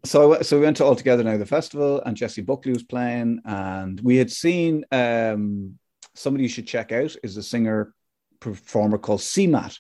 so 0.03 0.35
I- 0.35 0.41
so 0.43 0.57
we 0.59 0.63
went 0.65 0.77
to 0.77 0.85
All 0.85 0.95
Together 0.95 1.23
Now 1.23 1.37
the 1.37 1.45
festival, 1.45 2.01
and 2.01 2.15
Jessie 2.15 2.41
Buckley 2.41 2.71
was 2.73 2.83
playing, 2.83 3.41
and 3.45 3.99
we 4.01 4.17
had 4.17 4.31
seen 4.31 4.85
um, 4.91 5.79
somebody 6.13 6.43
you 6.43 6.49
should 6.49 6.67
check 6.67 6.91
out 6.91 7.15
is 7.23 7.37
a 7.37 7.43
singer 7.43 7.93
performer 8.39 8.97
called 8.99 9.21
CMAT. 9.21 9.77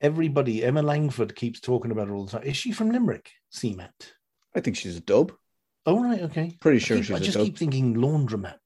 Everybody, 0.00 0.64
Emma 0.64 0.80
Langford 0.82 1.36
keeps 1.36 1.60
talking 1.60 1.90
about 1.90 2.08
her 2.08 2.14
all 2.14 2.24
the 2.24 2.32
time. 2.32 2.44
Is 2.44 2.56
she 2.56 2.72
from 2.72 2.90
Limerick? 2.90 3.30
CMAT. 3.52 3.90
I 4.56 4.60
think 4.60 4.76
she's 4.76 4.96
a 4.96 5.00
dub. 5.00 5.32
Oh 5.84 6.02
right, 6.02 6.22
okay. 6.22 6.56
Pretty 6.60 6.76
I, 6.76 6.80
sure 6.80 6.96
keep- 6.96 7.06
she's 7.06 7.14
I 7.14 7.18
a 7.18 7.20
just 7.20 7.36
dub. 7.36 7.44
keep 7.46 7.58
thinking 7.58 7.94
laundromat. 7.96 8.58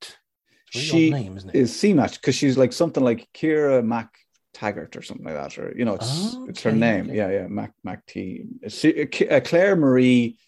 She 0.71 1.11
name, 1.11 1.37
isn't 1.37 1.51
it? 1.51 1.55
Is 1.57 1.73
CMAT 1.73 2.15
because 2.15 2.35
she's 2.35 2.57
like 2.59 2.73
something 2.73 3.03
like 3.03 3.29
Kira 3.35 3.85
Mac 3.85 4.11
Taggart 4.55 4.97
or 4.97 5.03
something 5.03 5.27
like 5.27 5.35
that, 5.35 5.59
or 5.59 5.75
you 5.77 5.85
know, 5.85 5.95
it's 5.95 6.35
Oh, 6.37 6.47
it's 6.49 6.63
her 6.63 6.73
name. 6.73 7.07
okay. 7.07 7.17
Yeah, 7.17 7.31
yeah, 7.31 7.47
Mac 7.49 7.73
Mac 7.83 8.07
T. 8.07 8.45
C- 8.69 9.29
uh, 9.29 9.41
Claire 9.41 9.77
Marie 9.77 10.39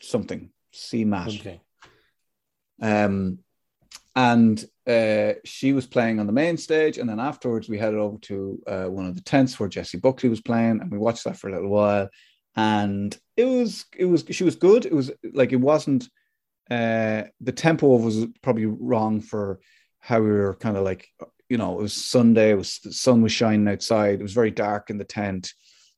something 0.00 0.50
CMAT. 0.74 1.40
okay. 1.40 1.60
Um, 2.80 3.38
and 4.14 4.64
uh, 4.86 5.32
she 5.44 5.72
was 5.72 5.86
playing 5.86 6.20
on 6.20 6.26
the 6.26 6.32
main 6.32 6.56
stage, 6.56 6.98
and 6.98 7.08
then 7.08 7.20
afterwards 7.20 7.68
we 7.68 7.78
headed 7.78 7.98
over 7.98 8.18
to 8.18 8.62
uh, 8.66 8.84
one 8.84 9.06
of 9.06 9.14
the 9.14 9.22
tents 9.22 9.58
where 9.58 9.68
Jessie 9.68 9.98
Buckley 9.98 10.28
was 10.28 10.40
playing, 10.40 10.80
and 10.80 10.90
we 10.90 10.98
watched 10.98 11.24
that 11.24 11.36
for 11.38 11.48
a 11.48 11.52
little 11.52 11.70
while. 11.70 12.08
And 12.54 13.16
it 13.36 13.46
was, 13.46 13.86
it 13.96 14.04
was, 14.04 14.24
she 14.30 14.44
was 14.44 14.56
good. 14.56 14.84
It 14.84 14.92
was 14.92 15.10
like 15.32 15.52
it 15.52 15.60
wasn't. 15.60 16.08
Uh, 16.70 17.24
the 17.40 17.52
tempo 17.52 17.86
was 17.96 18.26
probably 18.42 18.66
wrong 18.66 19.20
for 19.20 19.60
how 20.00 20.20
we 20.20 20.30
were 20.30 20.54
kind 20.54 20.76
of 20.76 20.84
like, 20.84 21.08
you 21.52 21.58
know, 21.58 21.78
it 21.78 21.82
was 21.82 21.92
Sunday. 21.92 22.50
It 22.52 22.56
was 22.56 22.78
the 22.82 22.94
sun 22.94 23.20
was 23.20 23.30
shining 23.32 23.68
outside. 23.68 24.18
It 24.20 24.22
was 24.22 24.32
very 24.32 24.50
dark 24.50 24.88
in 24.88 24.96
the 24.96 25.04
tent, 25.04 25.52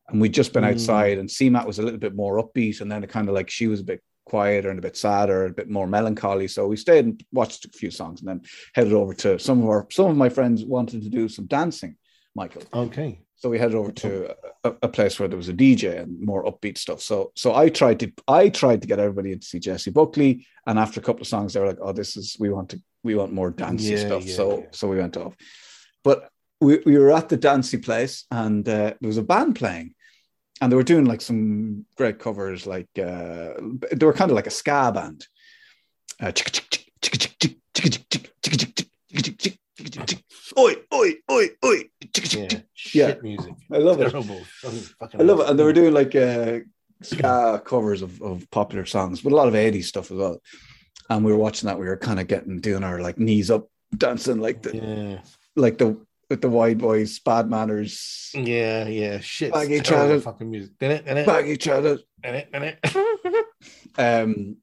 and 0.09 0.21
we'd 0.21 0.35
just 0.35 0.53
been 0.53 0.65
Mm. 0.65 0.73
outside. 0.73 1.17
And 1.19 1.29
CMAT 1.31 1.65
was 1.65 1.79
a 1.79 1.83
little 1.83 2.01
bit 2.01 2.17
more 2.17 2.43
upbeat, 2.43 2.81
and 2.81 2.91
then 2.91 3.05
it 3.05 3.11
kind 3.11 3.29
of 3.29 3.35
like 3.37 3.49
she 3.51 3.69
was 3.69 3.81
a 3.81 3.85
bit 3.85 4.03
quieter 4.27 4.71
and 4.71 4.79
a 4.81 4.83
bit 4.83 4.97
sadder, 4.97 5.45
a 5.47 5.51
bit 5.61 5.71
more 5.71 5.87
melancholy. 5.87 6.49
So 6.49 6.67
we 6.67 6.77
stayed 6.77 7.05
and 7.05 7.25
watched 7.31 7.65
a 7.67 7.69
few 7.69 7.93
songs, 7.93 8.19
and 8.21 8.29
then 8.29 8.41
headed 8.75 8.95
over 8.95 9.15
to 9.15 9.39
some 9.39 9.63
of 9.63 9.69
our 9.69 9.87
some 9.93 10.11
of 10.11 10.17
my 10.17 10.29
friends 10.29 10.65
wanted 10.65 11.03
to 11.05 11.09
do 11.09 11.29
some 11.29 11.47
dancing, 11.47 11.95
Michael. 12.35 12.65
Okay. 12.87 13.21
So 13.37 13.49
we 13.51 13.59
headed 13.61 13.77
over 13.77 13.93
to 13.93 14.35
a, 14.65 14.71
a 14.83 14.89
place 14.89 15.21
where 15.21 15.29
there 15.29 15.43
was 15.45 15.51
a 15.51 15.53
DJ 15.53 16.01
and 16.03 16.21
more 16.21 16.45
upbeat 16.51 16.79
stuff. 16.79 17.01
So 17.01 17.31
so 17.37 17.55
I 17.55 17.69
tried 17.69 18.01
to 18.01 18.09
I 18.27 18.49
tried 18.49 18.81
to 18.83 18.89
get 18.89 18.99
everybody 18.99 19.31
in 19.33 19.39
to 19.39 19.47
see 19.47 19.61
Jessie 19.61 19.93
Buckley, 19.93 20.33
and 20.67 20.81
after 20.81 20.99
a 20.99 21.03
couple 21.05 21.23
of 21.23 21.29
songs, 21.29 21.53
they 21.53 21.61
were 21.61 21.69
like, 21.73 21.85
"Oh, 21.87 21.93
this 21.93 22.17
is 22.17 22.37
we 22.41 22.51
want 22.51 22.71
to 22.71 22.83
we 23.05 23.15
want 23.15 23.33
more 23.33 23.51
dancey 23.51 23.91
Yeah, 23.93 24.07
stuff." 24.07 24.25
yeah, 24.25 24.35
so 24.35 24.59
yeah. 24.59 24.67
so 24.73 24.89
we 24.89 24.99
went 24.99 25.17
off, 25.17 25.35
but 26.03 26.29
we, 26.61 26.81
we 26.87 26.99
were 26.99 27.13
at 27.13 27.29
the 27.29 27.37
dancey 27.37 27.79
place, 27.79 28.25
and 28.31 28.67
uh, 28.69 28.95
there 29.01 29.09
was 29.09 29.19
a 29.19 29.23
band 29.23 29.57
playing, 29.57 29.95
and 30.61 30.73
they 30.73 30.77
were 30.77 30.83
doing 30.83 31.05
like 31.05 31.21
some 31.21 31.85
great 31.97 32.19
covers, 32.19 32.67
like 32.67 32.89
uh, 32.99 33.55
they 33.93 34.07
were 34.07 34.13
kind 34.13 34.31
of 34.31 34.35
like 34.35 34.47
a 34.47 34.51
ska 34.51 34.91
band. 34.93 35.27
Uh, 36.21 36.33
Oi, 40.57 40.75
oi, 40.93 41.15
oi, 41.31 41.49
oi. 41.65 41.91
Yeah. 42.31 42.49
Yeah. 42.93 43.15
Music. 43.23 43.55
I 43.73 43.79
love 43.79 44.01
it. 44.01 44.11
Terrible. 44.11 44.41
Fucking 45.01 45.21
I 45.21 45.25
love 45.25 45.41
it. 45.41 45.49
And 45.49 45.59
they 45.59 45.65
were 45.65 45.73
doing 45.73 45.93
like 45.93 46.15
uh, 46.15 46.61
ska 47.03 47.61
covers 47.65 48.03
of, 48.03 48.23
of 48.23 48.49
popular 48.51 48.87
songs, 48.87 49.21
but 49.21 49.33
a 49.33 49.37
lot 49.37 49.49
of 49.49 49.55
80s 49.55 49.85
stuff 49.85 50.11
as 50.11 50.17
well. 50.17 50.41
And 51.11 51.25
we 51.25 51.33
were 51.33 51.39
watching 51.39 51.67
that. 51.67 51.79
We 51.79 51.87
were 51.87 51.97
kind 51.97 52.19
of 52.21 52.27
getting 52.29 52.61
doing 52.61 52.83
our 52.85 53.01
like 53.01 53.19
knees 53.19 53.51
up, 53.51 53.69
dancing 53.97 54.41
like 54.41 54.63
the 54.63 54.77
Yeah. 54.77 55.21
like 55.57 55.79
the 55.79 55.99
with 56.31 56.41
the 56.41 56.49
wide 56.49 56.79
boys, 56.79 57.19
bad 57.19 57.51
manners, 57.51 58.31
Yeah, 58.35 58.89
yeah. 58.89 59.21
Shit. 59.21 59.53
Baggy 59.53 59.81
trousers. 59.81 60.25
fucking 60.25 60.51
music. 60.51 60.73
Did 60.79 60.91
it? 60.93 61.05
Did 61.05 61.19
it? 61.19 61.27
bag 61.27 61.47
each 61.49 61.69
other. 61.69 61.99
Did 62.23 62.35
it? 62.35 62.53
Did 62.53 62.63
it? 62.63 63.45
Um, 63.97 64.57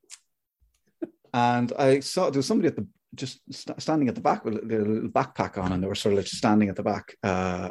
and 1.34 1.72
I 1.80 2.02
saw 2.02 2.30
there 2.30 2.40
was 2.40 2.46
somebody 2.46 2.68
at 2.68 2.76
the 2.76 2.86
just 3.16 3.40
st- 3.52 3.82
standing 3.82 4.10
at 4.10 4.16
the 4.16 4.22
back 4.22 4.44
with 4.44 4.56
a 4.56 4.62
little, 4.66 5.08
backpack 5.10 5.58
on, 5.58 5.72
and 5.72 5.82
they 5.82 5.88
were 5.88 5.96
sort 5.96 6.14
of 6.14 6.18
like 6.18 6.28
standing 6.28 6.68
at 6.70 6.76
the 6.76 6.84
back, 6.84 7.16
uh, 7.24 7.70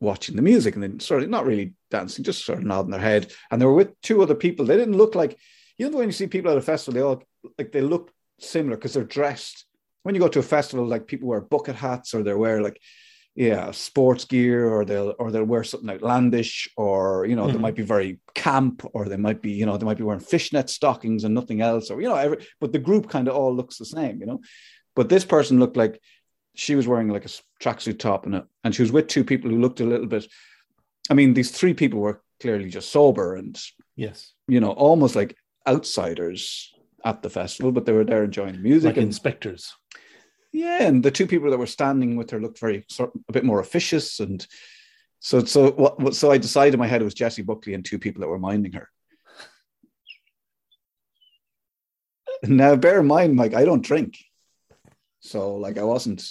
watching 0.00 0.36
the 0.36 0.42
music, 0.42 0.74
and 0.74 0.82
then 0.82 1.00
sort 1.00 1.22
of 1.22 1.28
not 1.30 1.46
really 1.46 1.74
dancing, 1.90 2.24
just 2.24 2.44
sort 2.44 2.58
of 2.58 2.64
nodding 2.64 2.90
their 2.90 3.00
head. 3.00 3.32
And 3.50 3.60
they 3.60 3.66
were 3.66 3.74
with 3.74 3.98
two 4.02 4.22
other 4.22 4.34
people. 4.34 4.66
They 4.66 4.76
didn't 4.76 4.96
look 4.96 5.14
like 5.14 5.38
you 5.78 5.88
know 5.90 5.98
when 5.98 6.08
you 6.08 6.12
see 6.12 6.26
people 6.26 6.50
at 6.50 6.58
a 6.58 6.62
festival, 6.62 6.94
they 6.94 7.04
all 7.06 7.22
like 7.58 7.72
they 7.72 7.80
look 7.80 8.10
similar 8.40 8.76
because 8.76 8.94
they're 8.94 9.04
dressed. 9.04 9.64
When 10.02 10.14
you 10.14 10.20
go 10.20 10.28
to 10.28 10.38
a 10.38 10.42
festival, 10.42 10.86
like 10.86 11.06
people 11.06 11.28
wear 11.28 11.40
bucket 11.40 11.76
hats 11.76 12.14
or 12.14 12.22
they 12.22 12.34
wear 12.34 12.62
like 12.62 12.80
yeah 13.34 13.70
sports 13.70 14.24
gear 14.24 14.68
or 14.68 14.84
they'll 14.84 15.14
or 15.20 15.30
they'll 15.30 15.44
wear 15.44 15.62
something 15.62 15.90
outlandish 15.90 16.68
or 16.76 17.24
you 17.26 17.36
know 17.36 17.46
they 17.46 17.52
Mhm. 17.58 17.60
might 17.60 17.76
be 17.76 17.84
very 17.84 18.18
camp 18.34 18.84
or 18.94 19.04
they 19.08 19.16
might 19.16 19.40
be 19.40 19.52
you 19.52 19.64
know 19.66 19.76
they 19.76 19.86
might 19.86 19.96
be 19.98 20.02
wearing 20.02 20.18
fishnet 20.34 20.68
stockings 20.68 21.22
and 21.22 21.34
nothing 21.34 21.60
else 21.60 21.88
or 21.90 22.00
you 22.00 22.08
know 22.08 22.16
every, 22.16 22.38
but 22.60 22.72
the 22.72 22.80
group 22.80 23.08
kind 23.08 23.28
of 23.28 23.36
all 23.36 23.54
looks 23.54 23.76
the 23.78 23.84
same 23.84 24.18
you 24.20 24.26
know 24.26 24.40
but 24.96 25.08
this 25.08 25.24
person 25.24 25.60
looked 25.60 25.76
like 25.76 26.00
she 26.56 26.74
was 26.74 26.88
wearing 26.88 27.08
like 27.10 27.26
a 27.26 27.28
tracksuit 27.62 28.00
top 28.00 28.26
and 28.26 28.34
a, 28.34 28.46
and 28.64 28.74
she 28.74 28.82
was 28.82 28.90
with 28.90 29.06
two 29.06 29.22
people 29.22 29.48
who 29.50 29.60
looked 29.60 29.80
a 29.80 29.84
little 29.92 30.06
bit 30.08 30.26
i 31.10 31.14
mean 31.14 31.32
these 31.34 31.52
three 31.52 31.74
people 31.74 32.00
were 32.00 32.20
clearly 32.40 32.68
just 32.68 32.90
sober 32.90 33.36
and 33.36 33.56
yes. 33.94 34.32
you 34.48 34.58
know 34.58 34.72
almost 34.72 35.14
like 35.14 35.36
outsiders 35.68 36.72
at 37.04 37.22
the 37.22 37.30
festival 37.30 37.70
but 37.72 37.84
they 37.86 37.92
were 37.92 38.04
there 38.04 38.24
enjoying 38.24 38.54
the 38.54 38.58
music 38.70 38.88
Like 38.90 38.96
and 38.96 39.06
inspectors. 39.06 39.62
yeah, 40.52 40.82
and 40.88 41.02
the 41.02 41.10
two 41.10 41.26
people 41.26 41.50
that 41.50 41.58
were 41.58 41.66
standing 41.78 42.16
with 42.16 42.30
her 42.30 42.40
looked 42.40 42.58
very 42.58 42.84
sort 42.88 43.10
a 43.28 43.32
bit 43.32 43.44
more 43.44 43.60
officious, 43.60 44.18
and 44.20 44.44
so 45.20 45.44
so 45.44 45.70
what, 45.72 46.14
so 46.14 46.30
I 46.30 46.38
decided 46.38 46.74
in 46.74 46.80
my 46.80 46.86
head 46.88 47.02
it 47.02 47.04
was 47.10 47.14
Jessie 47.22 47.42
Buckley 47.50 47.74
and 47.74 47.84
two 47.84 47.98
people 47.98 48.20
that 48.20 48.28
were 48.32 48.38
minding 48.50 48.72
her. 48.72 48.88
Now, 52.42 52.76
bear 52.76 53.00
in 53.00 53.06
mind, 53.06 53.34
Mike, 53.34 53.54
I 53.54 53.64
don't 53.64 53.84
drink, 53.84 54.16
so 55.20 55.56
like 55.56 55.76
I 55.78 55.82
wasn't 55.82 56.22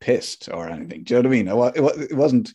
pissed 0.00 0.48
or 0.52 0.68
anything. 0.68 1.04
Do 1.04 1.14
you 1.14 1.22
know 1.22 1.28
what 1.28 1.34
I 1.34 1.38
mean? 1.42 1.48
I, 1.48 1.94
it, 2.00 2.10
it 2.12 2.16
wasn't. 2.16 2.52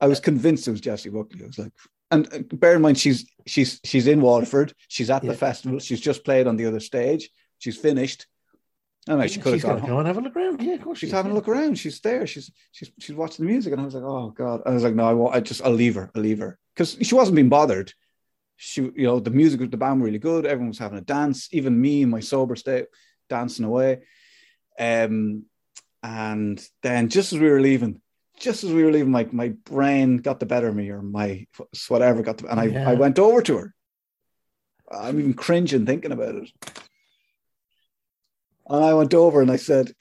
I 0.00 0.06
was 0.06 0.20
convinced 0.20 0.66
it 0.68 0.70
was 0.70 0.80
Jessie 0.80 1.10
Buckley. 1.10 1.42
I 1.42 1.46
was 1.46 1.58
like, 1.58 1.72
and 2.10 2.32
uh, 2.32 2.38
bear 2.56 2.76
in 2.76 2.82
mind, 2.82 2.98
she's 2.98 3.30
she's 3.46 3.80
she's 3.84 4.06
in 4.06 4.20
Waterford. 4.20 4.74
She's 4.88 5.10
at 5.10 5.24
Yeah. 5.24 5.32
the 5.32 5.36
festival. 5.36 5.78
She's 5.78 6.00
just 6.00 6.24
played 6.24 6.46
on 6.46 6.56
the 6.56 6.66
other 6.66 6.80
stage. 6.80 7.30
She's 7.58 7.76
finished. 7.76 8.26
I 9.08 9.14
know 9.16 9.26
she 9.26 9.40
could 9.40 9.54
have 9.54 9.62
gone 9.62 9.86
go 9.86 9.98
and 9.98 10.06
have 10.06 10.18
a 10.18 10.20
look 10.20 10.36
around. 10.36 10.62
Yeah, 10.62 10.74
of 10.74 10.82
course. 10.82 10.98
she's 10.98 11.08
she 11.08 11.12
is, 11.12 11.12
having 11.12 11.32
a 11.32 11.34
look 11.34 11.48
around. 11.48 11.78
She's 11.78 12.00
there. 12.00 12.26
She's 12.26 12.50
she's 12.72 12.90
she's 12.98 13.16
watching 13.16 13.46
the 13.46 13.52
music, 13.52 13.72
and 13.72 13.80
I 13.80 13.84
was 13.84 13.94
like, 13.94 14.04
oh 14.04 14.30
god. 14.30 14.62
I 14.66 14.70
was 14.70 14.82
like, 14.82 14.94
no, 14.94 15.08
I 15.08 15.14
won't. 15.14 15.34
I 15.34 15.40
just 15.40 15.62
I'll 15.62 15.72
leave 15.72 15.94
her. 15.94 16.10
I'll 16.14 16.22
leave 16.22 16.38
her 16.38 16.58
because 16.74 16.96
she 17.00 17.14
wasn't 17.14 17.36
being 17.36 17.48
bothered. 17.48 17.92
She, 18.56 18.82
you 18.82 19.06
know, 19.06 19.20
the 19.20 19.30
music, 19.30 19.70
the 19.70 19.76
band 19.78 20.00
were 20.00 20.06
really 20.06 20.18
good. 20.18 20.44
Everyone 20.44 20.68
was 20.68 20.78
having 20.78 20.98
a 20.98 21.02
dance. 21.02 21.48
Even 21.50 21.80
me 21.80 22.02
in 22.02 22.10
my 22.10 22.20
sober 22.20 22.56
state, 22.56 22.86
dancing 23.30 23.64
away. 23.64 24.00
Um, 24.78 25.44
and 26.02 26.62
then 26.82 27.08
just 27.08 27.32
as 27.32 27.38
we 27.38 27.48
were 27.48 27.60
leaving, 27.60 28.02
just 28.40 28.64
as 28.64 28.72
we 28.72 28.82
were 28.82 28.90
leaving, 28.90 29.12
my 29.12 29.28
my 29.30 29.50
brain 29.64 30.16
got 30.16 30.40
the 30.40 30.46
better 30.46 30.68
of 30.68 30.74
me, 30.74 30.90
or 30.90 31.02
my 31.02 31.46
whatever 31.88 32.22
got 32.22 32.38
the, 32.38 32.48
and 32.48 32.58
I 32.58 32.64
Yeah. 32.64 32.90
I 32.90 32.94
went 32.94 33.18
over 33.18 33.42
to 33.42 33.58
her. 33.58 33.74
I'm 34.90 35.20
even 35.20 35.34
cringing 35.34 35.86
thinking 35.86 36.12
about 36.12 36.34
it. 36.34 36.50
And 38.68 38.84
I 38.84 38.94
went 38.94 39.14
over 39.14 39.40
and 39.40 39.50
I 39.50 39.56
said, 39.56 39.92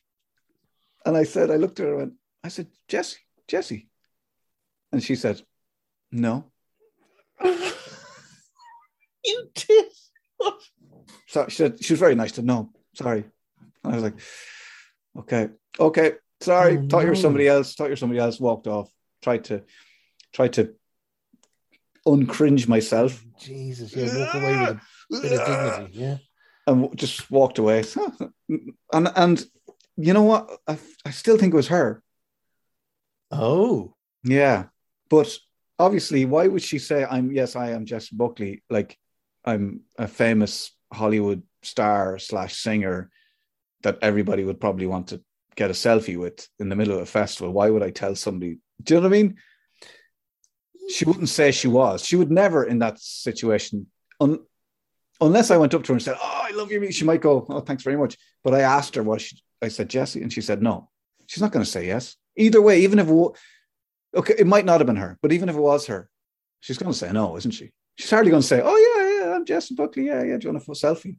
and 1.06 1.15
I 1.15 1.23
said, 1.23 1.52
I 1.52 1.58
looked 1.58 1.80
at 1.80 1.86
her 1.86 1.91
and 1.91 1.99
went, 1.99 2.13
I 2.43 2.47
said, 2.47 2.67
Jessie, 2.88 3.19
Jessie. 3.47 3.88
And 4.91 5.04
she 5.04 5.15
said, 5.15 5.41
No. 6.12 6.45
you 7.43 7.71
did. 9.54 9.86
So 11.28 11.45
she 11.47 11.58
said, 11.58 11.84
she 11.84 11.93
was 11.93 11.99
very 11.99 12.15
nice 12.15 12.32
to 12.34 12.41
know. 12.41 12.71
Sorry. 12.95 13.23
And 13.84 13.93
I 13.93 13.95
was 13.95 14.04
like, 14.04 14.19
okay, 15.19 15.49
okay, 15.80 16.13
sorry. 16.41 16.78
Oh, 16.78 16.88
Thought 16.88 17.04
you 17.04 17.10
were 17.10 17.15
somebody 17.15 17.47
else. 17.47 17.75
Thought 17.75 17.86
you 17.86 17.91
were 17.91 17.95
somebody 17.97 18.19
else. 18.19 18.39
Walked 18.39 18.67
off. 18.67 18.91
Tried 19.21 19.45
to, 19.45 19.63
tried 20.34 20.54
to 20.54 20.73
uncringe 22.08 22.67
myself 22.67 23.21
oh, 23.25 23.32
Jesus, 23.39 23.95
yeah, 23.95 24.17
walk 24.17 24.36
away 24.36 24.60
with 25.10 25.19
a 25.19 25.21
bit 25.21 25.39
of 25.39 25.47
dignity. 25.47 25.99
Yeah. 25.99 26.17
and 26.67 26.97
just 26.97 27.30
walked 27.30 27.60
away. 27.60 27.84
And 28.92 29.12
and 29.15 29.46
you 29.98 30.13
know 30.13 30.23
what? 30.23 30.50
I, 30.67 30.79
I 31.06 31.12
still 31.12 31.37
think 31.37 31.54
it 31.54 31.58
was 31.58 31.67
her. 31.67 32.02
Oh, 33.31 33.94
Yeah. 34.23 34.65
But 35.10 35.37
obviously, 35.77 36.25
why 36.25 36.48
would 36.48 36.62
she 36.62 36.79
say, 36.79 37.06
I'm, 37.06 37.31
yes, 37.31 37.56
I 37.56 37.71
am 37.71 37.85
Jess 37.85 38.10
Buckley? 38.10 38.63
Like, 38.69 38.98
I'm 39.44 39.81
a 39.98 40.08
famous 40.08 40.71
Hollywood 40.94 41.44
star 41.63 42.17
slash 42.19 42.58
singer 42.58 43.10
that 43.83 43.98
everybody 44.02 44.44
would 44.44 44.60
probably 44.60 44.87
want 44.87 45.08
to 45.10 45.21
get 45.60 45.70
a 45.70 45.74
selfie 45.74 46.18
with 46.18 46.48
in 46.60 46.70
the 46.70 46.76
middle 46.76 46.96
of 46.96 47.02
a 47.02 47.06
festival. 47.06 47.52
Why 47.52 47.70
would 47.70 47.84
I 47.84 47.90
tell 47.90 48.16
somebody? 48.16 48.60
Do 48.82 48.94
you 48.94 49.02
know 49.02 49.10
what 49.10 49.14
I 49.14 49.22
mean? 49.22 49.36
She 50.90 51.04
wouldn't 51.04 51.28
say 51.28 51.52
she 51.52 51.68
was. 51.68 52.04
She 52.04 52.16
would 52.16 52.32
never 52.32 52.64
in 52.64 52.80
that 52.80 52.98
situation, 52.98 53.88
un, 54.22 54.40
unless 55.20 55.52
I 55.52 55.58
went 55.58 55.74
up 55.74 55.84
to 55.84 55.90
her 55.90 55.96
and 55.96 56.02
said, 56.02 56.16
Oh, 56.18 56.42
I 56.48 56.52
love 56.52 56.72
your 56.72 56.80
music. 56.80 56.96
She 56.96 57.06
might 57.06 57.22
go, 57.22 57.46
Oh, 57.50 57.60
thanks 57.60 57.84
very 57.84 57.98
much. 57.98 58.18
But 58.42 58.56
I 58.56 58.62
asked 58.62 58.96
her, 58.96 59.04
what 59.04 59.20
she, 59.20 59.38
I 59.62 59.68
said, 59.68 59.90
Jessie, 59.90 60.24
and 60.24 60.32
she 60.32 60.42
said, 60.42 60.64
No. 60.64 60.90
She's 61.28 61.42
not 61.42 61.52
going 61.52 61.66
to 61.66 61.70
say 61.70 61.86
yes. 61.86 62.16
Either 62.38 62.62
way, 62.62 62.80
even 62.82 62.98
if 62.98 63.10
okay, 64.16 64.36
it 64.40 64.48
might 64.48 64.66
not 64.66 64.80
have 64.80 64.88
been 64.88 64.96
her, 64.96 65.20
but 65.22 65.34
even 65.34 65.50
if 65.50 65.56
it 65.56 65.62
was 65.62 65.88
her, 65.88 66.10
she's 66.62 66.78
going 66.78 66.92
to 66.92 66.98
say 66.98 67.12
no, 67.12 67.36
isn't 67.36 67.52
she? 67.52 67.72
She's 67.98 68.10
hardly 68.10 68.32
going 68.32 68.42
to 68.42 68.48
say, 68.48 68.62
"Oh 68.64 68.78
yeah, 68.88 69.26
yeah, 69.26 69.36
I'm 69.36 69.46
Jessie 69.46 69.76
Buckley. 69.76 70.08
Yeah, 70.08 70.24
yeah. 70.24 70.38
Do 70.38 70.48
you 70.48 70.54
want 70.54 70.64
a 70.66 70.72
selfie? 70.72 71.18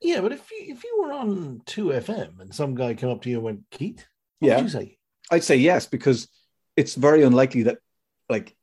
Yeah, 0.00 0.20
but 0.20 0.32
if 0.32 0.50
you 0.50 0.72
if 0.74 0.84
you 0.84 1.02
were 1.02 1.12
on 1.12 1.62
two 1.66 1.86
FM 1.86 2.40
and 2.40 2.54
some 2.54 2.74
guy 2.74 2.94
came 2.94 3.08
up 3.10 3.22
to 3.22 3.30
you 3.30 3.36
and 3.36 3.44
went, 3.44 3.60
Keith, 3.70 4.06
what 4.38 4.48
Yeah. 4.48 4.56
would 4.56 4.64
you 4.64 4.70
say? 4.70 4.98
I'd 5.30 5.44
say 5.44 5.56
yes 5.56 5.86
because 5.86 6.28
it's 6.76 6.94
very 6.94 7.22
unlikely 7.22 7.64
that 7.64 7.78
like 8.28 8.56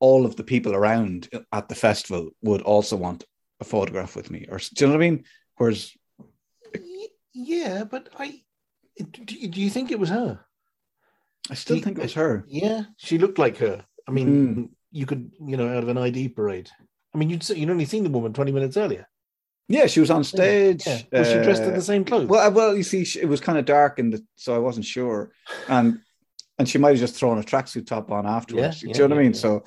all 0.00 0.26
of 0.26 0.36
the 0.36 0.44
people 0.44 0.74
around 0.74 1.28
at 1.52 1.68
the 1.68 1.74
festival 1.74 2.30
would 2.42 2.62
also 2.62 2.96
want 2.96 3.24
a 3.60 3.64
photograph 3.64 4.14
with 4.16 4.30
me, 4.30 4.46
or 4.50 4.58
do 4.58 4.64
you 4.78 4.86
know 4.86 4.92
what 4.92 5.02
I 5.04 5.10
mean? 5.10 5.24
Whereas, 5.56 5.92
Yeah, 7.32 7.84
but 7.84 8.08
I 8.18 8.42
do 8.98 9.34
you, 9.34 9.48
do 9.48 9.60
you 9.60 9.70
think 9.70 9.90
it 9.90 9.98
was 9.98 10.08
her? 10.10 10.40
I 11.50 11.54
still 11.54 11.74
Do 11.76 11.78
you- 11.78 11.84
think 11.84 11.98
it 11.98 12.02
was 12.02 12.14
her. 12.14 12.44
Yeah, 12.48 12.84
she 12.96 13.18
looked 13.18 13.38
like 13.38 13.58
her. 13.58 13.84
I 14.08 14.10
mean, 14.10 14.54
hmm. 14.54 14.64
you 14.90 15.06
could, 15.06 15.30
you 15.40 15.56
know, 15.56 15.68
out 15.68 15.82
of 15.82 15.88
an 15.88 15.98
ID 15.98 16.30
parade. 16.30 16.70
I 17.14 17.18
mean, 17.18 17.30
you'd 17.30 17.48
you'd 17.48 17.70
only 17.70 17.84
seen 17.84 18.04
the 18.04 18.10
woman 18.10 18.32
twenty 18.32 18.52
minutes 18.52 18.76
earlier. 18.76 19.06
Yeah, 19.68 19.86
she 19.86 20.00
was 20.00 20.10
on 20.10 20.22
stage. 20.24 20.86
Yeah, 20.86 21.02
was 21.12 21.28
she 21.28 21.34
dressed 21.42 21.62
in 21.62 21.72
uh, 21.72 21.76
the 21.76 21.82
same 21.82 22.04
clothes? 22.04 22.28
Well, 22.28 22.52
well, 22.52 22.76
you 22.76 22.82
see, 22.84 23.04
she- 23.04 23.20
it 23.20 23.28
was 23.28 23.40
kind 23.40 23.58
of 23.58 23.64
dark, 23.64 23.98
and 23.98 24.20
so 24.36 24.54
I 24.54 24.58
wasn't 24.58 24.86
sure, 24.86 25.32
and 25.68 25.98
and 26.58 26.68
she 26.68 26.78
might 26.78 26.90
have 26.90 26.98
just 26.98 27.16
thrown 27.16 27.38
a 27.38 27.42
tracksuit 27.42 27.86
top 27.86 28.10
on 28.10 28.26
afterwards. 28.26 28.82
Yeah, 28.82 28.92
do 28.92 29.02
you 29.02 29.08
know 29.08 29.14
yeah, 29.14 29.18
what 29.18 29.20
I 29.20 29.22
mean? 29.24 29.32
yeah. 29.32 29.38
So, 29.38 29.64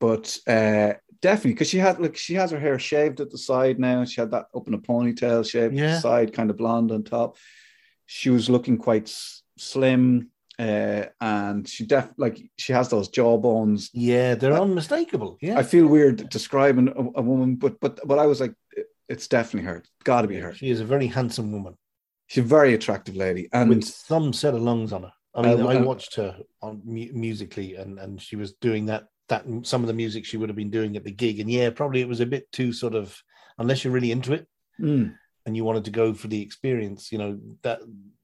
but 0.00 0.38
uh, 0.46 0.92
definitely 1.22 1.52
because 1.52 1.70
she 1.70 1.78
had 1.78 1.98
like 2.00 2.16
she 2.16 2.34
has 2.34 2.50
her 2.50 2.60
hair 2.60 2.78
shaved 2.78 3.20
at 3.20 3.30
the 3.30 3.38
side 3.38 3.78
now. 3.78 4.04
She 4.04 4.20
had 4.20 4.30
that 4.32 4.46
up 4.54 4.68
in 4.68 4.74
a 4.74 4.78
ponytail, 4.78 5.48
shaved 5.48 5.74
Yeah. 5.74 5.94
the 5.94 6.00
side, 6.00 6.32
kind 6.32 6.50
of 6.50 6.56
blonde 6.56 6.92
on 6.92 7.02
top. 7.02 7.36
She 8.06 8.28
was 8.30 8.50
looking 8.50 8.76
quite 8.76 9.04
s- 9.04 9.42
slim, 9.56 10.30
uh, 10.58 11.04
and 11.20 11.66
she 11.66 11.86
def 11.86 12.10
like 12.18 12.38
she 12.58 12.72
has 12.74 12.90
those 12.90 13.08
jawbones. 13.08 13.88
yeah, 13.94 14.34
they're 14.34 14.52
unmistakable. 14.60 15.38
Yeah, 15.40 15.58
I 15.58 15.62
feel 15.62 15.86
weird 15.86 16.28
describing 16.28 16.88
a, 16.88 17.18
a 17.20 17.22
woman, 17.22 17.56
but 17.56 17.80
but 17.80 18.00
but 18.06 18.18
I 18.18 18.26
was 18.26 18.40
like, 18.42 18.54
it's 19.08 19.28
definitely 19.28 19.66
her. 19.68 19.82
Got 20.04 20.22
to 20.22 20.28
be 20.28 20.36
her. 20.36 20.52
she 20.54 20.70
is 20.70 20.80
a 20.80 20.84
very 20.84 21.06
handsome 21.06 21.52
woman 21.52 21.76
She's 22.26 22.44
a 22.44 22.46
very 22.46 22.72
attractive 22.74 23.16
lady, 23.16 23.48
and 23.52 23.68
with 23.68 23.84
some 23.84 24.32
set 24.32 24.54
of 24.54 24.62
lungs 24.62 24.92
on 24.94 25.02
her. 25.02 25.12
I 25.34 25.42
mean, 25.42 25.60
Uh, 25.60 25.66
I 25.66 25.76
uh, 25.76 25.82
watched 25.84 26.14
her 26.16 26.36
on 26.62 26.80
mu- 26.84 27.12
musically, 27.12 27.74
and 27.74 27.98
and 27.98 28.20
she 28.20 28.36
was 28.36 28.54
doing 28.54 28.86
that 28.86 29.04
that 29.28 29.44
some 29.62 29.82
of 29.82 29.88
the 29.88 29.92
music 30.02 30.24
she 30.24 30.36
would 30.38 30.48
have 30.48 30.56
been 30.56 30.70
doing 30.70 30.96
at 30.96 31.04
the 31.04 31.10
gig, 31.10 31.40
and 31.40 31.50
yeah, 31.50 31.68
probably 31.70 32.00
it 32.00 32.08
was 32.08 32.20
a 32.20 32.26
bit 32.26 32.50
too 32.50 32.72
sort 32.72 32.94
of 32.94 33.14
unless 33.58 33.84
you're 33.84 33.92
really 33.92 34.10
into 34.12 34.32
it 34.32 34.46
Mm. 34.80 35.14
and 35.46 35.56
you 35.56 35.64
wanted 35.64 35.84
to 35.84 35.90
go 35.90 36.14
for 36.14 36.28
the 36.28 36.40
experience, 36.42 37.12
you 37.12 37.18
know 37.18 37.38
that 37.62 37.80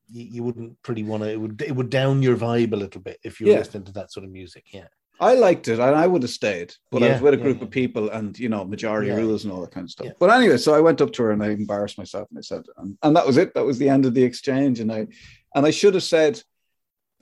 you, 0.08 0.24
you 0.34 0.42
wouldn't 0.42 0.82
pretty 0.82 1.04
want 1.04 1.22
to. 1.22 1.28
It 1.30 1.40
would 1.40 1.60
it 1.62 1.76
would 1.76 1.90
down 1.90 2.22
your 2.22 2.36
vibe 2.36 2.72
a 2.72 2.76
little 2.84 3.02
bit 3.02 3.18
if 3.22 3.38
you 3.38 3.46
were 3.46 3.52
Yeah. 3.52 3.58
listening 3.58 3.84
to 3.84 3.92
that 3.92 4.10
sort 4.12 4.24
of 4.24 4.30
music. 4.32 4.64
Yeah, 4.72 4.88
I 5.20 5.34
liked 5.34 5.68
it, 5.68 5.78
and 5.78 5.94
I 5.94 6.06
would 6.06 6.22
have 6.22 6.30
stayed, 6.30 6.72
but 6.90 7.02
I 7.02 7.12
was 7.12 7.20
with 7.20 7.34
a 7.34 7.36
group 7.36 7.58
yeah. 7.58 7.64
of 7.64 7.70
people, 7.70 8.08
and 8.08 8.36
you 8.38 8.48
know, 8.48 8.64
majority 8.64 9.08
Yeah. 9.08 9.16
rules 9.16 9.44
and 9.44 9.52
all 9.52 9.60
that 9.60 9.70
kind 9.70 9.84
of 9.84 9.90
stuff. 9.90 10.06
Yeah. 10.06 10.12
But 10.18 10.30
anyway, 10.30 10.56
so 10.56 10.74
I 10.74 10.80
went 10.80 11.02
up 11.02 11.12
to 11.12 11.22
her 11.24 11.30
and 11.32 11.42
I 11.42 11.50
embarrassed 11.50 11.98
myself, 11.98 12.26
and 12.30 12.38
I 12.38 12.42
said, 12.42 12.62
and, 12.78 12.96
and 13.02 13.14
that 13.16 13.26
was 13.26 13.36
it. 13.36 13.52
That 13.54 13.66
was 13.66 13.78
the 13.78 13.90
end 13.90 14.06
of 14.06 14.14
the 14.14 14.22
exchange, 14.22 14.80
and 14.80 14.90
I, 14.90 15.08
and 15.54 15.66
I 15.66 15.70
should 15.70 15.92
have 15.94 16.02
said, 16.02 16.42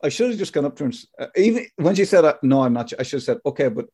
I 0.02 0.10
should 0.10 0.30
have 0.30 0.38
just 0.38 0.52
gone 0.52 0.64
up 0.64 0.76
to 0.76 0.84
her, 0.84 0.90
and, 0.90 1.04
uh, 1.18 1.26
even 1.34 1.66
when 1.76 1.96
she 1.96 2.04
said, 2.04 2.24
uh, 2.24 2.34
"No, 2.42 2.62
I'm 2.62 2.72
not," 2.72 2.92
I 2.98 3.02
should 3.02 3.18
have 3.18 3.24
said, 3.24 3.38
"Okay, 3.44 3.68
but." 3.68 3.86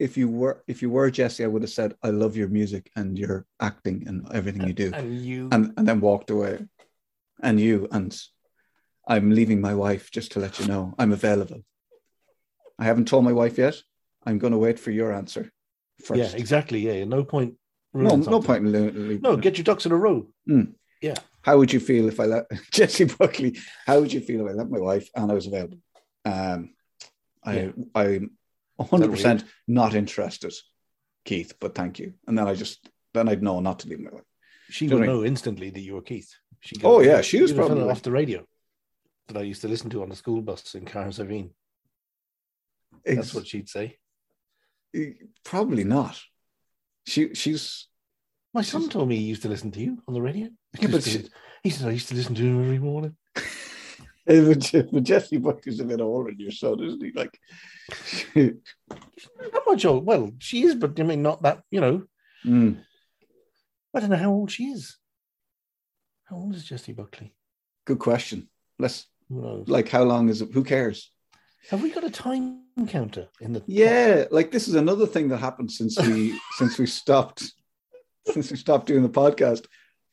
If 0.00 0.16
you 0.16 0.28
were, 0.30 0.64
if 0.66 0.80
you 0.80 0.88
were 0.88 1.10
Jessie, 1.10 1.44
I 1.44 1.46
would 1.46 1.60
have 1.60 1.70
said, 1.70 1.94
"I 2.02 2.08
love 2.08 2.34
your 2.34 2.48
music 2.48 2.90
and 2.96 3.18
your 3.18 3.44
acting 3.60 4.08
and 4.08 4.26
everything 4.32 4.66
you 4.66 4.72
do," 4.72 4.90
and 4.94 5.14
you 5.14 5.50
and 5.52 5.74
and 5.76 5.86
then 5.86 6.00
walked 6.00 6.30
away. 6.30 6.64
And 7.42 7.60
you 7.60 7.86
and 7.92 8.18
I'm 9.06 9.30
leaving 9.30 9.60
my 9.60 9.74
wife 9.74 10.10
just 10.10 10.32
to 10.32 10.40
let 10.40 10.58
you 10.58 10.66
know 10.66 10.94
I'm 10.98 11.12
available. 11.12 11.60
I 12.80 12.84
haven't 12.84 13.06
told 13.08 13.24
my 13.24 13.32
wife 13.32 13.58
yet. 13.58 13.76
I'm 14.26 14.38
going 14.38 14.52
to 14.52 14.58
wait 14.58 14.78
for 14.80 14.90
your 14.90 15.12
answer 15.12 15.50
first. 16.04 16.18
yeah, 16.18 16.30
exactly. 16.38 16.80
Yeah, 16.80 17.04
no 17.04 17.22
point. 17.24 17.54
No, 17.92 18.16
no 18.16 18.40
point 18.40 18.64
in 18.66 18.72
leaving. 18.72 19.20
No, 19.20 19.36
get 19.36 19.58
your 19.58 19.64
ducks 19.64 19.86
in 19.86 19.92
a 19.92 19.96
row. 19.96 20.26
Yeah. 21.02 21.14
How 21.42 21.56
would 21.58 21.72
you 21.72 21.80
feel 21.80 22.08
if 22.08 22.20
I 22.20 22.24
let 22.26 22.44
Jessie 22.70 23.04
Buckley? 23.04 23.58
How 23.86 24.00
would 24.00 24.12
you 24.12 24.20
feel 24.20 24.46
if 24.46 24.50
I 24.52 24.54
let 24.54 24.70
my 24.70 24.78
wife 24.78 25.08
and 25.14 25.30
I 25.30 25.34
was 25.34 25.46
available? 25.46 25.78
Um, 26.24 26.74
I 27.44 27.54
Yeah. 27.54 27.70
I'm 27.94 28.30
100 28.76 29.10
percent 29.10 29.44
not 29.66 29.94
interested, 29.94 30.52
Keith. 31.24 31.54
But 31.60 31.74
thank 31.74 31.98
you. 31.98 32.14
And 32.26 32.36
then 32.38 32.46
I 32.46 32.54
just 32.54 32.88
then 33.14 33.28
I'd 33.28 33.42
know 33.42 33.60
not 33.60 33.80
to 33.80 33.88
leave 33.88 34.00
my 34.00 34.10
wife. 34.10 34.24
She 34.68 34.86
would 34.86 34.90
know 34.92 34.98
what 35.00 35.08
I 35.08 35.12
know 35.12 35.24
instantly 35.24 35.70
that 35.70 35.80
you 35.80 35.94
were 35.94 36.02
Keith. 36.02 36.32
She 36.60 36.76
Oh, 36.84 37.00
yeah, 37.00 37.22
she 37.22 37.40
was 37.40 37.50
you're 37.50 37.56
the 37.56 37.62
fella 37.62 37.74
probably- 37.76 37.90
off 37.92 38.02
the 38.02 38.12
radio 38.12 38.46
that 39.28 39.36
I 39.38 39.42
used 39.42 39.62
to 39.62 39.68
listen 39.68 39.90
to 39.90 40.02
on 40.02 40.08
the 40.10 40.16
school 40.16 40.42
bus 40.42 40.74
in. 40.74 40.84
That's 40.84 41.18
Ex- 43.06 43.34
what 43.34 43.46
she'd 43.46 43.68
say. 43.68 43.98
Probably 45.44 45.84
not. 45.84 46.20
She 47.06 47.34
she's 47.34 47.86
My 48.52 48.62
son 48.62 48.88
told 48.88 49.08
me 49.08 49.16
he 49.16 49.22
used 49.24 49.42
to 49.42 49.48
listen 49.48 49.70
to 49.72 49.80
you 49.80 50.02
on 50.06 50.14
the 50.14 50.22
radio. 50.22 50.48
Yeah, 50.78 50.88
but 50.90 51.04
He 51.04 51.10
said- 51.10 51.28
he 51.62 51.70
said 51.70 51.88
I 51.88 51.92
used 51.92 52.08
to 52.08 52.14
listen 52.14 52.34
to 52.36 52.42
him 52.42 52.60
every 52.62 52.78
morning. 52.78 53.16
But 54.26 54.58
Je- 54.60 54.82
but 54.92 55.02
Jessie 55.02 55.38
Buckley's 55.38 55.80
a 55.80 55.84
bit 55.84 56.00
older 56.00 56.30
than 56.30 56.38
your 56.38 56.52
son, 56.52 56.78
isn't 56.84 57.02
he? 57.02 57.10
Like, 57.10 57.36
How 58.34 59.62
much 59.66 59.84
old? 59.84 60.04
Well, 60.06 60.30
she 60.38 60.62
is, 60.62 60.74
but 60.76 60.98
I 61.00 61.02
mean, 61.02 61.22
not 61.22 61.42
that. 61.42 61.62
You 61.70 61.80
know, 61.80 62.02
Mm. 62.46 62.78
I 63.94 64.00
don't 64.00 64.10
know 64.10 64.16
how 64.16 64.30
old 64.30 64.50
she 64.52 64.66
is. 64.66 64.96
How 66.24 66.36
old 66.36 66.54
is 66.54 66.64
Jessie 66.64 66.92
Buckley? 66.92 67.34
good 67.86 67.98
question. 67.98 68.48
Let's 68.78 69.06
Who 69.28 69.42
knows? 69.42 69.68
like, 69.68 69.88
how 69.88 70.04
long 70.04 70.28
is 70.28 70.42
it? 70.42 70.52
Who 70.52 70.62
cares? 70.64 71.10
Have 71.68 71.82
we 71.82 71.90
got 71.90 72.04
a 72.04 72.10
time 72.10 72.62
counter 72.88 73.28
in 73.40 73.52
the? 73.52 73.62
Yeah, 73.66 74.24
like 74.30 74.50
this 74.50 74.66
is 74.66 74.74
another 74.74 75.06
thing 75.06 75.28
that 75.28 75.38
happened 75.38 75.70
since 75.70 75.98
we 76.00 76.38
since 76.56 76.78
we 76.78 76.86
stopped 76.86 77.52
since 78.26 78.50
we 78.50 78.56
stopped 78.56 78.86
doing 78.86 79.02
the 79.02 79.08
podcast. 79.08 79.66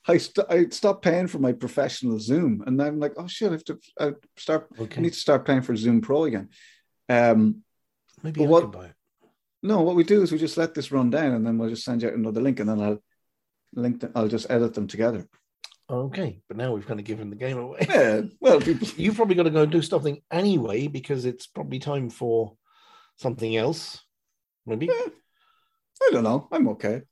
I 0.09 0.17
st- 0.17 0.47
I 0.49 0.65
stopped 0.69 1.03
paying 1.03 1.27
for 1.27 1.39
my 1.39 1.53
professional 1.53 2.19
Zoom, 2.19 2.63
and 2.67 2.81
I'm 2.81 2.99
like, 2.99 3.13
oh 3.17 3.27
shit, 3.27 3.49
I 3.49 3.53
have 3.53 3.63
to 3.65 3.79
I 3.99 4.13
start. 4.37 4.67
I 4.77 4.83
Okay, 4.83 5.01
need 5.01 5.13
to 5.13 5.19
start 5.19 5.45
paying 5.45 5.61
for 5.61 5.75
Zoom 5.75 6.01
Pro 6.01 6.25
again. 6.25 6.49
Um, 7.09 7.63
maybe 8.23 8.43
I 8.43 8.47
what- 8.47 8.63
could 8.63 8.71
buy 8.71 8.85
it. 8.85 8.93
no, 9.63 9.81
what 9.81 9.95
we 9.95 10.03
do 10.03 10.21
is 10.21 10.31
we 10.31 10.37
just 10.37 10.57
let 10.57 10.73
this 10.73 10.91
run 10.91 11.09
down, 11.09 11.33
and 11.33 11.45
then 11.45 11.57
we'll 11.57 11.69
just 11.69 11.83
send 11.85 12.01
you 12.01 12.09
out 12.09 12.13
another 12.15 12.41
link, 12.41 12.59
and 12.59 12.69
then 12.69 12.81
I'll 12.81 13.01
link. 13.73 14.01
Them, 14.01 14.11
I'll 14.15 14.27
just 14.27 14.49
edit 14.49 14.73
them 14.73 14.87
together. 14.87 15.27
Okay, 15.89 16.41
but 16.47 16.57
now 16.57 16.73
we've 16.73 16.85
kind 16.85 16.99
of 16.99 17.05
given 17.05 17.29
the 17.29 17.35
game 17.35 17.57
away. 17.57 17.85
Yeah, 17.89 18.21
well. 18.41 18.61
You've 18.97 19.15
probably 19.15 19.35
got 19.35 19.43
to 19.43 19.49
go 19.49 19.63
and 19.63 19.71
do 19.71 19.81
something 19.81 20.21
anyway 20.29 20.87
because 20.87 21.25
it's 21.25 21.47
probably 21.47 21.79
time 21.79 22.09
for 22.09 22.57
something 23.17 23.55
else. 23.55 24.03
Maybe. 24.65 24.89
I 24.89 26.09
don't 26.11 26.23
know. 26.23 26.47
I'm 26.51 26.67
okay. 26.69 27.03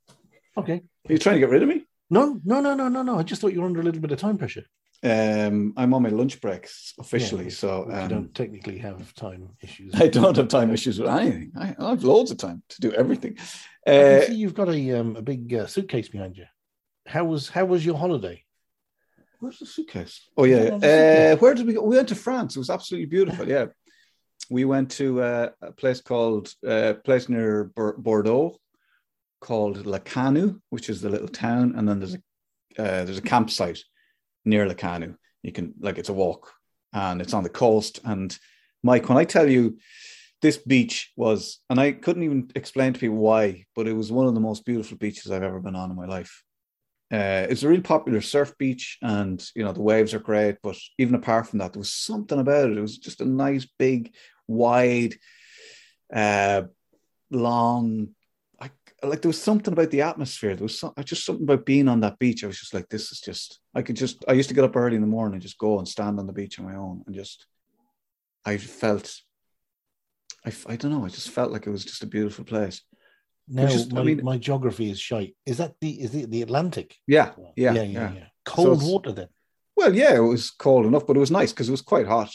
Okay. 0.57 0.81
Are 1.07 1.13
you 1.13 1.17
trying 1.17 1.35
to 1.35 1.39
get 1.39 1.49
rid 1.49 1.63
of 1.63 1.69
me? 1.69 1.85
No, 2.09 2.39
no, 2.43 2.61
no, 2.61 2.75
no, 2.75 2.89
no, 2.89 3.01
no. 3.01 3.17
I 3.17 3.23
just 3.23 3.41
thought 3.41 3.53
you 3.53 3.61
were 3.61 3.67
under 3.67 3.79
a 3.79 3.83
little 3.83 4.01
bit 4.01 4.11
of 4.11 4.19
time 4.19 4.37
pressure. 4.37 4.63
Um, 5.03 5.73
I'm 5.77 5.93
on 5.93 6.01
my 6.01 6.09
lunch 6.09 6.41
breaks 6.41 6.93
officially, 6.99 7.45
Yeah, 7.45 7.49
so 7.51 7.85
you 7.87 7.93
um, 7.95 8.07
don't 8.07 8.35
technically 8.35 8.77
have 8.79 9.13
time 9.13 9.49
issues. 9.61 9.93
I 9.95 10.07
don't 10.07 10.35
have 10.35 10.47
time 10.47 10.71
issues 10.71 10.99
with 10.99 11.09
anything. 11.09 11.51
I, 11.57 11.75
I 11.77 11.89
have 11.91 12.03
loads 12.03 12.31
of 12.31 12.37
time 12.37 12.63
to 12.69 12.81
do 12.81 12.91
everything. 12.91 13.37
I 13.87 13.91
Uh, 13.91 14.21
see 14.21 14.35
you've 14.35 14.53
got 14.55 14.69
a 14.69 14.99
um, 14.99 15.15
a 15.15 15.21
big 15.21 15.53
uh, 15.53 15.67
suitcase 15.67 16.09
behind 16.09 16.37
you. 16.37 16.45
How 17.05 17.23
was 17.25 17.49
how 17.49 17.65
was 17.65 17.85
your 17.85 17.97
holiday? 17.97 18.44
Where's 19.39 19.59
the 19.59 19.65
suitcase? 19.65 20.29
Oh 20.37 20.43
yeah, 20.43 20.75
uh, 20.75 21.37
where 21.37 21.53
did 21.53 21.67
we 21.67 21.73
go? 21.73 21.83
We 21.83 21.95
went 21.95 22.09
to 22.09 22.15
France. 22.15 22.55
It 22.55 22.59
was 22.59 22.69
absolutely 22.69 23.07
beautiful. 23.07 23.47
Yeah, 23.47 23.67
we 24.49 24.65
went 24.65 24.91
to 24.91 25.21
uh, 25.21 25.49
a 25.61 25.71
place 25.71 26.01
called 26.01 26.53
uh, 26.67 26.93
place 27.03 27.29
near 27.29 27.71
Bordeaux 27.75 28.57
called 29.41 29.85
Lacanau, 29.85 30.59
which 30.69 30.89
is 30.89 31.01
the 31.01 31.09
little 31.09 31.27
town, 31.27 31.73
and 31.75 31.87
then 31.87 31.99
there's 31.99 32.15
a 32.15 32.19
uh, 32.77 33.05
there's 33.05 33.17
a 33.17 33.21
campsite 33.21 33.79
near 34.43 34.67
Lacanau. 34.67 35.15
You 35.43 35.51
can 35.51 35.73
like 35.79 35.97
it's 35.97 36.09
a 36.09 36.13
walk, 36.13 36.51
and 36.93 37.21
it's 37.21 37.33
on 37.33 37.43
the 37.43 37.49
coast. 37.49 37.99
And 38.03 38.37
Mike, 38.83 39.09
when 39.09 39.17
I 39.17 39.25
tell 39.25 39.49
you 39.49 39.77
this 40.41 40.57
beach 40.57 41.11
was, 41.15 41.59
and 41.69 41.79
I 41.79 41.91
couldn't 41.91 42.23
even 42.23 42.51
explain 42.55 42.93
to 42.93 42.99
people 42.99 43.17
why, 43.17 43.65
but 43.75 43.87
it 43.87 43.93
was 43.93 44.11
one 44.11 44.27
of 44.27 44.33
the 44.33 44.39
most 44.39 44.65
beautiful 44.65 44.97
beaches 44.97 45.31
I've 45.31 45.43
ever 45.43 45.59
been 45.59 45.75
on 45.75 45.89
in 45.89 45.95
my 45.95 46.05
life. 46.05 46.43
Uh, 47.15 47.47
it's 47.49 47.63
a 47.63 47.69
really 47.69 47.81
popular 47.81 48.19
surf 48.19 48.57
beach, 48.57 48.97
and 49.01 49.49
you 49.55 49.63
know 49.63 49.71
the 49.71 49.81
waves 49.81 50.13
are 50.13 50.19
great. 50.19 50.57
But 50.61 50.75
even 50.97 51.15
apart 51.15 51.47
from 51.47 51.59
that, 51.59 51.71
there 51.71 51.79
was 51.79 51.93
something 51.93 52.39
about 52.39 52.69
it. 52.69 52.77
It 52.77 52.81
was 52.81 52.97
just 52.97 53.21
a 53.21 53.25
nice, 53.25 53.65
big, 53.79 54.13
wide, 54.47 55.15
uh, 56.13 56.63
long. 57.31 58.09
I, 58.59 58.69
like 59.01 59.21
there 59.21 59.29
was 59.29 59.41
something 59.41 59.71
about 59.71 59.91
the 59.91 60.01
atmosphere. 60.01 60.55
There 60.55 60.65
was 60.65 60.77
some, 60.77 60.93
just 61.05 61.25
something 61.25 61.45
about 61.45 61.65
being 61.65 61.87
on 61.87 62.01
that 62.01 62.19
beach. 62.19 62.43
I 62.43 62.47
was 62.47 62.59
just 62.59 62.73
like, 62.73 62.89
this 62.89 63.13
is 63.13 63.21
just. 63.21 63.59
I 63.73 63.81
could 63.81 63.95
just. 63.95 64.25
I 64.27 64.33
used 64.33 64.49
to 64.49 64.55
get 64.55 64.65
up 64.65 64.75
early 64.75 64.97
in 64.97 65.01
the 65.01 65.07
morning 65.07 65.35
and 65.35 65.41
just 65.41 65.57
go 65.57 65.79
and 65.79 65.87
stand 65.87 66.19
on 66.19 66.27
the 66.27 66.33
beach 66.33 66.59
on 66.59 66.65
my 66.65 66.75
own, 66.75 67.03
and 67.05 67.15
just. 67.15 67.45
I 68.43 68.57
felt. 68.57 69.21
I, 70.45 70.51
I 70.67 70.75
don't 70.75 70.91
know. 70.91 71.05
I 71.05 71.09
just 71.09 71.29
felt 71.29 71.53
like 71.53 71.65
it 71.65 71.71
was 71.71 71.85
just 71.85 72.03
a 72.03 72.07
beautiful 72.07 72.43
place. 72.43 72.81
Now 73.47 73.67
just- 73.67 73.91
I 73.93 73.97
my, 73.97 74.03
mean- 74.03 74.23
my 74.23 74.37
geography 74.37 74.89
is 74.89 74.99
shite. 74.99 75.35
Is 75.45 75.57
that 75.57 75.75
the 75.81 75.89
is 76.01 76.15
it 76.15 76.29
the 76.31 76.41
Atlantic? 76.41 76.95
Yeah, 77.07 77.31
yeah, 77.55 77.73
yeah, 77.73 77.81
yeah. 77.83 78.13
yeah. 78.13 78.23
Cold 78.45 78.77
it's- 78.77 78.83
water 78.89 79.11
then. 79.11 79.27
Well, 79.77 79.93
yeah, 79.93 80.15
it 80.15 80.19
was 80.19 80.51
cold 80.51 80.85
enough, 80.85 81.05
but 81.05 81.17
it 81.17 81.19
was 81.19 81.31
nice 81.31 81.51
because 81.51 81.67
it 81.67 81.71
was 81.71 81.81
quite 81.81 82.07
hot 82.07 82.31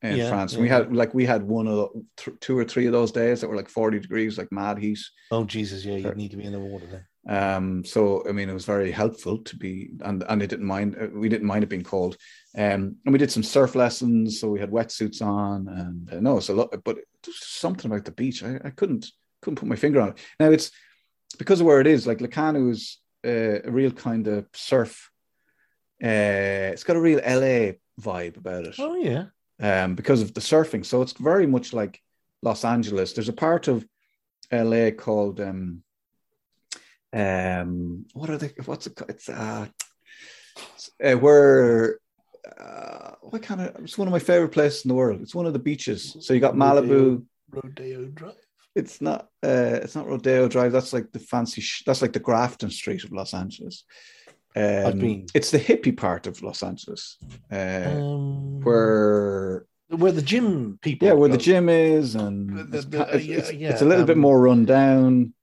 in 0.00 0.16
Yeah, 0.16 0.28
France. 0.28 0.52
yeah, 0.54 0.60
we 0.60 0.68
had 0.68 0.94
like 0.94 1.12
we 1.12 1.26
had 1.26 1.42
one 1.42 1.66
of 1.66 1.74
the, 1.76 2.04
th- 2.16 2.36
two 2.40 2.56
or 2.56 2.64
three 2.64 2.86
of 2.86 2.92
those 2.92 3.10
days 3.10 3.40
that 3.40 3.48
were 3.48 3.56
like 3.56 3.68
forty 3.68 3.98
degrees, 3.98 4.38
like 4.38 4.52
mad 4.52 4.78
heat. 4.78 5.00
Oh 5.32 5.44
Jesus, 5.44 5.84
yeah, 5.84 5.96
you 5.96 6.14
need 6.14 6.30
to 6.30 6.36
be 6.36 6.44
in 6.44 6.52
the 6.52 6.60
water 6.60 6.86
then. 6.86 7.04
Um, 7.26 7.84
so 7.84 8.22
I 8.28 8.32
mean, 8.32 8.48
it 8.48 8.54
was 8.54 8.64
very 8.66 8.90
helpful 8.92 9.38
to 9.38 9.56
be, 9.56 9.90
and 10.02 10.22
and 10.28 10.40
they 10.40 10.46
didn't 10.46 10.66
mind. 10.66 10.96
uh, 11.00 11.08
We 11.12 11.28
didn't 11.28 11.46
mind 11.48 11.64
it 11.64 11.70
being 11.70 11.82
cold. 11.82 12.16
Um, 12.56 12.96
and 13.04 13.12
we 13.12 13.18
did 13.18 13.32
some 13.32 13.42
surf 13.42 13.74
lessons, 13.74 14.38
so 14.38 14.50
we 14.50 14.60
had 14.60 14.70
wetsuits 14.70 15.20
on, 15.20 15.66
and 15.68 16.12
uh, 16.12 16.20
no, 16.20 16.36
it's 16.36 16.48
a 16.50 16.54
lot. 16.54 16.70
But 16.84 16.98
there's 17.24 17.44
something 17.44 17.90
about 17.90 18.04
the 18.04 18.12
beach. 18.12 18.44
I, 18.44 18.60
I 18.64 18.70
couldn't 18.70 19.10
couldn't 19.44 19.60
put 19.60 19.68
my 19.68 19.76
finger 19.76 20.00
on 20.00 20.08
it. 20.10 20.18
Now 20.40 20.50
it's 20.50 20.70
because 21.38 21.60
of 21.60 21.66
where 21.66 21.80
it 21.80 21.86
is. 21.86 22.06
Like 22.06 22.18
Lacanau 22.18 22.70
is 22.70 22.98
uh, 23.24 23.60
a 23.68 23.70
real 23.70 23.90
kind 23.92 24.26
of 24.26 24.46
surf. 24.54 25.10
Uh, 26.02 26.72
it's 26.72 26.84
got 26.84 26.96
a 26.96 27.00
real 27.00 27.18
LA 27.20 27.72
vibe 28.00 28.36
about 28.36 28.64
it 28.66 28.74
Oh 28.78 28.96
yeah. 28.96 29.24
um, 29.60 29.94
because 29.94 30.20
of 30.22 30.34
the 30.34 30.40
surfing. 30.40 30.84
So 30.84 31.02
it's 31.02 31.12
very 31.12 31.46
much 31.46 31.72
like 31.72 32.00
Los 32.42 32.64
Angeles. 32.64 33.12
There's 33.12 33.28
a 33.28 33.32
part 33.32 33.68
of 33.68 33.86
LA 34.50 34.90
called 34.90 35.40
um, 35.40 35.82
um, 37.12 38.06
what 38.12 38.28
are 38.30 38.38
they? 38.38 38.50
What's 38.64 38.86
it? 38.88 38.96
called? 38.96 39.10
It's 39.10 39.28
uh, 39.28 39.66
uh, 41.02 41.12
where. 41.14 41.98
Uh, 42.60 43.12
what 43.22 43.42
kind 43.42 43.60
of? 43.60 43.76
It's 43.84 43.96
one 43.96 44.08
of 44.08 44.12
my 44.12 44.18
favorite 44.18 44.50
places 44.52 44.84
in 44.84 44.88
the 44.88 44.94
world. 44.94 45.20
It's 45.22 45.34
one 45.34 45.46
of 45.46 45.52
the 45.52 45.58
beaches. 45.58 46.16
So 46.20 46.34
you 46.34 46.40
got 46.40 46.54
Malibu. 46.54 47.24
Rodeo 47.50 48.04
Drive. 48.06 48.34
It's 48.74 49.00
not. 49.00 49.28
Uh, 49.42 49.78
it's 49.82 49.94
not 49.94 50.08
Rodeo 50.08 50.48
Drive. 50.48 50.72
That's 50.72 50.92
like 50.92 51.12
the 51.12 51.18
fancy. 51.20 51.60
Sh- 51.60 51.84
that's 51.86 52.02
like 52.02 52.12
the 52.12 52.20
Grafton 52.20 52.70
Street 52.70 53.04
of 53.04 53.12
Los 53.12 53.32
Angeles. 53.34 53.84
Um, 54.56 54.98
been. 54.98 55.26
It's 55.34 55.50
the 55.50 55.58
hippie 55.58 55.96
part 55.96 56.26
of 56.26 56.42
Los 56.42 56.62
Angeles, 56.62 57.16
uh, 57.52 57.90
Um, 57.90 58.60
where 58.60 59.66
where 59.88 60.12
the 60.12 60.22
gym 60.22 60.78
people. 60.82 61.06
yeah, 61.08 61.14
where 61.14 61.28
the 61.28 61.36
gym 61.38 61.68
is, 61.68 62.14
and 62.14 62.50
The- 62.72 62.78
it's, 62.78 62.86
the- 62.86 63.16
it's, 63.16 63.24
yeah, 63.26 63.36
it's- 63.36 63.52
yeah, 63.52 63.70
it's 63.70 63.82
a 63.82 63.84
little 63.84 64.04
bit 64.06 64.14
um, 64.16 64.20
more 64.20 64.40
run 64.40 64.64
down. 64.64 65.34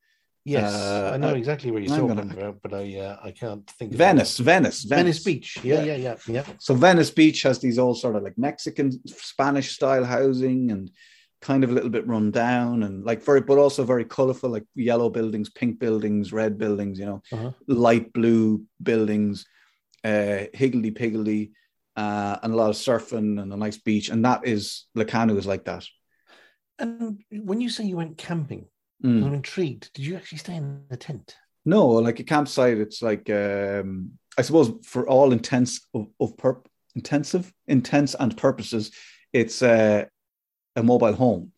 Yes, 0.44 0.74
uh, 0.74 1.12
I 1.14 1.18
know 1.18 1.36
exactly 1.36 1.70
where 1.72 1.82
you're 1.82 1.94
I'm 1.94 2.00
talking 2.00 2.16
gonna- 2.16 2.34
about, 2.34 2.62
but 2.64 2.74
I 2.74 2.98
uh, 2.98 3.18
I 3.24 3.32
can't 3.32 3.70
think. 3.78 3.92
of 3.92 3.98
Venice. 3.98 4.40
Venice, 4.40 4.84
Venice, 4.84 5.24
Beach. 5.24 5.60
Yeah, 5.64 5.84
Yeah. 5.84 5.96
yeah, 5.96 5.96
yeah, 5.98 6.16
yeah. 6.36 6.46
So 6.60 6.74
Venice 6.74 7.12
Beach 7.12 7.44
has 7.44 7.60
these 7.60 7.78
all 7.78 7.94
sort 7.96 8.16
of 8.16 8.24
like 8.24 8.38
Mexican 8.38 8.92
Spanish 9.08 9.72
style 9.72 10.04
housing 10.04 10.72
and 10.72 10.90
kind 11.42 11.64
of 11.64 11.72
a 11.72 11.74
little 11.74 11.90
bit 11.90 12.08
run 12.08 12.32
down 12.32 12.84
and 12.84 13.04
like 13.04 13.24
very, 13.24 13.42
but 13.42 13.58
also 13.58 13.84
very 13.84 14.06
colorful, 14.06 14.50
like 14.50 14.66
yellow 14.76 15.10
buildings, 15.10 15.50
pink 15.50 15.80
buildings, 15.80 16.32
red 16.32 16.58
buildings, 16.58 17.00
you 17.00 17.06
know, 17.06 17.22
Uh-huh. 17.32 17.52
light 17.68 18.14
blue 18.14 18.64
buildings, 18.82 19.46
uh, 20.04 20.46
higgledy 20.54 20.92
piggledy, 20.92 21.52
uh, 21.96 22.38
and 22.44 22.54
a 22.54 22.56
lot 22.56 22.70
of 22.70 22.76
surfing 22.76 23.42
and 23.42 23.52
a 23.54 23.58
nice 23.58 23.78
beach. 23.78 24.10
And 24.10 24.24
that 24.26 24.46
is 24.46 24.86
Lacanau 24.96 25.38
is 25.38 25.46
like 25.46 25.66
that. 25.66 25.86
And 26.80 27.24
when 27.32 27.62
you 27.62 27.70
say 27.70 27.86
you 27.86 27.98
went 27.98 28.18
camping, 28.18 28.66
Mm. 29.04 29.24
I'm 29.26 29.34
intrigued. 29.34 29.92
Did 29.94 30.06
you 30.06 30.16
actually 30.16 30.38
stay 30.38 30.56
in 30.56 30.84
a 30.92 30.96
tent? 30.96 31.36
No, 31.66 31.88
like 31.88 32.20
a 32.20 32.24
campsite, 32.24 32.78
it's 32.78 33.02
like 33.02 33.28
um 33.32 34.12
I 34.38 34.44
suppose 34.44 34.72
for 34.86 35.10
all 35.10 35.32
intents 35.34 35.88
of, 35.96 36.06
of 36.20 36.38
purp 36.38 36.68
intensive, 36.96 37.52
intents 37.68 38.16
and 38.16 38.38
purposes, 38.38 38.92
it's 39.34 39.62
uh, 39.64 40.06
a 40.76 40.84
mobile 40.84 41.14
home. 41.14 41.52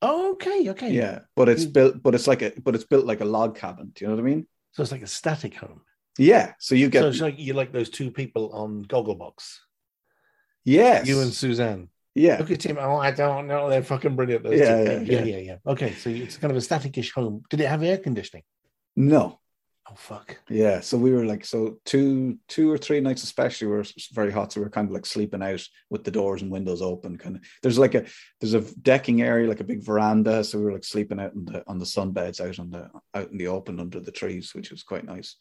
Oh, 0.00 0.32
okay, 0.32 0.68
okay. 0.70 0.90
Yeah, 0.90 1.20
but 1.36 1.48
it's 1.48 1.64
hmm. 1.64 1.70
built, 1.70 2.02
but 2.02 2.14
it's 2.14 2.26
like 2.26 2.42
a, 2.42 2.52
but 2.60 2.74
it's 2.74 2.84
built 2.84 3.06
like 3.06 3.20
a 3.20 3.24
log 3.24 3.56
cabin. 3.56 3.92
Do 3.94 4.04
you 4.04 4.08
know 4.08 4.16
what 4.16 4.22
I 4.22 4.24
mean? 4.24 4.46
So 4.72 4.82
it's 4.82 4.92
like 4.92 5.02
a 5.02 5.06
static 5.06 5.54
home. 5.54 5.82
Yeah. 6.18 6.52
So 6.58 6.74
you 6.74 6.88
get 6.88 7.02
so 7.02 7.08
it's 7.08 7.20
like 7.20 7.36
you're 7.38 7.56
like 7.56 7.72
those 7.72 7.90
two 7.90 8.10
people 8.10 8.52
on 8.52 8.84
Gogglebox. 8.84 9.58
yes, 10.64 11.06
You 11.06 11.20
and 11.20 11.32
Suzanne. 11.32 11.88
yeah, 12.14 12.38
Look 12.38 12.50
at 12.50 12.64
him. 12.64 12.78
Oh, 12.80 12.96
I 12.96 13.10
don't 13.12 13.46
know. 13.46 13.70
They're 13.70 13.82
fucking 13.82 14.16
brilliant. 14.16 14.44
those 14.44 14.58
Yeah, 14.58 14.76
two. 14.76 14.90
yeah, 14.90 15.00
yeah, 15.00 15.24
yeah. 15.24 15.24
yeah, 15.24 15.38
yeah. 15.38 15.56
Okay, 15.66 15.92
so 15.94 16.10
it's 16.10 16.36
kind 16.36 16.50
of 16.50 16.56
a 16.56 16.60
static-ish 16.60 17.12
home. 17.12 17.42
Did 17.48 17.60
it 17.60 17.68
have 17.68 17.82
air 17.82 17.98
conditioning? 17.98 18.42
no, 18.94 19.38
Oh 19.90 19.94
fuck. 19.96 20.38
yeah. 20.48 20.78
So 20.80 20.96
we 20.96 21.10
were 21.10 21.24
like, 21.24 21.44
so 21.44 21.78
two, 21.84 22.38
two 22.46 22.70
or 22.70 22.78
three 22.78 23.00
nights 23.00 23.24
especially 23.24 23.66
were 23.66 23.84
very 24.12 24.30
hot. 24.30 24.52
So 24.52 24.60
we 24.60 24.64
were 24.64 24.70
kind 24.70 24.86
of 24.86 24.94
like 24.94 25.04
sleeping 25.04 25.42
out 25.42 25.62
with 25.90 26.04
the 26.04 26.10
doors 26.10 26.40
and 26.40 26.52
windows 26.52 26.80
open. 26.80 27.18
Kind 27.18 27.36
of. 27.36 27.42
There's 27.62 27.78
like 27.78 27.94
a 27.96 28.04
there's 28.40 28.54
a 28.54 28.60
decking 28.76 29.22
area, 29.22 29.48
like 29.48 29.60
a 29.60 29.64
big 29.64 29.84
veranda. 29.84 30.44
So 30.44 30.58
we 30.58 30.64
were 30.64 30.72
like 30.72 30.84
sleeping 30.84 31.18
out 31.18 31.32
on 31.34 31.44
the 31.44 31.64
on 31.66 31.78
the 31.78 31.86
sun 31.86 32.12
beds 32.12 32.40
out 32.40 32.60
on 32.60 32.70
the 32.70 32.90
out 33.14 33.30
in 33.32 33.38
the 33.38 33.48
open 33.48 33.80
under 33.80 33.98
the 33.98 34.12
trees, 34.12 34.54
which 34.54 34.70
was 34.70 34.84
quite 34.84 35.04
nice. 35.04 35.36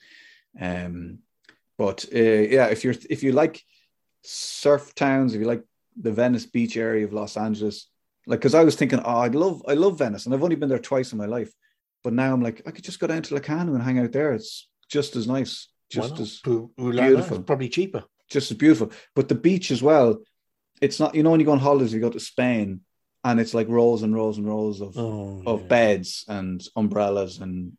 Um, 0.59 1.19
but 1.77 2.05
uh, 2.13 2.19
yeah, 2.19 2.67
if 2.67 2.83
you're 2.83 2.95
if 3.09 3.21
you 3.21 3.33
like 3.33 3.61
surf 4.23 4.95
towns, 4.95 5.33
if 5.33 5.39
you 5.39 5.47
like 5.47 5.63
the 5.99 6.11
Venice 6.11 6.47
Beach 6.47 6.77
area 6.77 7.05
of 7.05 7.13
Los 7.13 7.37
Angeles, 7.37 7.89
like 8.25 8.39
because 8.39 8.55
I 8.55 8.63
was 8.63 8.75
thinking, 8.75 8.99
oh, 9.05 9.19
I'd 9.19 9.35
love 9.35 9.61
I 9.67 9.75
love 9.75 9.99
Venice, 9.99 10.25
and 10.25 10.33
I've 10.33 10.43
only 10.43 10.55
been 10.55 10.69
there 10.69 10.79
twice 10.79 11.11
in 11.11 11.19
my 11.19 11.27
life. 11.27 11.53
But 12.03 12.13
now 12.13 12.33
I'm 12.33 12.41
like, 12.41 12.61
I 12.65 12.71
could 12.71 12.83
just 12.83 12.99
go 12.99 13.07
down 13.07 13.21
to 13.23 13.35
Lacanau 13.35 13.73
and 13.75 13.83
hang 13.83 13.99
out 13.99 14.11
there. 14.11 14.33
It's 14.33 14.67
just 14.89 15.15
as 15.15 15.27
nice, 15.27 15.67
just 15.89 16.19
as 16.19 16.41
Ooh, 16.47 16.71
ooh 16.79 16.91
la 16.91 17.03
la, 17.03 17.07
beautiful. 17.09 17.37
It's 17.37 17.45
probably 17.45 17.69
cheaper. 17.69 18.03
just 18.29 18.51
as 18.51 18.57
beautiful. 18.57 18.91
But 19.15 19.29
the 19.29 19.35
beach 19.35 19.71
as 19.71 19.83
well, 19.83 20.21
it's 20.81 20.99
not. 20.99 21.13
You 21.15 21.23
know, 21.23 21.31
when 21.31 21.39
you 21.39 21.45
go 21.45 21.51
on 21.51 21.59
holidays, 21.59 21.93
you 21.93 21.99
go 21.99 22.09
to 22.09 22.19
Spain, 22.19 22.81
and 23.23 23.39
it's 23.39 23.53
like 23.53 23.67
rows 23.69 24.01
and 24.01 24.15
rows 24.15 24.37
and 24.37 24.47
rows 24.47 24.81
of 24.81 24.97
Oh, 24.97 25.43
of 25.45 25.61
yeah. 25.61 25.67
beds 25.67 26.25
and 26.27 26.61
umbrellas 26.75 27.39
and 27.39 27.73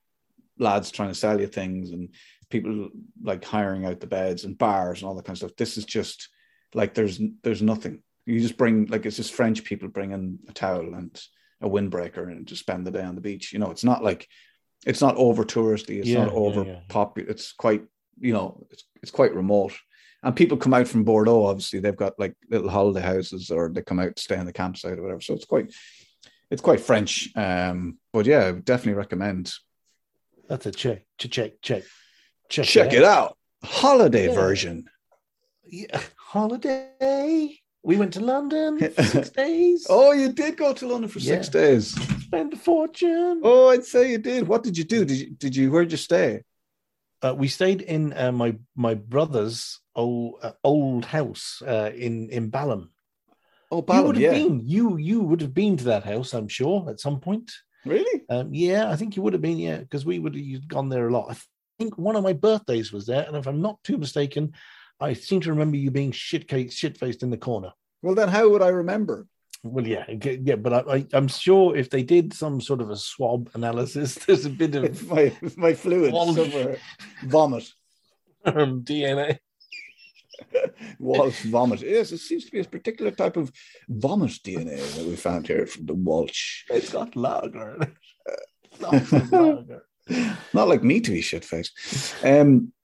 lads 0.59 0.91
trying 0.93 1.09
to 1.09 1.15
sell 1.17 1.41
you 1.41 1.47
things 1.49 1.91
and 1.91 2.11
people 2.51 2.91
like 3.23 3.45
hiring 3.45 3.87
out 3.87 3.99
the 3.99 4.07
beds 4.07 4.45
and 4.45 4.57
bars 4.59 5.01
and 5.01 5.09
all 5.09 5.17
that 5.17 5.25
kind 5.25 5.35
of 5.35 5.39
stuff. 5.39 5.57
This 5.57 5.77
is 5.79 5.85
just 5.85 6.29
like 6.75 6.95
there's 6.95 7.21
there's 7.43 7.63
nothing. 7.63 8.03
You 8.27 8.39
just 8.41 8.57
bring 8.57 8.87
like 8.87 9.05
it's 9.05 9.17
just 9.17 9.33
French 9.35 9.65
people 9.65 9.89
bringing 9.89 10.39
a 10.49 10.53
towel 10.53 10.95
and 10.95 11.21
a 11.63 11.69
windbreaker 11.69 12.31
and 12.31 12.47
just 12.47 12.61
spend 12.61 12.87
the 12.87 12.91
day 12.91 13.03
on 13.05 13.15
the 13.15 13.21
beach. 13.21 13.53
You 13.53 13.59
know, 13.61 13.71
it's 13.71 13.85
not 13.85 14.03
like 14.05 14.29
it's 14.85 15.01
not 15.01 15.17
over 15.17 15.45
touristy. 15.45 15.99
It's 16.01 16.09
Yeah, 16.09 16.25
not 16.25 16.35
over 16.35 16.65
yeah. 16.65 16.81
popular. 16.89 17.31
It's 17.31 17.53
quite 17.53 17.83
you 18.21 18.33
know 18.33 18.67
it's 18.71 18.85
it's 19.03 19.11
quite 19.13 19.35
remote. 19.35 19.75
And 20.25 20.37
people 20.37 20.57
come 20.57 20.75
out 20.75 20.87
from 20.87 21.03
Bordeaux. 21.05 21.47
Obviously, 21.47 21.81
they've 21.81 21.97
got 21.97 22.19
like 22.19 22.35
little 22.51 22.69
holiday 22.71 23.01
houses, 23.01 23.51
or 23.51 23.69
they 23.69 23.83
come 23.83 23.99
out 23.99 24.15
to 24.17 24.23
stay 24.23 24.37
in 24.39 24.47
the 24.47 24.53
campsite 24.53 24.99
or 24.99 25.03
whatever. 25.03 25.21
So 25.21 25.35
it's 25.35 25.45
quite 25.47 25.73
it's 26.51 26.63
quite 26.63 26.81
French. 26.81 27.31
Um, 27.37 27.99
but 28.13 28.27
yeah, 28.27 28.47
I 28.49 28.53
definitely 28.53 28.95
recommend 28.99 29.53
That's 30.49 30.67
a 30.67 30.71
check. 30.73 31.05
Check. 31.19 31.31
Check. 31.31 31.53
Check. 31.63 31.83
Check, 32.51 32.67
check 32.67 32.93
it 32.93 33.05
out. 33.05 33.37
Holiday 33.65 34.27
Yeah. 34.29 34.35
version. 34.35 34.85
Yeah. 35.65 36.01
Holiday. 36.17 37.59
We 37.85 37.97
went 37.97 38.13
to 38.15 38.21
London 38.21 38.79
for 38.79 39.03
six 39.03 39.31
days. 39.31 39.87
Oh, 39.91 40.13
you 40.13 40.33
did 40.33 40.57
go 40.57 40.73
to 40.73 40.87
London 40.87 41.11
for 41.11 41.21
six 41.21 41.49
days. 41.49 41.95
spend 42.23 42.53
a 42.53 42.57
fortune. 42.57 43.41
Oh, 43.43 43.69
I'd 43.71 43.85
say 43.85 44.13
you 44.13 44.19
did. 44.19 44.47
What 44.47 44.63
did 44.63 44.79
you 44.79 44.85
do? 44.85 45.05
Did 45.05 45.19
you 45.19 45.31
did 45.31 45.57
you 45.57 45.71
where'd 45.71 45.91
you 45.91 45.97
stay? 45.97 46.45
Uh, 47.23 47.35
we 47.37 47.49
stayed 47.49 47.83
in 47.83 48.13
uh, 48.13 48.33
my 48.33 48.57
my 48.77 48.95
brother's 48.95 49.81
old 49.95 50.35
uh, 50.43 50.53
old 50.63 51.05
house 51.05 51.63
uh, 51.67 51.91
in 51.95 52.31
in 52.31 52.51
Balham. 52.51 52.91
Oh, 53.71 53.85
you 53.89 54.03
would 54.03 54.17
have 54.17 54.23
yeah. 54.23 54.33
been 54.33 54.61
you 54.65 54.97
you 54.97 55.21
would 55.23 55.41
have 55.41 55.55
been 55.55 55.77
to 55.79 55.85
that 55.85 56.05
house, 56.05 56.35
I'm 56.35 56.49
sure, 56.49 56.89
at 56.89 57.01
some 57.01 57.21
point. 57.21 57.51
Really? 57.85 58.23
Um, 58.29 58.55
yeah, 58.55 58.91
I 58.91 58.97
think 58.97 59.17
you 59.17 59.23
would 59.23 59.33
have 59.33 59.43
been. 59.43 59.59
Yeah, 59.59 59.79
because 59.79 60.05
we 60.05 60.19
would 60.19 60.35
have 60.35 60.45
you'd 60.45 60.69
gone 60.69 60.89
there 60.89 61.09
a 61.09 61.13
lot. 61.13 61.31
I 61.31 61.37
think 61.79 61.97
one 61.97 62.15
of 62.15 62.23
my 62.23 62.33
birthdays 62.33 62.93
was 62.93 63.07
there, 63.07 63.25
and 63.27 63.37
if 63.37 63.47
I'm 63.47 63.63
not 63.63 63.83
too 63.83 63.99
mistaken, 63.99 64.53
I 65.03 65.15
seem 65.15 65.41
to 65.41 65.51
remember 65.51 65.77
you 65.77 65.91
being 65.91 66.13
shit 66.13 66.49
faced 66.49 67.23
in 67.23 67.31
the 67.31 67.37
corner. 67.37 67.73
Well, 68.03 68.15
then 68.15 68.29
how 68.29 68.49
would 68.49 68.63
I 68.63 68.69
remember? 68.69 69.27
Well, 69.65 69.87
yeah, 69.87 70.05
yeah, 70.09 70.57
but 70.57 70.89
I, 70.89 71.07
I'm 71.13 71.29
sure 71.29 71.77
if 71.77 71.89
they 71.89 72.03
did 72.03 72.33
some 72.35 72.61
sort 72.61 72.81
of 72.81 72.91
a 72.91 72.97
swab 72.97 73.49
analysis, 73.55 74.15
there's 74.27 74.45
a 74.45 74.51
bit 74.51 74.75
of 74.75 75.09
my 75.09 75.37
my 75.57 75.75
fluid 75.75 76.13
Walsh. 76.13 76.37
somewhere 76.37 76.79
vomit. 77.25 77.69
um, 78.45 78.83
DNA. 78.83 79.39
Walsh 80.99 81.43
vomit. 81.45 81.81
Yes, 81.81 82.11
it 82.11 82.19
seems 82.19 82.45
to 82.47 82.51
be 82.51 82.61
a 82.61 82.65
particular 82.65 83.13
type 83.13 83.37
of 83.37 83.53
vomit 83.89 84.33
DNA 84.45 84.79
that 84.97 85.07
we 85.07 85.15
found 85.15 85.47
here 85.47 85.67
from 85.67 85.87
the 85.87 85.95
Walsh. 85.95 86.65
It's 86.69 86.93
got 86.93 87.15
lager. 87.15 87.77
in 87.77 87.83
it. 87.83 87.93
Lager. 88.81 89.87
Not 90.53 90.69
like 90.69 90.83
me 90.83 91.01
to 91.01 91.11
be 91.13 91.21
shit 91.21 91.45
faced. 91.45 91.73
Um, 92.25 92.73
uh, 92.75 92.82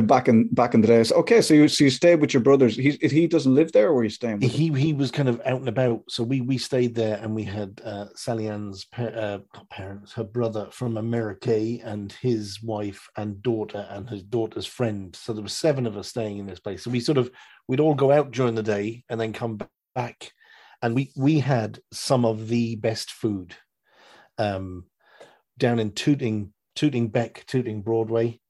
back 0.00 0.28
in 0.28 0.48
back 0.48 0.74
in 0.74 0.80
the 0.80 0.86
days. 0.86 1.12
Okay, 1.12 1.40
so 1.40 1.54
you 1.54 1.68
so 1.68 1.84
you 1.84 1.90
stayed 1.90 2.20
with 2.20 2.34
your 2.34 2.42
brothers. 2.42 2.76
He 2.76 2.90
he 3.00 3.26
doesn't 3.26 3.54
live 3.54 3.72
there, 3.72 3.88
or 3.88 3.94
were 3.94 4.04
you 4.04 4.10
staying 4.10 4.40
with? 4.40 4.50
him? 4.50 4.74
He 4.74 4.80
he 4.80 4.92
was 4.92 5.10
kind 5.10 5.28
of 5.28 5.40
out 5.44 5.60
and 5.60 5.68
about, 5.68 6.02
so 6.08 6.24
we 6.24 6.40
we 6.40 6.58
stayed 6.58 6.94
there, 6.94 7.18
and 7.22 7.34
we 7.34 7.44
had 7.44 7.80
uh, 7.84 8.06
Sally 8.16 8.48
Ann's 8.48 8.84
pa- 8.86 9.04
uh, 9.04 9.38
parents, 9.70 10.12
her 10.12 10.24
brother 10.24 10.68
from 10.72 10.96
America, 10.96 11.54
and 11.84 12.12
his 12.12 12.60
wife 12.62 13.08
and 13.16 13.40
daughter, 13.42 13.86
and 13.90 14.08
his 14.08 14.22
daughter's 14.22 14.66
friend. 14.66 15.14
So 15.14 15.32
there 15.32 15.42
were 15.42 15.48
seven 15.48 15.86
of 15.86 15.96
us 15.96 16.08
staying 16.08 16.38
in 16.38 16.46
this 16.46 16.60
place. 16.60 16.82
So 16.82 16.90
we 16.90 17.00
sort 17.00 17.18
of 17.18 17.30
we'd 17.68 17.80
all 17.80 17.94
go 17.94 18.10
out 18.10 18.32
during 18.32 18.54
the 18.56 18.62
day 18.62 19.04
and 19.08 19.20
then 19.20 19.32
come 19.32 19.60
back, 19.94 20.32
and 20.82 20.94
we 20.94 21.12
we 21.16 21.38
had 21.38 21.78
some 21.92 22.24
of 22.24 22.48
the 22.48 22.76
best 22.76 23.12
food, 23.12 23.54
um, 24.38 24.86
down 25.56 25.78
in 25.78 25.92
Tooting 25.92 26.52
Tooting 26.74 27.08
Bec 27.08 27.44
Tooting 27.46 27.82
Broadway. 27.82 28.40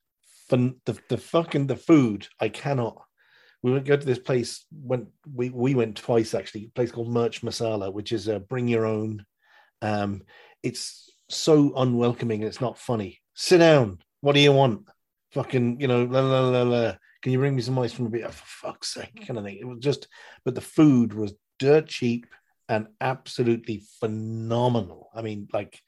Fun, 0.49 0.77
the 0.85 0.99
the 1.09 1.17
fucking 1.17 1.67
the 1.67 1.77
food 1.77 2.27
I 2.41 2.49
cannot 2.49 3.03
we 3.63 3.73
went 3.73 3.87
go 3.87 3.97
to 3.97 4.07
this 4.07 4.19
place 4.19 4.67
Went 4.71 5.09
we 5.33 5.49
we 5.51 5.75
went 5.75 5.97
twice 5.97 6.35
actually 6.35 6.71
place 6.75 6.93
called 6.93 7.09
merch 7.09 7.41
masala 7.43 7.93
which 7.93 8.13
is 8.13 8.29
a 8.29 8.41
bring 8.41 8.69
your 8.69 8.85
own 8.85 9.25
um 9.81 10.23
it's 10.63 11.11
so 11.31 11.73
unwelcoming 11.77 12.43
it's 12.43 12.61
not 12.61 12.79
funny 12.79 13.21
sit 13.35 13.59
down 13.59 13.99
What 14.25 14.35
do 14.35 14.41
you 14.41 14.53
want? 14.53 14.89
Fucking, 15.33 15.83
you 15.83 15.87
know, 15.87 16.05
la 16.05 16.21
la 16.21 16.49
la 16.49 16.63
la. 16.63 16.95
Can 17.21 17.33
you 17.33 17.39
bring 17.39 17.55
me 17.55 17.61
some 17.61 17.79
ice 17.79 17.93
from 17.93 18.07
a 18.07 18.09
bit? 18.09 18.25
Oh, 18.25 18.31
for 18.31 18.47
fuck's 18.47 18.95
sake, 18.95 19.27
kind 19.27 19.39
of 19.39 19.45
thing. 19.45 19.59
It 19.61 19.67
was 19.67 19.81
just, 19.81 20.09
but 20.47 20.55
the 20.55 20.63
food 20.63 21.13
was 21.13 21.35
dirt 21.59 21.89
cheap 21.89 22.25
and 22.67 22.87
absolutely 23.03 23.83
phenomenal. 24.01 25.11
I 25.15 25.21
mean, 25.21 25.49
like 25.53 25.79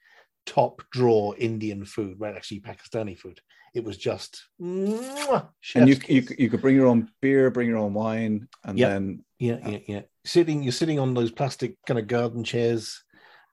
top 0.47 0.81
draw 0.91 1.33
Indian 1.37 1.85
food, 1.85 2.17
well, 2.17 2.33
actually 2.35 2.61
Pakistani 2.61 3.15
food. 3.15 3.39
It 3.75 3.83
was 3.83 3.97
just, 3.97 4.43
mwah, 4.59 5.49
And 5.75 5.87
you, 5.87 5.97
you 6.07 6.27
you 6.39 6.49
could 6.49 6.61
bring 6.61 6.75
your 6.75 6.87
own 6.87 7.11
beer, 7.21 7.51
bring 7.51 7.69
your 7.69 7.77
own 7.77 7.93
wine, 7.93 8.47
and 8.63 8.79
Yep. 8.79 8.89
then 8.89 9.25
Yeah, 9.37 9.59
yeah, 9.67 9.79
yeah. 9.87 10.01
Sitting, 10.25 10.63
you're 10.63 10.71
sitting 10.71 10.99
on 10.99 11.13
those 11.13 11.31
plastic 11.31 11.75
kind 11.85 11.99
of 11.99 12.07
garden 12.07 12.43
chairs, 12.43 13.03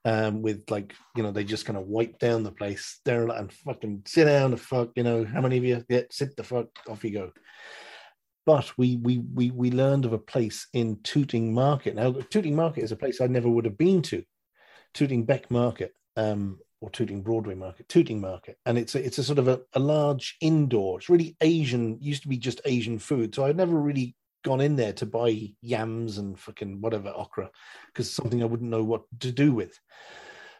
um, 0.03 0.41
with 0.41 0.63
like, 0.71 0.95
you 1.15 1.23
know, 1.23 1.31
they 1.31 1.43
just 1.43 1.65
kind 1.65 1.77
of 1.77 1.85
wipe 1.85 2.17
down 2.17 2.43
the 2.43 2.51
place, 2.51 2.99
there 3.05 3.27
and 3.27 3.51
fucking 3.51 4.03
sit 4.07 4.25
down 4.25 4.51
the 4.51 4.57
fuck, 4.57 4.89
you 4.95 5.03
know, 5.03 5.25
how 5.25 5.41
many 5.41 5.57
of 5.57 5.63
you? 5.63 5.83
Yeah, 5.89 6.03
sit 6.09 6.35
the 6.35 6.43
fuck, 6.43 6.67
off 6.87 7.03
you 7.03 7.11
go. 7.11 7.31
But 8.45 8.71
we 8.77 8.97
we 8.97 9.17
we 9.17 9.51
we 9.51 9.71
learned 9.71 10.05
of 10.05 10.13
a 10.13 10.19
place 10.19 10.67
in 10.73 10.99
Tooting 11.03 11.53
Market. 11.53 11.95
Now, 11.95 12.11
Tooting 12.11 12.55
Market 12.55 12.83
is 12.83 12.91
a 12.91 12.95
place 12.95 13.19
I 13.19 13.27
never 13.27 13.49
would 13.49 13.65
have 13.65 13.77
been 13.77 14.01
to. 14.03 14.23
Tooting 14.93 15.25
Bec 15.25 15.49
Market, 15.49 15.93
um, 16.15 16.59
or 16.85 16.89
Tooting 16.91 17.23
Broadway 17.23 17.55
Market, 17.55 17.89
Tooting 17.89 18.21
Market, 18.21 18.57
and 18.67 18.77
it's 18.77 18.93
a, 18.93 19.03
it's 19.03 19.17
a 19.17 19.23
sort 19.23 19.39
of 19.39 19.47
a, 19.47 19.59
a 19.73 19.79
large 19.79 20.37
indoor. 20.39 20.99
It's 20.99 21.09
really 21.09 21.35
Asian. 21.41 21.97
Used 21.99 22.21
to 22.21 22.27
be 22.27 22.37
just 22.37 22.61
Asian 22.63 22.99
food, 22.99 23.33
so 23.33 23.43
I'd 23.43 23.57
never 23.57 23.75
really 23.75 24.15
gone 24.43 24.61
in 24.61 24.75
there 24.75 24.93
to 24.93 25.07
buy 25.07 25.49
yams 25.61 26.19
and 26.19 26.39
fucking 26.39 26.79
whatever 26.79 27.09
okra 27.09 27.49
because 27.87 28.13
something 28.13 28.43
I 28.43 28.45
wouldn't 28.45 28.69
know 28.69 28.83
what 28.83 29.01
to 29.21 29.31
do 29.31 29.51
with. 29.51 29.79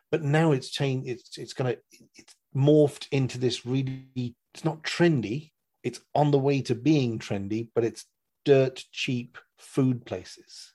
But 0.10 0.24
now 0.24 0.52
it's 0.52 0.72
changed. 0.72 1.08
It's 1.08 1.38
it's 1.38 1.54
gonna 1.54 1.76
it's 2.16 2.36
morphed 2.56 3.08
into 3.12 3.38
this 3.38 3.66
really. 3.66 4.36
It's 4.56 4.66
not 4.66 4.82
trendy. 4.82 5.52
It's 5.84 6.02
on 6.16 6.32
the 6.32 6.40
way 6.40 6.62
to 6.64 6.74
being 6.74 7.20
trendy, 7.20 7.70
but 7.76 7.84
it's 7.84 8.06
dirt 8.46 8.84
cheap 8.92 9.38
food 9.60 10.06
places. 10.06 10.74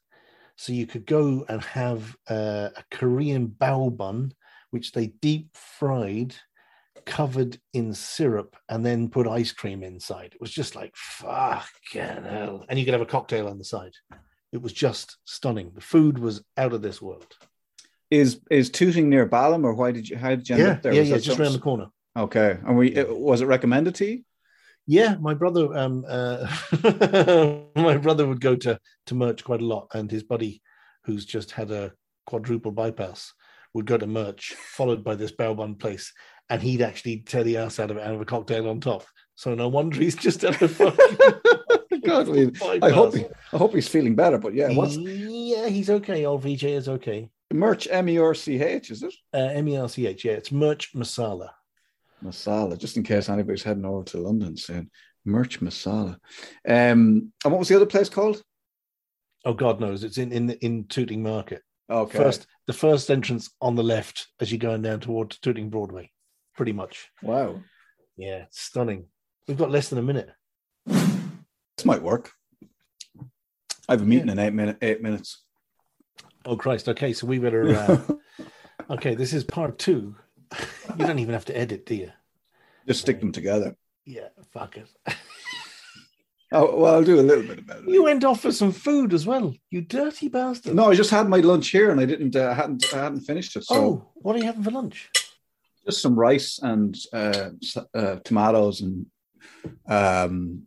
So 0.56 0.72
you 0.72 0.86
could 0.86 1.06
go 1.06 1.44
and 1.48 1.64
have 1.64 2.14
uh, 2.28 2.68
a 2.76 2.84
Korean 2.90 3.48
bao 3.48 3.96
bun, 3.96 4.34
which 4.70 4.92
they 4.92 5.08
deep 5.08 5.48
fried, 5.54 6.34
covered 7.06 7.58
in 7.72 7.92
syrup, 7.94 8.56
and 8.68 8.84
then 8.84 9.08
put 9.08 9.26
ice 9.26 9.52
cream 9.52 9.82
inside. 9.82 10.32
It 10.34 10.40
was 10.40 10.50
just 10.52 10.74
like 10.76 10.94
fucking 10.96 12.24
hell. 12.24 12.64
And 12.68 12.78
you 12.78 12.84
could 12.84 12.94
have 12.94 13.00
a 13.00 13.06
cocktail 13.06 13.48
on 13.48 13.58
the 13.58 13.64
side. 13.64 13.92
It 14.52 14.60
was 14.62 14.72
just 14.72 15.16
stunning. 15.24 15.72
The 15.74 15.80
food 15.80 16.18
was 16.18 16.42
out 16.56 16.72
of 16.72 16.82
this 16.82 17.00
world. 17.00 17.34
is 18.10 18.40
is 18.50 18.70
Tooting 18.70 19.08
near 19.08 19.26
Balham, 19.26 19.64
or 19.64 19.74
why 19.74 19.92
did 19.92 20.08
you 20.08 20.16
how 20.16 20.30
did 20.30 20.48
you 20.48 20.56
end 20.56 20.64
Yeah, 20.64 20.70
up 20.72 20.82
there? 20.82 20.92
yeah, 20.94 21.00
Was 21.00 21.10
yeah, 21.10 21.16
just 21.18 21.38
around 21.40 21.52
the 21.52 21.58
corner. 21.60 21.86
Okay, 22.16 22.58
and 22.66 22.76
we 22.76 22.88
it, 22.94 23.08
was 23.16 23.40
it 23.40 23.46
recommended 23.46 23.94
to 23.96 24.04
you? 24.06 24.24
Yeah, 24.86 25.14
my 25.20 25.34
brother, 25.34 25.72
um, 25.76 26.04
uh, 26.08 26.48
my 27.76 27.96
brother 27.96 28.26
would 28.26 28.40
go 28.40 28.56
to 28.56 28.80
to 29.06 29.14
Merch 29.14 29.44
quite 29.44 29.62
a 29.62 29.66
lot, 29.66 29.86
and 29.94 30.10
his 30.10 30.24
buddy, 30.24 30.62
who's 31.04 31.24
just 31.24 31.52
had 31.52 31.70
a 31.70 31.92
quadruple 32.26 32.72
bypass, 32.72 33.32
would 33.74 33.86
go 33.86 33.96
to 33.96 34.06
Merch, 34.06 34.54
followed 34.54 35.04
by 35.04 35.14
this 35.14 35.32
bao 35.32 35.56
bun 35.56 35.74
place, 35.76 36.12
and 36.48 36.62
he'd 36.62 36.82
actually 36.82 37.18
tear 37.20 37.44
the 37.44 37.58
ass 37.58 37.78
out 37.78 37.90
of 37.90 37.96
it 37.96 38.00
and 38.02 38.12
have 38.12 38.20
a 38.20 38.24
cocktail 38.24 38.68
on 38.68 38.80
top. 38.80 39.04
So 39.36 39.54
no 39.54 39.68
wonder 39.68 39.96
he's 39.98 40.16
just 40.16 40.42
had 40.42 40.60
a 40.60 40.68
fucking 40.68 42.00
God, 42.04 42.28
I, 42.28 42.32
mean, 42.32 42.52
I 42.82 42.90
hope 42.90 43.14
he. 43.14 43.24
I 43.52 43.56
hope 43.56 43.74
he's 43.74 43.88
feeling 43.88 44.14
better. 44.14 44.38
But 44.38 44.54
yeah, 44.54 44.70
what's 44.72 44.96
Yeah, 44.96 45.68
he's 45.68 45.90
okay. 45.90 46.24
Old 46.26 46.42
VJ 46.42 46.64
is 46.64 46.88
okay. 46.88 47.30
merch? 47.52 47.88
M 47.90 48.08
E 48.08 48.18
R 48.18 48.34
C 48.34 48.60
H 48.60 48.90
is 48.90 49.02
it? 49.02 49.14
Uh, 49.32 49.38
M 49.38 49.68
E 49.68 49.76
R 49.76 49.88
C 49.88 50.06
H. 50.06 50.24
Yeah, 50.24 50.32
it's 50.32 50.52
Merch 50.52 50.92
Masala. 50.94 51.50
Masala, 52.22 52.76
just 52.76 52.96
in 52.96 53.02
case 53.02 53.28
anybody's 53.28 53.62
heading 53.62 53.84
over 53.84 54.04
to 54.04 54.18
London 54.18 54.56
soon. 54.56 54.90
Merch 55.24 55.60
Masala. 55.60 56.16
Um, 56.68 57.32
and 57.44 57.52
what 57.52 57.58
was 57.58 57.68
the 57.68 57.76
other 57.76 57.86
place 57.86 58.08
called? 58.08 58.42
Oh 59.44 59.54
God 59.54 59.80
knows, 59.80 60.04
it's 60.04 60.18
in 60.18 60.32
in 60.32 60.50
in 60.50 60.84
Tooting 60.84 61.22
Market. 61.22 61.62
Okay, 61.90 62.18
First, 62.18 62.46
the 62.66 62.72
first 62.72 63.10
entrance 63.10 63.50
on 63.60 63.74
the 63.74 63.82
left 63.82 64.28
as 64.38 64.52
you're 64.52 64.58
going 64.60 64.82
down 64.82 65.00
towards 65.00 65.38
Tooting 65.38 65.70
Broadway, 65.70 66.12
pretty 66.54 66.72
much. 66.72 67.10
Wow, 67.20 67.60
Yeah, 68.16 68.44
it's 68.44 68.60
stunning. 68.60 69.06
We've 69.48 69.58
got 69.58 69.72
less 69.72 69.88
than 69.88 69.98
a 69.98 70.02
minute. 70.02 70.30
this 70.86 71.84
might 71.84 72.02
work. 72.02 72.30
I 73.88 73.94
have 73.94 74.02
a 74.02 74.04
meeting 74.04 74.28
in 74.28 74.38
eight 74.38 74.52
minute 74.52 74.76
eight 74.82 75.02
minutes. 75.02 75.42
Oh 76.44 76.56
Christ! 76.56 76.88
Okay, 76.88 77.12
so 77.12 77.26
we 77.26 77.38
better. 77.38 77.74
Uh, 77.74 78.00
okay, 78.90 79.16
this 79.16 79.32
is 79.32 79.42
part 79.42 79.78
two. 79.78 80.14
You 80.96 81.06
don't 81.06 81.18
even 81.18 81.34
have 81.34 81.44
to 81.46 81.56
edit, 81.58 81.86
do 81.86 81.96
you? 81.96 82.12
Just 82.86 83.00
stick 83.00 83.18
them 83.20 83.32
together. 83.32 83.76
Yeah, 84.04 84.28
fuck 84.52 84.76
it. 84.76 84.86
Oh 86.52 86.76
well, 86.76 86.94
I'll 86.94 87.04
do 87.04 87.20
a 87.20 87.22
little 87.22 87.44
bit 87.44 87.58
about 87.60 87.82
it. 87.84 87.88
You 87.88 88.02
went 88.04 88.24
off 88.24 88.40
for 88.40 88.50
some 88.52 88.72
food 88.72 89.12
as 89.14 89.24
well. 89.26 89.54
You 89.70 89.82
dirty 89.82 90.28
bastard. 90.28 90.74
No, 90.74 90.90
I 90.90 90.94
just 90.94 91.10
had 91.10 91.28
my 91.28 91.38
lunch 91.38 91.68
here 91.68 91.90
and 91.90 92.00
I 92.00 92.06
didn't. 92.06 92.34
Uh, 92.34 92.48
I 92.50 92.54
hadn't. 92.54 92.92
I 92.92 92.98
hadn't 93.04 93.20
finished 93.20 93.54
it. 93.56 93.64
So 93.64 93.74
Oh, 93.74 94.08
what 94.14 94.34
are 94.34 94.38
you 94.40 94.44
having 94.46 94.62
for 94.64 94.70
lunch? 94.72 95.10
just 95.86 96.02
some 96.02 96.14
rice 96.14 96.58
and 96.62 96.94
uh, 97.12 97.50
uh, 97.94 98.16
tomatoes 98.24 98.80
and 98.82 99.06
um, 99.88 100.62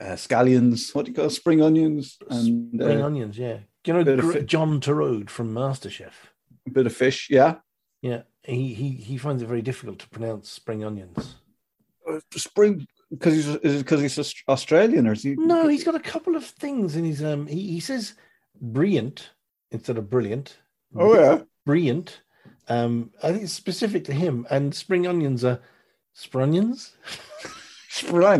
uh, 0.00 0.16
scallions. 0.16 0.94
What 0.94 1.04
do 1.06 1.10
you 1.10 1.16
call 1.16 1.26
it? 1.26 1.30
spring 1.30 1.62
onions 1.62 2.18
and 2.30 2.72
Spring 2.80 3.02
uh, 3.02 3.06
onions, 3.06 3.38
yeah. 3.38 3.58
Do 3.82 3.92
you 3.92 4.04
know 4.04 4.16
Gr- 4.16 4.38
John 4.40 4.80
Torode 4.80 5.30
from 5.30 5.52
MasterChef? 5.54 6.12
a 6.66 6.70
bit 6.70 6.86
of 6.86 6.94
fish. 6.94 7.28
Yeah, 7.30 7.56
Yeah, 8.02 8.22
he 8.42 8.74
he 8.74 8.88
he 8.90 9.16
finds 9.18 9.42
it 9.42 9.46
very 9.46 9.62
difficult 9.62 9.98
to 10.00 10.08
pronounce 10.08 10.50
spring 10.50 10.82
onions. 10.84 11.36
Uh, 12.08 12.20
spring 12.36 12.86
because 13.14 13.34
he's 13.34 13.48
is 13.48 13.74
it 13.76 13.78
because 13.78 14.00
he's 14.00 14.42
Australian 14.48 15.06
or 15.06 15.12
is 15.12 15.22
he? 15.22 15.34
No, 15.36 15.68
he's 15.68 15.84
got 15.84 15.94
a 15.94 16.00
couple 16.00 16.36
of 16.36 16.44
things 16.44 16.96
in 16.96 17.04
his 17.04 17.22
um. 17.22 17.46
He, 17.46 17.72
he 17.72 17.80
says 17.80 18.14
brilliant 18.60 19.30
instead 19.70 19.98
of 19.98 20.10
brilliant. 20.10 20.56
Oh 20.96 21.14
yeah. 21.14 21.42
brilliant. 21.66 22.22
Um, 22.68 23.10
I 23.22 23.32
think 23.32 23.44
it's 23.44 23.52
specific 23.52 24.04
to 24.04 24.12
him. 24.12 24.46
And 24.50 24.74
spring 24.74 25.06
onions 25.06 25.44
are 25.44 25.60
sprunions. 26.16 26.92
Spring 27.88 28.22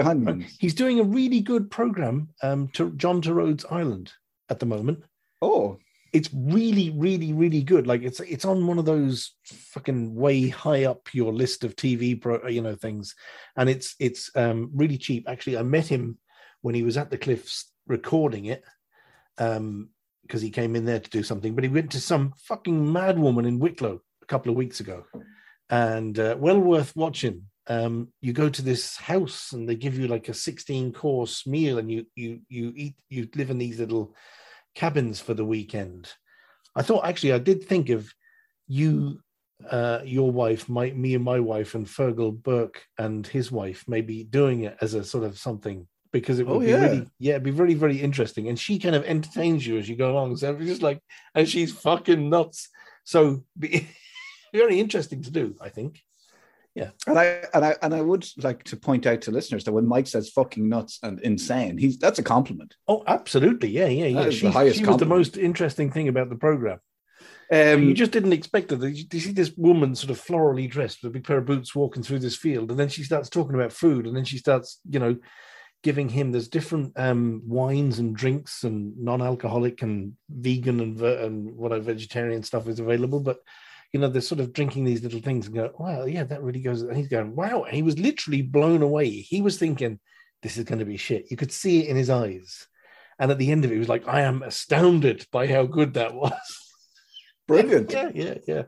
onions. 0.06 0.56
He's 0.58 0.74
doing 0.74 1.00
a 1.00 1.04
really 1.04 1.40
good 1.40 1.70
program 1.70 2.28
um, 2.42 2.68
to 2.74 2.90
John 2.92 3.20
Torode's 3.20 3.64
Island 3.70 4.12
at 4.48 4.60
the 4.60 4.66
moment. 4.66 5.02
Oh, 5.42 5.78
It's 6.12 6.30
really, 6.32 6.90
really, 6.90 7.32
really 7.32 7.62
good. 7.62 7.86
Like 7.86 8.02
it's 8.02 8.20
it's 8.20 8.44
on 8.44 8.66
one 8.66 8.78
of 8.78 8.86
those 8.86 9.34
fucking 9.44 10.14
way 10.14 10.48
high 10.48 10.84
up 10.84 11.12
your 11.12 11.32
list 11.32 11.64
of 11.64 11.76
TV 11.76 12.20
pro, 12.20 12.46
you 12.48 12.62
know 12.62 12.74
things, 12.74 13.14
and 13.56 13.68
it's 13.68 13.94
it's 13.98 14.30
um, 14.34 14.70
really 14.72 14.96
cheap. 14.96 15.28
Actually, 15.28 15.58
I 15.58 15.62
met 15.62 15.86
him 15.86 16.18
when 16.62 16.74
he 16.74 16.82
was 16.82 16.96
at 16.96 17.10
the 17.10 17.18
Cliffs 17.18 17.70
recording 17.86 18.46
it, 18.46 18.64
um, 19.38 19.90
because 20.22 20.40
he 20.40 20.50
came 20.50 20.76
in 20.76 20.84
there 20.84 21.00
to 21.00 21.10
do 21.10 21.22
something. 21.22 21.54
But 21.54 21.64
he 21.64 21.70
went 21.70 21.90
to 21.92 22.00
some 22.00 22.32
fucking 22.44 22.92
mad 22.92 23.18
woman 23.18 23.44
in 23.44 23.58
Wicklow 23.58 24.00
a 24.22 24.26
couple 24.26 24.50
of 24.50 24.56
weeks 24.56 24.80
ago, 24.80 25.04
and 25.68 26.18
uh, 26.18 26.36
well 26.38 26.58
worth 26.58 26.94
watching. 26.96 27.42
Um, 27.70 28.08
you 28.22 28.32
go 28.32 28.48
to 28.48 28.62
this 28.62 28.96
house 28.96 29.52
and 29.52 29.68
they 29.68 29.74
give 29.74 29.98
you 29.98 30.08
like 30.08 30.30
a 30.30 30.34
16 30.34 30.94
course 30.94 31.46
meal, 31.46 31.78
and 31.78 31.90
you 31.90 32.06
you 32.14 32.40
you 32.48 32.72
eat 32.74 32.94
you 33.10 33.28
live 33.34 33.50
in 33.50 33.58
these 33.58 33.78
little 33.78 34.14
cabins 34.74 35.20
for 35.20 35.34
the 35.34 35.44
weekend. 35.44 36.12
I 36.74 36.82
thought 36.82 37.04
actually 37.04 37.32
I 37.32 37.38
did 37.38 37.64
think 37.64 37.88
of 37.90 38.12
you, 38.66 39.20
uh, 39.68 40.00
your 40.04 40.30
wife, 40.30 40.68
my 40.68 40.90
me 40.90 41.14
and 41.14 41.24
my 41.24 41.40
wife, 41.40 41.74
and 41.74 41.86
Fergal 41.86 42.32
Burke 42.42 42.84
and 42.98 43.26
his 43.26 43.50
wife 43.50 43.84
maybe 43.88 44.24
doing 44.24 44.62
it 44.62 44.76
as 44.80 44.94
a 44.94 45.02
sort 45.04 45.24
of 45.24 45.38
something 45.38 45.88
because 46.12 46.38
it 46.38 46.46
would 46.46 46.56
Oh, 46.56 46.60
be 46.60 46.70
yeah. 46.70 46.76
really 46.76 47.08
yeah, 47.18 47.32
it'd 47.32 47.42
be 47.42 47.50
very 47.50 47.74
very 47.74 48.00
interesting. 48.00 48.48
And 48.48 48.58
she 48.58 48.78
kind 48.78 48.94
of 48.94 49.04
entertains 49.04 49.66
you 49.66 49.78
as 49.78 49.88
you 49.88 49.96
go 49.96 50.12
along. 50.12 50.36
So 50.36 50.54
it's 50.54 50.64
just 50.66 50.82
like 50.82 51.00
and 51.34 51.48
she's 51.48 51.72
fucking 51.72 52.30
nuts. 52.30 52.68
So 53.04 53.44
be, 53.58 53.88
very 54.52 54.78
interesting 54.78 55.22
to 55.22 55.30
do, 55.30 55.56
I 55.60 55.68
think. 55.70 56.02
And 57.06 57.18
I 57.18 57.44
and 57.54 57.64
I 57.64 57.76
and 57.82 57.94
I 57.94 58.00
would 58.00 58.26
like 58.42 58.64
to 58.64 58.76
point 58.76 59.06
out 59.06 59.20
to 59.22 59.30
listeners 59.30 59.64
that 59.64 59.72
when 59.72 59.86
Mike 59.86 60.06
says 60.06 60.30
"fucking 60.30 60.68
nuts" 60.68 60.98
and 61.02 61.20
insane, 61.20 61.78
he's 61.78 61.98
that's 61.98 62.18
a 62.18 62.22
compliment. 62.22 62.74
Oh, 62.86 63.02
absolutely, 63.06 63.70
yeah, 63.70 63.86
yeah, 63.86 64.06
yeah. 64.06 64.20
Is 64.20 64.40
the 64.40 64.48
She, 64.48 64.52
highest 64.52 64.78
she 64.78 64.84
was 64.84 64.98
the 64.98 65.06
most 65.06 65.36
interesting 65.36 65.90
thing 65.90 66.08
about 66.08 66.28
the 66.28 66.36
program. 66.36 66.80
Um, 67.50 67.84
you 67.84 67.94
just 67.94 68.12
didn't 68.12 68.34
expect 68.34 68.72
it. 68.72 68.80
You 68.80 69.04
you 69.10 69.20
see 69.20 69.32
this 69.32 69.52
woman 69.56 69.94
sort 69.94 70.10
of 70.10 70.22
florally 70.22 70.70
dressed 70.70 71.02
with 71.02 71.10
a 71.10 71.12
big 71.14 71.24
pair 71.24 71.38
of 71.38 71.46
boots 71.46 71.74
walking 71.74 72.02
through 72.02 72.18
this 72.18 72.36
field, 72.36 72.70
and 72.70 72.78
then 72.78 72.88
she 72.88 73.02
starts 73.02 73.30
talking 73.30 73.54
about 73.54 73.72
food, 73.72 74.06
and 74.06 74.16
then 74.16 74.24
she 74.24 74.38
starts, 74.38 74.80
you 74.88 74.98
know, 74.98 75.16
giving 75.82 76.08
him 76.08 76.32
there's 76.32 76.48
different 76.48 76.92
um, 76.98 77.42
wines 77.46 77.98
and 77.98 78.14
drinks 78.14 78.64
and 78.64 78.98
non-alcoholic 78.98 79.82
and 79.82 80.12
vegan 80.28 80.80
and 80.80 80.96
ver- 80.98 81.24
and 81.24 81.56
whatever 81.56 81.84
vegetarian 81.84 82.42
stuff 82.42 82.68
is 82.68 82.80
available, 82.80 83.20
but 83.20 83.38
you 83.92 84.00
know 84.00 84.08
they're 84.08 84.20
sort 84.20 84.40
of 84.40 84.52
drinking 84.52 84.84
these 84.84 85.02
little 85.02 85.20
things 85.20 85.46
and 85.46 85.54
go, 85.54 85.72
wow, 85.78 86.04
yeah, 86.04 86.24
that 86.24 86.42
really 86.42 86.60
goes. 86.60 86.82
And 86.82 86.96
he's 86.96 87.08
going, 87.08 87.34
wow, 87.34 87.62
and 87.62 87.74
he 87.74 87.82
was 87.82 87.98
literally 87.98 88.42
blown 88.42 88.82
away. 88.82 89.08
He 89.08 89.40
was 89.40 89.58
thinking, 89.58 89.98
this 90.42 90.56
is 90.56 90.64
going 90.64 90.78
to 90.78 90.84
be 90.84 90.96
shit. 90.96 91.30
You 91.30 91.36
could 91.36 91.52
see 91.52 91.80
it 91.80 91.88
in 91.88 91.96
his 91.96 92.10
eyes, 92.10 92.66
and 93.18 93.30
at 93.30 93.38
the 93.38 93.50
end 93.50 93.64
of 93.64 93.70
it, 93.70 93.74
he 93.74 93.78
was 93.78 93.88
like, 93.88 94.06
I 94.06 94.22
am 94.22 94.42
astounded 94.42 95.26
by 95.32 95.46
how 95.46 95.64
good 95.64 95.94
that 95.94 96.14
was. 96.14 96.32
Brilliant. 97.48 97.90
Yeah, 97.92 98.10
yeah, 98.14 98.34
yeah. 98.46 98.62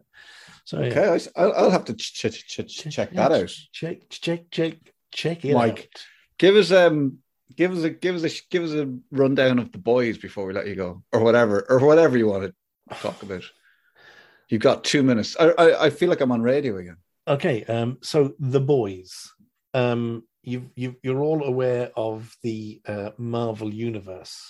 So. 0.64 0.78
Okay, 0.78 1.18
I'll, 1.36 1.52
I'll 1.52 1.70
have 1.70 1.84
to 1.86 1.94
ch- 1.94 2.14
ch- 2.14 2.46
ch- 2.46 2.66
ch- 2.66 2.90
check 2.90 3.12
that 3.12 3.32
out. 3.32 3.52
Check, 3.72 4.08
check, 4.08 4.50
check, 4.50 4.76
check 5.12 5.44
it 5.44 5.54
Mike. 5.54 5.90
out. 5.94 6.02
Give 6.38 6.56
us 6.56 6.72
um, 6.72 7.18
give 7.56 7.72
us 7.72 7.82
a 7.82 7.90
give 7.90 8.14
us 8.14 8.22
a 8.22 8.30
give 8.50 8.64
us 8.64 8.72
a 8.72 8.96
rundown 9.10 9.58
of 9.58 9.72
the 9.72 9.78
boys 9.78 10.16
before 10.16 10.46
we 10.46 10.54
let 10.54 10.66
you 10.66 10.76
go, 10.76 11.02
or 11.12 11.20
whatever, 11.20 11.66
or 11.68 11.84
whatever 11.84 12.16
you 12.16 12.28
want 12.28 12.44
to 12.44 12.96
talk 13.00 13.22
about. 13.22 13.42
You've 14.51 14.62
got 14.62 14.84
two 14.84 15.03
minutes. 15.03 15.36
I 15.38 15.51
I, 15.51 15.84
I 15.86 15.90
feel 15.90 16.11
like 16.11 16.20
I'm 16.20 16.32
on 16.32 16.42
radio 16.42 16.76
again. 16.76 16.96
Okay, 17.26 17.64
um, 17.64 17.98
so 18.03 18.34
the 18.38 18.61
boys. 18.61 19.32
Um, 19.72 20.24
you 20.42 20.70
you 20.74 20.96
you're 21.03 21.22
all 21.22 21.44
aware 21.44 21.90
of 21.96 22.34
the 22.42 22.80
uh, 22.86 23.11
Marvel 23.16 23.72
universe. 23.72 24.42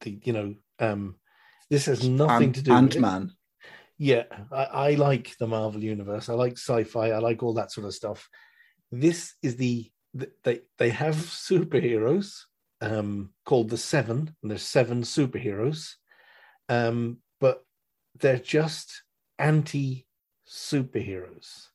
The 0.00 0.18
you 0.24 0.32
know 0.32 0.54
um, 0.78 1.16
this 1.68 1.86
has 1.86 2.08
nothing 2.08 2.48
Ant- 2.48 2.56
to 2.56 2.62
do 2.62 2.70
with 2.72 2.78
it. 2.78 2.96
Ant-Man. 2.96 3.32
Yeah, 3.98 4.24
I, 4.50 4.64
I 4.64 4.94
like 4.94 5.36
the 5.38 5.46
Marvel 5.46 5.84
universe. 5.84 6.30
I 6.30 6.32
like 6.32 6.54
sci-fi. 6.54 7.10
I 7.10 7.18
like 7.18 7.42
all 7.42 7.54
that 7.54 7.70
sort 7.70 7.86
of 7.86 7.92
stuff. 7.92 8.30
This 8.90 9.34
is 9.42 9.56
the 9.56 9.90
th- 10.18 10.32
they 10.42 10.60
they 10.78 10.88
have 10.88 11.16
superheroes 11.16 12.44
um, 12.80 13.34
called 13.44 13.68
the 13.68 13.76
Seven, 13.76 14.34
and 14.40 14.50
there's 14.50 14.62
seven 14.62 15.02
superheroes, 15.02 15.96
um, 16.70 17.18
but 17.40 17.62
they're 18.18 18.38
just 18.38 19.02
anti 19.40 20.06
superheroes. 20.46 21.66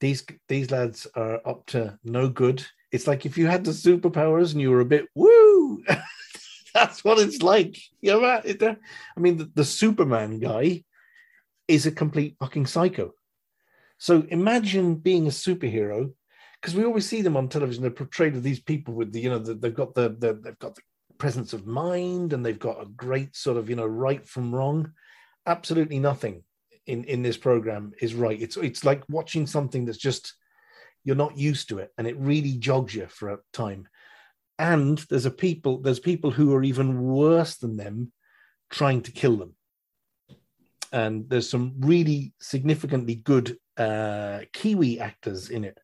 These 0.00 0.24
these 0.48 0.70
lads 0.70 1.06
are 1.14 1.40
up 1.46 1.66
to 1.66 1.98
no 2.04 2.28
good. 2.28 2.64
It's 2.90 3.06
like 3.06 3.24
if 3.24 3.38
you 3.38 3.46
had 3.46 3.64
the 3.64 3.70
superpowers 3.70 4.52
and 4.52 4.60
you 4.60 4.70
were 4.70 4.80
a 4.80 4.84
bit 4.84 5.06
woo. 5.14 5.82
That's 6.74 7.04
what 7.04 7.18
it's 7.18 7.42
like. 7.42 7.76
You 8.00 8.12
know, 8.20 8.40
it- 8.44 8.62
uh, 8.62 8.74
I 9.16 9.20
mean, 9.20 9.36
the, 9.38 9.50
the 9.54 9.64
Superman 9.64 10.38
guy 10.38 10.84
is 11.68 11.86
a 11.86 11.92
complete 11.92 12.36
fucking 12.40 12.66
psycho. 12.66 13.12
So 13.98 14.24
imagine 14.30 14.96
being 14.96 15.26
a 15.26 15.30
superhero, 15.30 16.12
because 16.60 16.74
we 16.74 16.84
always 16.84 17.06
see 17.08 17.22
them 17.22 17.36
on 17.36 17.48
television. 17.48 17.82
They're 17.82 17.90
portrayed 17.90 18.34
as 18.34 18.42
these 18.42 18.60
people 18.60 18.94
with 18.94 19.12
the, 19.12 19.20
you 19.20 19.30
know, 19.30 19.38
the, 19.38 19.54
they've 19.54 19.74
got 19.74 19.94
the, 19.94 20.08
the 20.18 20.34
they've 20.42 20.58
got 20.58 20.74
the 20.74 20.82
presence 21.18 21.52
of 21.52 21.66
mind 21.66 22.32
and 22.32 22.44
they've 22.44 22.58
got 22.58 22.82
a 22.82 22.86
great 22.86 23.36
sort 23.36 23.56
of, 23.58 23.70
you 23.70 23.76
know, 23.76 23.86
right 23.86 24.26
from 24.26 24.54
wrong. 24.54 24.92
Absolutely 25.46 25.98
nothing 25.98 26.42
in 26.86 27.04
in 27.04 27.22
this 27.22 27.36
program 27.36 27.92
is 28.00 28.14
right. 28.14 28.40
It's 28.40 28.56
it's 28.56 28.84
like 28.84 29.02
watching 29.08 29.46
something 29.46 29.84
that's 29.84 29.98
just 29.98 30.34
you're 31.04 31.16
not 31.16 31.36
used 31.36 31.68
to 31.68 31.78
it, 31.78 31.90
and 31.98 32.06
it 32.06 32.16
really 32.18 32.56
jogs 32.58 32.94
you 32.94 33.06
for 33.08 33.30
a 33.30 33.38
time. 33.52 33.88
And 34.58 34.98
there's 35.10 35.26
a 35.26 35.30
people 35.30 35.80
there's 35.80 36.00
people 36.00 36.30
who 36.30 36.54
are 36.54 36.62
even 36.62 37.02
worse 37.02 37.56
than 37.56 37.76
them 37.76 38.12
trying 38.70 39.02
to 39.02 39.12
kill 39.12 39.36
them 39.36 39.54
and 40.92 41.28
there's 41.28 41.48
some 41.48 41.74
really 41.80 42.34
significantly 42.40 43.14
good 43.16 43.56
uh, 43.78 44.40
Kiwi 44.52 45.00
actors 45.00 45.48
in 45.48 45.64
it. 45.64 45.78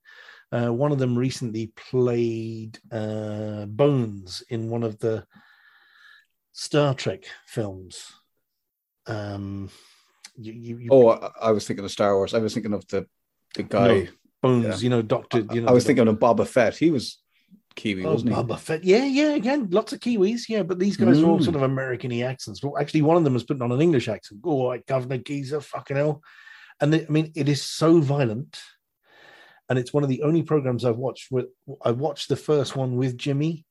Uh, 0.52 0.72
one 0.72 0.92
of 0.92 0.98
them 0.98 1.16
recently 1.16 1.72
played 1.76 2.78
uh, 2.92 3.64
Bones 3.66 4.42
in 4.48 4.68
one 4.68 4.82
of 4.82 4.98
the 4.98 5.24
Star 6.52 6.94
Trek 6.94 7.24
films. 7.46 8.12
Um, 9.06 9.70
you, 10.38 10.52
you, 10.52 10.78
you 10.78 10.88
Oh, 10.90 11.08
I, 11.10 11.30
I 11.42 11.50
was 11.50 11.66
thinking 11.66 11.84
of 11.84 11.90
Star 11.90 12.14
Wars. 12.16 12.34
I 12.34 12.38
was 12.38 12.54
thinking 12.54 12.72
of 12.74 12.86
the 12.88 13.06
the 13.54 13.62
guy. 13.64 13.88
No, 13.88 14.06
Bones, 14.42 14.64
yeah. 14.64 14.76
you 14.76 14.88
know, 14.90 15.02
Doctor. 15.02 15.40
You 15.52 15.62
know, 15.62 15.68
I 15.68 15.72
was 15.72 15.82
the- 15.84 15.88
thinking 15.88 16.06
of 16.08 16.16
Boba 16.16 16.46
Fett. 16.46 16.76
He 16.76 16.90
was 16.92 17.18
Kiwi, 17.74 18.04
Oh, 18.04 18.12
wasn't 18.12 18.30
he? 18.30 18.36
Boba 18.36 18.58
Fett. 18.58 18.84
Yeah, 18.84 19.04
yeah. 19.04 19.30
Again, 19.34 19.68
lots 19.70 19.92
of 19.92 20.00
Kiwis. 20.00 20.42
Yeah, 20.48 20.62
but 20.62 20.78
these 20.78 20.96
guys 20.96 21.20
are 21.20 21.26
all 21.26 21.38
Mm. 21.40 21.44
sort 21.44 21.56
of 21.56 21.62
American-y 21.62 22.20
accents. 22.22 22.62
Well, 22.62 22.78
actually, 22.78 23.02
one 23.02 23.16
of 23.16 23.24
them 23.24 23.34
was 23.34 23.42
putting 23.44 23.62
on 23.62 23.72
an 23.72 23.80
English 23.80 24.06
accent. 24.08 24.40
Oh, 24.44 24.56
like 24.56 24.86
Governor 24.86 25.18
Geezer, 25.18 25.60
fucking 25.60 25.96
hell. 25.96 26.22
And 26.80 26.92
they, 26.92 27.04
I 27.04 27.08
mean, 27.08 27.32
it 27.34 27.48
is 27.48 27.62
so 27.62 28.00
violent, 28.00 28.60
and 29.68 29.76
it's 29.78 29.92
one 29.92 30.04
of 30.04 30.08
the 30.08 30.22
only 30.22 30.42
programs 30.44 30.84
I've 30.84 30.96
watched. 30.98 31.32
With 31.32 31.46
I 31.84 31.90
watched 31.90 32.28
the 32.28 32.36
first 32.36 32.76
one 32.76 32.96
with 32.96 33.18
Jimmy, 33.18 33.64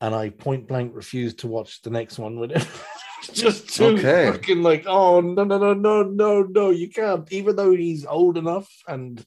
and 0.00 0.12
I 0.12 0.30
point 0.30 0.66
blank 0.66 0.92
refused 0.94 1.38
to 1.40 1.46
watch 1.46 1.82
the 1.82 1.90
next 1.90 2.18
one 2.18 2.40
with 2.40 2.50
him. 2.50 2.66
Just 3.32 3.74
too 3.76 3.84
Okay. 3.98 4.30
fucking 4.32 4.62
like, 4.62 4.84
oh 4.86 5.20
no, 5.20 5.44
no, 5.44 5.58
no, 5.58 5.74
no, 5.74 6.02
no, 6.02 6.42
no, 6.42 6.70
you 6.70 6.88
can't. 6.88 7.30
Even 7.32 7.56
though 7.56 7.72
he's 7.72 8.06
old 8.06 8.38
enough 8.38 8.68
and 8.88 9.24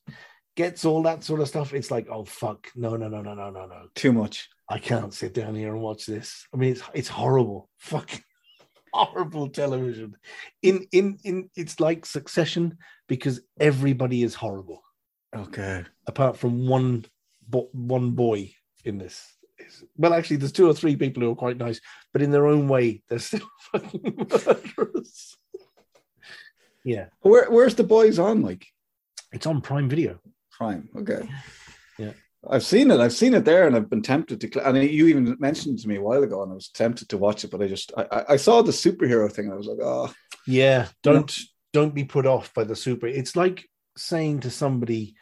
gets 0.56 0.86
all 0.86 1.04
that 1.04 1.24
sort 1.24 1.42
of 1.42 1.48
stuff, 1.48 1.74
it's 1.74 1.92
like, 1.92 2.08
oh 2.10 2.26
fuck, 2.26 2.68
no, 2.76 2.96
no, 2.96 3.08
no, 3.08 3.22
no, 3.22 3.34
no, 3.34 3.50
no, 3.50 3.66
no. 3.66 3.88
Too 3.96 4.14
much. 4.14 4.50
I 4.70 4.80
can't 4.80 5.14
sit 5.14 5.34
down 5.34 5.56
here 5.56 5.74
and 5.74 5.82
watch 5.82 6.06
this. 6.06 6.48
I 6.54 6.58
mean, 6.58 6.72
it's 6.72 6.82
it's 6.94 7.08
horrible, 7.10 7.70
fucking 7.80 8.24
horrible 8.94 9.50
television. 9.50 10.16
In 10.62 10.88
in 10.92 11.18
in, 11.24 11.50
it's 11.56 11.80
like 11.80 12.06
Succession 12.06 12.78
because 13.08 13.42
everybody 13.60 14.24
is 14.24 14.34
horrible 14.36 14.82
Okay. 15.36 15.84
apart 16.08 16.38
from 16.38 16.68
one 16.68 17.06
bo- 17.48 17.70
one 17.74 18.12
boy 18.12 18.52
in 18.86 18.98
this. 18.98 19.22
Well, 19.98 20.14
actually, 20.14 20.38
there's 20.38 20.52
two 20.52 20.68
or 20.68 20.74
three 20.74 20.96
people 20.96 21.24
who 21.24 21.32
are 21.32 21.36
quite 21.36 21.58
nice, 21.58 21.80
but 22.12 22.22
in 22.22 22.32
their 22.32 22.48
own 22.48 22.68
way, 22.68 23.02
they're 23.08 23.20
still 23.20 23.48
fucking 23.72 24.28
murderers. 24.30 25.36
Yeah, 26.84 27.06
Where 27.22 27.50
Where's 27.50 27.76
the 27.76 27.84
boys 27.84 28.20
on? 28.20 28.42
Like 28.42 28.66
it's 29.32 29.46
on 29.48 29.62
Prime 29.62 29.88
Video. 29.90 30.20
Prime. 30.52 30.90
Okay. 30.98 31.30
Yeah. 31.98 32.12
I've 32.50 32.66
seen 32.66 32.92
it. 32.92 33.00
I've 33.00 33.14
seen 33.14 33.34
it 33.34 33.46
there, 33.46 33.66
and 33.68 33.76
I've 33.76 33.90
been 33.90 34.02
tempted 34.02 34.42
to. 34.42 34.50
cl- 34.54 34.66
And 34.66 34.78
you 34.84 35.08
even 35.08 35.38
mentioned 35.40 35.80
it 35.80 35.82
to 35.84 35.88
me 35.88 35.96
a 35.96 36.02
while 36.02 36.22
ago, 36.24 36.44
and 36.44 36.52
I 36.52 36.56
was 36.56 36.68
tempted 36.70 37.08
to 37.10 37.18
watch 37.18 37.46
it, 37.46 37.52
but 37.52 37.62
I 37.62 37.68
just 37.68 37.94
I, 37.96 38.06
I- 38.12 38.26
I 38.34 38.36
saw 38.36 38.62
the 38.62 38.72
superhero 38.74 39.32
thing. 39.32 39.46
And 39.46 39.54
I 39.54 39.58
was 39.58 39.68
like, 39.68 39.80
oh, 39.82 40.14
Yeah, 40.46 40.88
don't 41.04 41.34
don't 41.72 41.96
be 41.96 42.04
put 42.04 42.26
off 42.26 42.54
by 42.54 42.66
the 42.66 42.76
super. 42.76 43.08
It's 43.08 43.36
like 43.38 43.66
saying 43.96 44.42
to 44.42 44.50
somebody, 44.52 45.16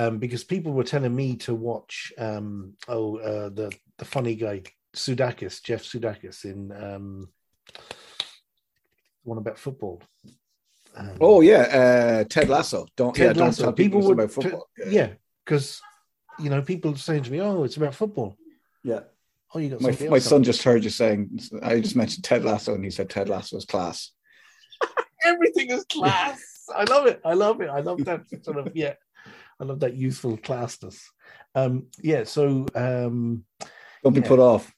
um, 0.00 0.18
because 0.18 0.44
people 0.44 0.72
were 0.72 0.84
telling 0.84 1.14
me 1.14 1.36
to 1.36 1.54
watch, 1.54 2.12
um, 2.16 2.74
oh, 2.88 3.18
uh, 3.18 3.50
the 3.50 3.70
the 3.98 4.04
funny 4.04 4.34
guy 4.34 4.62
Sudeikis, 4.96 5.62
Jeff 5.62 5.82
Sudeikis 5.82 6.44
in 6.44 6.72
um, 6.72 7.28
one 9.24 9.38
about 9.38 9.58
football. 9.58 10.02
Um, 10.96 11.16
oh 11.20 11.42
yeah, 11.42 12.22
uh, 12.22 12.24
Ted 12.24 12.48
Lasso. 12.48 12.86
Don't 12.96 13.14
Ted 13.14 13.36
yeah, 13.36 13.42
don't 13.44 13.56
tell 13.56 13.72
People 13.72 14.00
people, 14.00 14.08
would 14.08 14.18
about 14.18 14.32
football. 14.32 14.68
yeah, 14.86 15.10
because 15.44 15.82
you 16.38 16.48
know 16.48 16.62
people 16.62 16.96
saying 16.96 17.24
to 17.24 17.30
me, 17.30 17.40
"Oh, 17.40 17.64
it's 17.64 17.76
about 17.76 17.94
football." 17.94 18.36
yeah. 18.82 19.00
Oh, 19.52 19.58
you 19.58 19.68
got 19.70 19.80
My, 19.80 19.96
my 20.08 20.18
son 20.20 20.36
on. 20.36 20.42
just 20.44 20.62
heard 20.62 20.84
you 20.84 20.90
saying. 20.90 21.40
I 21.60 21.80
just 21.80 21.96
mentioned 21.96 22.22
Ted 22.24 22.44
Lasso, 22.44 22.74
and 22.74 22.84
he 22.84 22.90
said 22.90 23.10
Ted 23.10 23.28
Lasso's 23.28 23.64
class. 23.64 24.12
Everything 25.24 25.70
is 25.70 25.84
class. 25.84 26.40
I 26.74 26.84
love 26.84 27.06
it. 27.06 27.20
I 27.24 27.34
love 27.34 27.60
it. 27.60 27.68
I 27.68 27.80
love 27.80 28.04
that 28.04 28.22
sort 28.44 28.58
of 28.58 28.70
yeah. 28.76 28.94
I 29.60 29.64
love 29.64 29.80
that 29.80 29.94
youthful 29.94 30.38
classness. 30.38 31.02
Um, 31.54 31.86
yeah. 32.00 32.24
So 32.24 32.66
um, 32.74 33.44
Don't 34.02 34.14
be 34.14 34.20
Yeah. 34.20 34.28
put 34.28 34.38
off. 34.38 34.72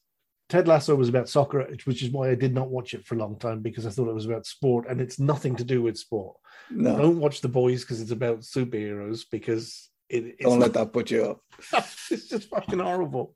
Ted 0.48 0.68
Lasso 0.68 0.94
was 0.94 1.08
about 1.08 1.30
soccer, 1.30 1.66
which 1.84 2.02
is 2.02 2.10
why 2.10 2.28
I 2.28 2.34
did 2.34 2.52
not 2.52 2.68
watch 2.68 2.92
it 2.92 3.06
for 3.06 3.14
a 3.14 3.18
long 3.18 3.38
time 3.38 3.60
because 3.60 3.86
I 3.86 3.90
thought 3.90 4.08
it 4.08 4.14
was 4.14 4.26
about 4.26 4.44
sport, 4.44 4.86
and 4.86 5.00
it's 5.00 5.18
nothing 5.18 5.56
to 5.56 5.64
do 5.64 5.80
with 5.80 5.96
sport. 5.96 6.36
No, 6.70 6.94
Don't 6.98 7.20
watch 7.20 7.40
The 7.40 7.48
Boys 7.48 7.82
because 7.82 8.02
it's 8.02 8.10
about 8.10 8.40
superheroes 8.40 9.22
because 9.30 9.88
it, 10.10 10.24
it's, 10.24 10.42
don't 10.42 10.58
let 10.58 10.74
that 10.74 10.92
put 10.92 11.10
you 11.10 11.24
up. 11.24 11.40
it's 12.10 12.28
just 12.28 12.50
fucking 12.50 12.80
horrible. 12.80 13.34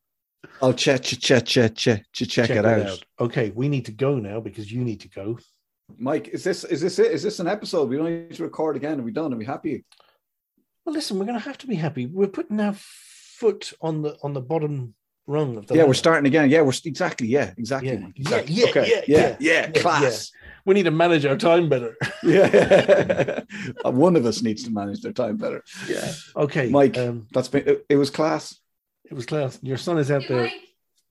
I'll 0.60 0.74
check, 0.74 1.04
check, 1.04 1.20
check, 1.20 1.46
check, 1.46 1.74
check, 1.74 2.02
check, 2.12 2.50
it 2.50 2.66
out. 2.66 3.02
Okay, 3.18 3.50
we 3.54 3.68
need 3.68 3.86
to 3.86 3.92
go 3.92 4.18
now 4.18 4.40
because 4.40 4.70
you 4.70 4.84
need 4.84 5.00
to 5.00 5.08
go. 5.08 5.38
Mike, 5.98 6.28
is 6.28 6.44
this 6.44 6.64
is 6.64 6.80
this 6.80 6.98
it? 6.98 7.12
Is 7.12 7.22
this 7.22 7.40
an 7.40 7.46
episode? 7.46 7.88
We 7.88 7.96
don't 7.96 8.28
need 8.28 8.34
to 8.36 8.42
record 8.42 8.76
again. 8.76 9.00
Are 9.00 9.04
we 9.04 9.12
done? 9.12 9.32
Are 9.32 9.38
we 9.38 9.44
happy? 9.44 9.84
Well, 10.86 10.94
listen, 10.94 11.18
we're 11.18 11.24
going 11.26 11.38
to 11.38 11.44
have 11.44 11.58
to 11.58 11.66
be 11.66 11.74
happy. 11.74 12.06
We're 12.06 12.28
putting 12.28 12.60
our 12.60 12.74
foot 12.78 13.72
on 13.80 14.02
the 14.02 14.16
on 14.22 14.32
the 14.34 14.40
bottom 14.40 14.94
rung 15.26 15.56
of 15.56 15.66
the. 15.66 15.74
yeah, 15.74 15.82
we're 15.84 15.94
starting 15.94 16.26
again. 16.28 16.48
Yeah, 16.48 16.62
we're 16.62 16.72
exactly. 16.84 17.26
Yeah, 17.26 17.52
exactly. 17.58 17.90
Yeah, 17.90 17.98
Mike, 17.98 18.12
yeah, 18.16 18.22
exactly. 18.22 18.54
yeah, 18.54 18.66
okay. 18.68 18.88
yeah, 18.88 19.00
yeah, 19.08 19.18
yeah, 19.18 19.36
yeah, 19.40 19.70
yeah, 19.74 19.82
class. 19.82 20.30
We 20.64 20.74
need 20.74 20.84
to 20.84 20.92
manage 20.92 21.26
our 21.26 21.36
time 21.36 21.68
better. 21.68 21.96
Yeah, 22.22 23.40
one 23.84 24.16
of 24.16 24.26
us 24.26 24.42
needs 24.42 24.62
to 24.64 24.70
manage 24.70 25.00
their 25.00 25.12
time 25.12 25.36
better. 25.36 25.62
Yeah. 25.88 26.12
Okay, 26.36 26.68
Mike. 26.70 26.96
Um, 26.98 27.26
That's 27.32 27.48
been. 27.48 27.68
It, 27.68 27.86
it 27.88 27.96
was 27.96 28.10
class. 28.10 28.58
it 29.04 29.14
was 29.14 29.26
class. 29.26 29.58
Your 29.62 29.76
son 29.78 29.98
is 29.98 30.10
out 30.10 30.22
there. 30.28 30.50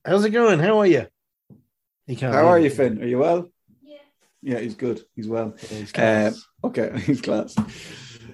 How's 0.06 0.24
it 0.26 0.32
going? 0.32 0.60
How 0.60 0.80
are 0.80 0.88
you? 0.88 1.08
He 2.08 2.16
can't. 2.16 2.34
How 2.34 2.48
are 2.48 2.60
you, 2.60 2.70
Finn? 2.70 3.02
Are 3.02 3.06
you 3.08 3.18
well? 3.20 3.50
Yeah. 3.84 3.98
Yeah, 4.42 4.60
he's 4.60 4.76
good. 4.76 5.02
He's 5.16 5.28
well. 5.28 5.54
Yeah, 5.64 5.78
he's 5.78 5.90
Um, 5.90 5.94
class. 5.94 6.46
okay, 6.64 7.00
he's 7.06 7.22
class. 7.22 7.56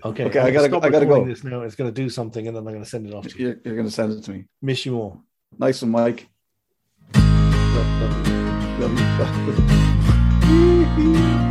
Okay. 0.04 0.26
okay, 0.26 0.40
I 0.40 0.52
gotta- 0.52 0.68
stop 0.68 0.84
I 0.84 0.90
gotta 0.90 1.06
go. 1.06 1.26
This 1.26 1.44
now. 1.44 1.62
It's 1.62 1.76
to 1.94 2.02
do 2.02 2.10
something, 2.10 2.48
and 2.48 2.56
then 2.56 2.62
I'm 2.66 2.72
to 2.84 2.90
send 2.90 3.08
it 3.08 3.14
off 3.14 3.28
to 3.28 3.38
you. 3.38 3.46
You're, 3.46 3.58
you're 3.64 3.76
to 3.88 3.92
send 3.92 4.14
it 4.14 4.24
to 4.24 4.32
me. 4.32 4.46
Miss 4.62 4.86
you 4.86 4.98
all. 4.98 5.22
Nice 5.58 5.82
one, 5.82 5.92
Mike. 5.92 6.28
Love 7.16 8.94
you. 8.98 9.06
Love 10.48 10.98
you. 10.98 11.48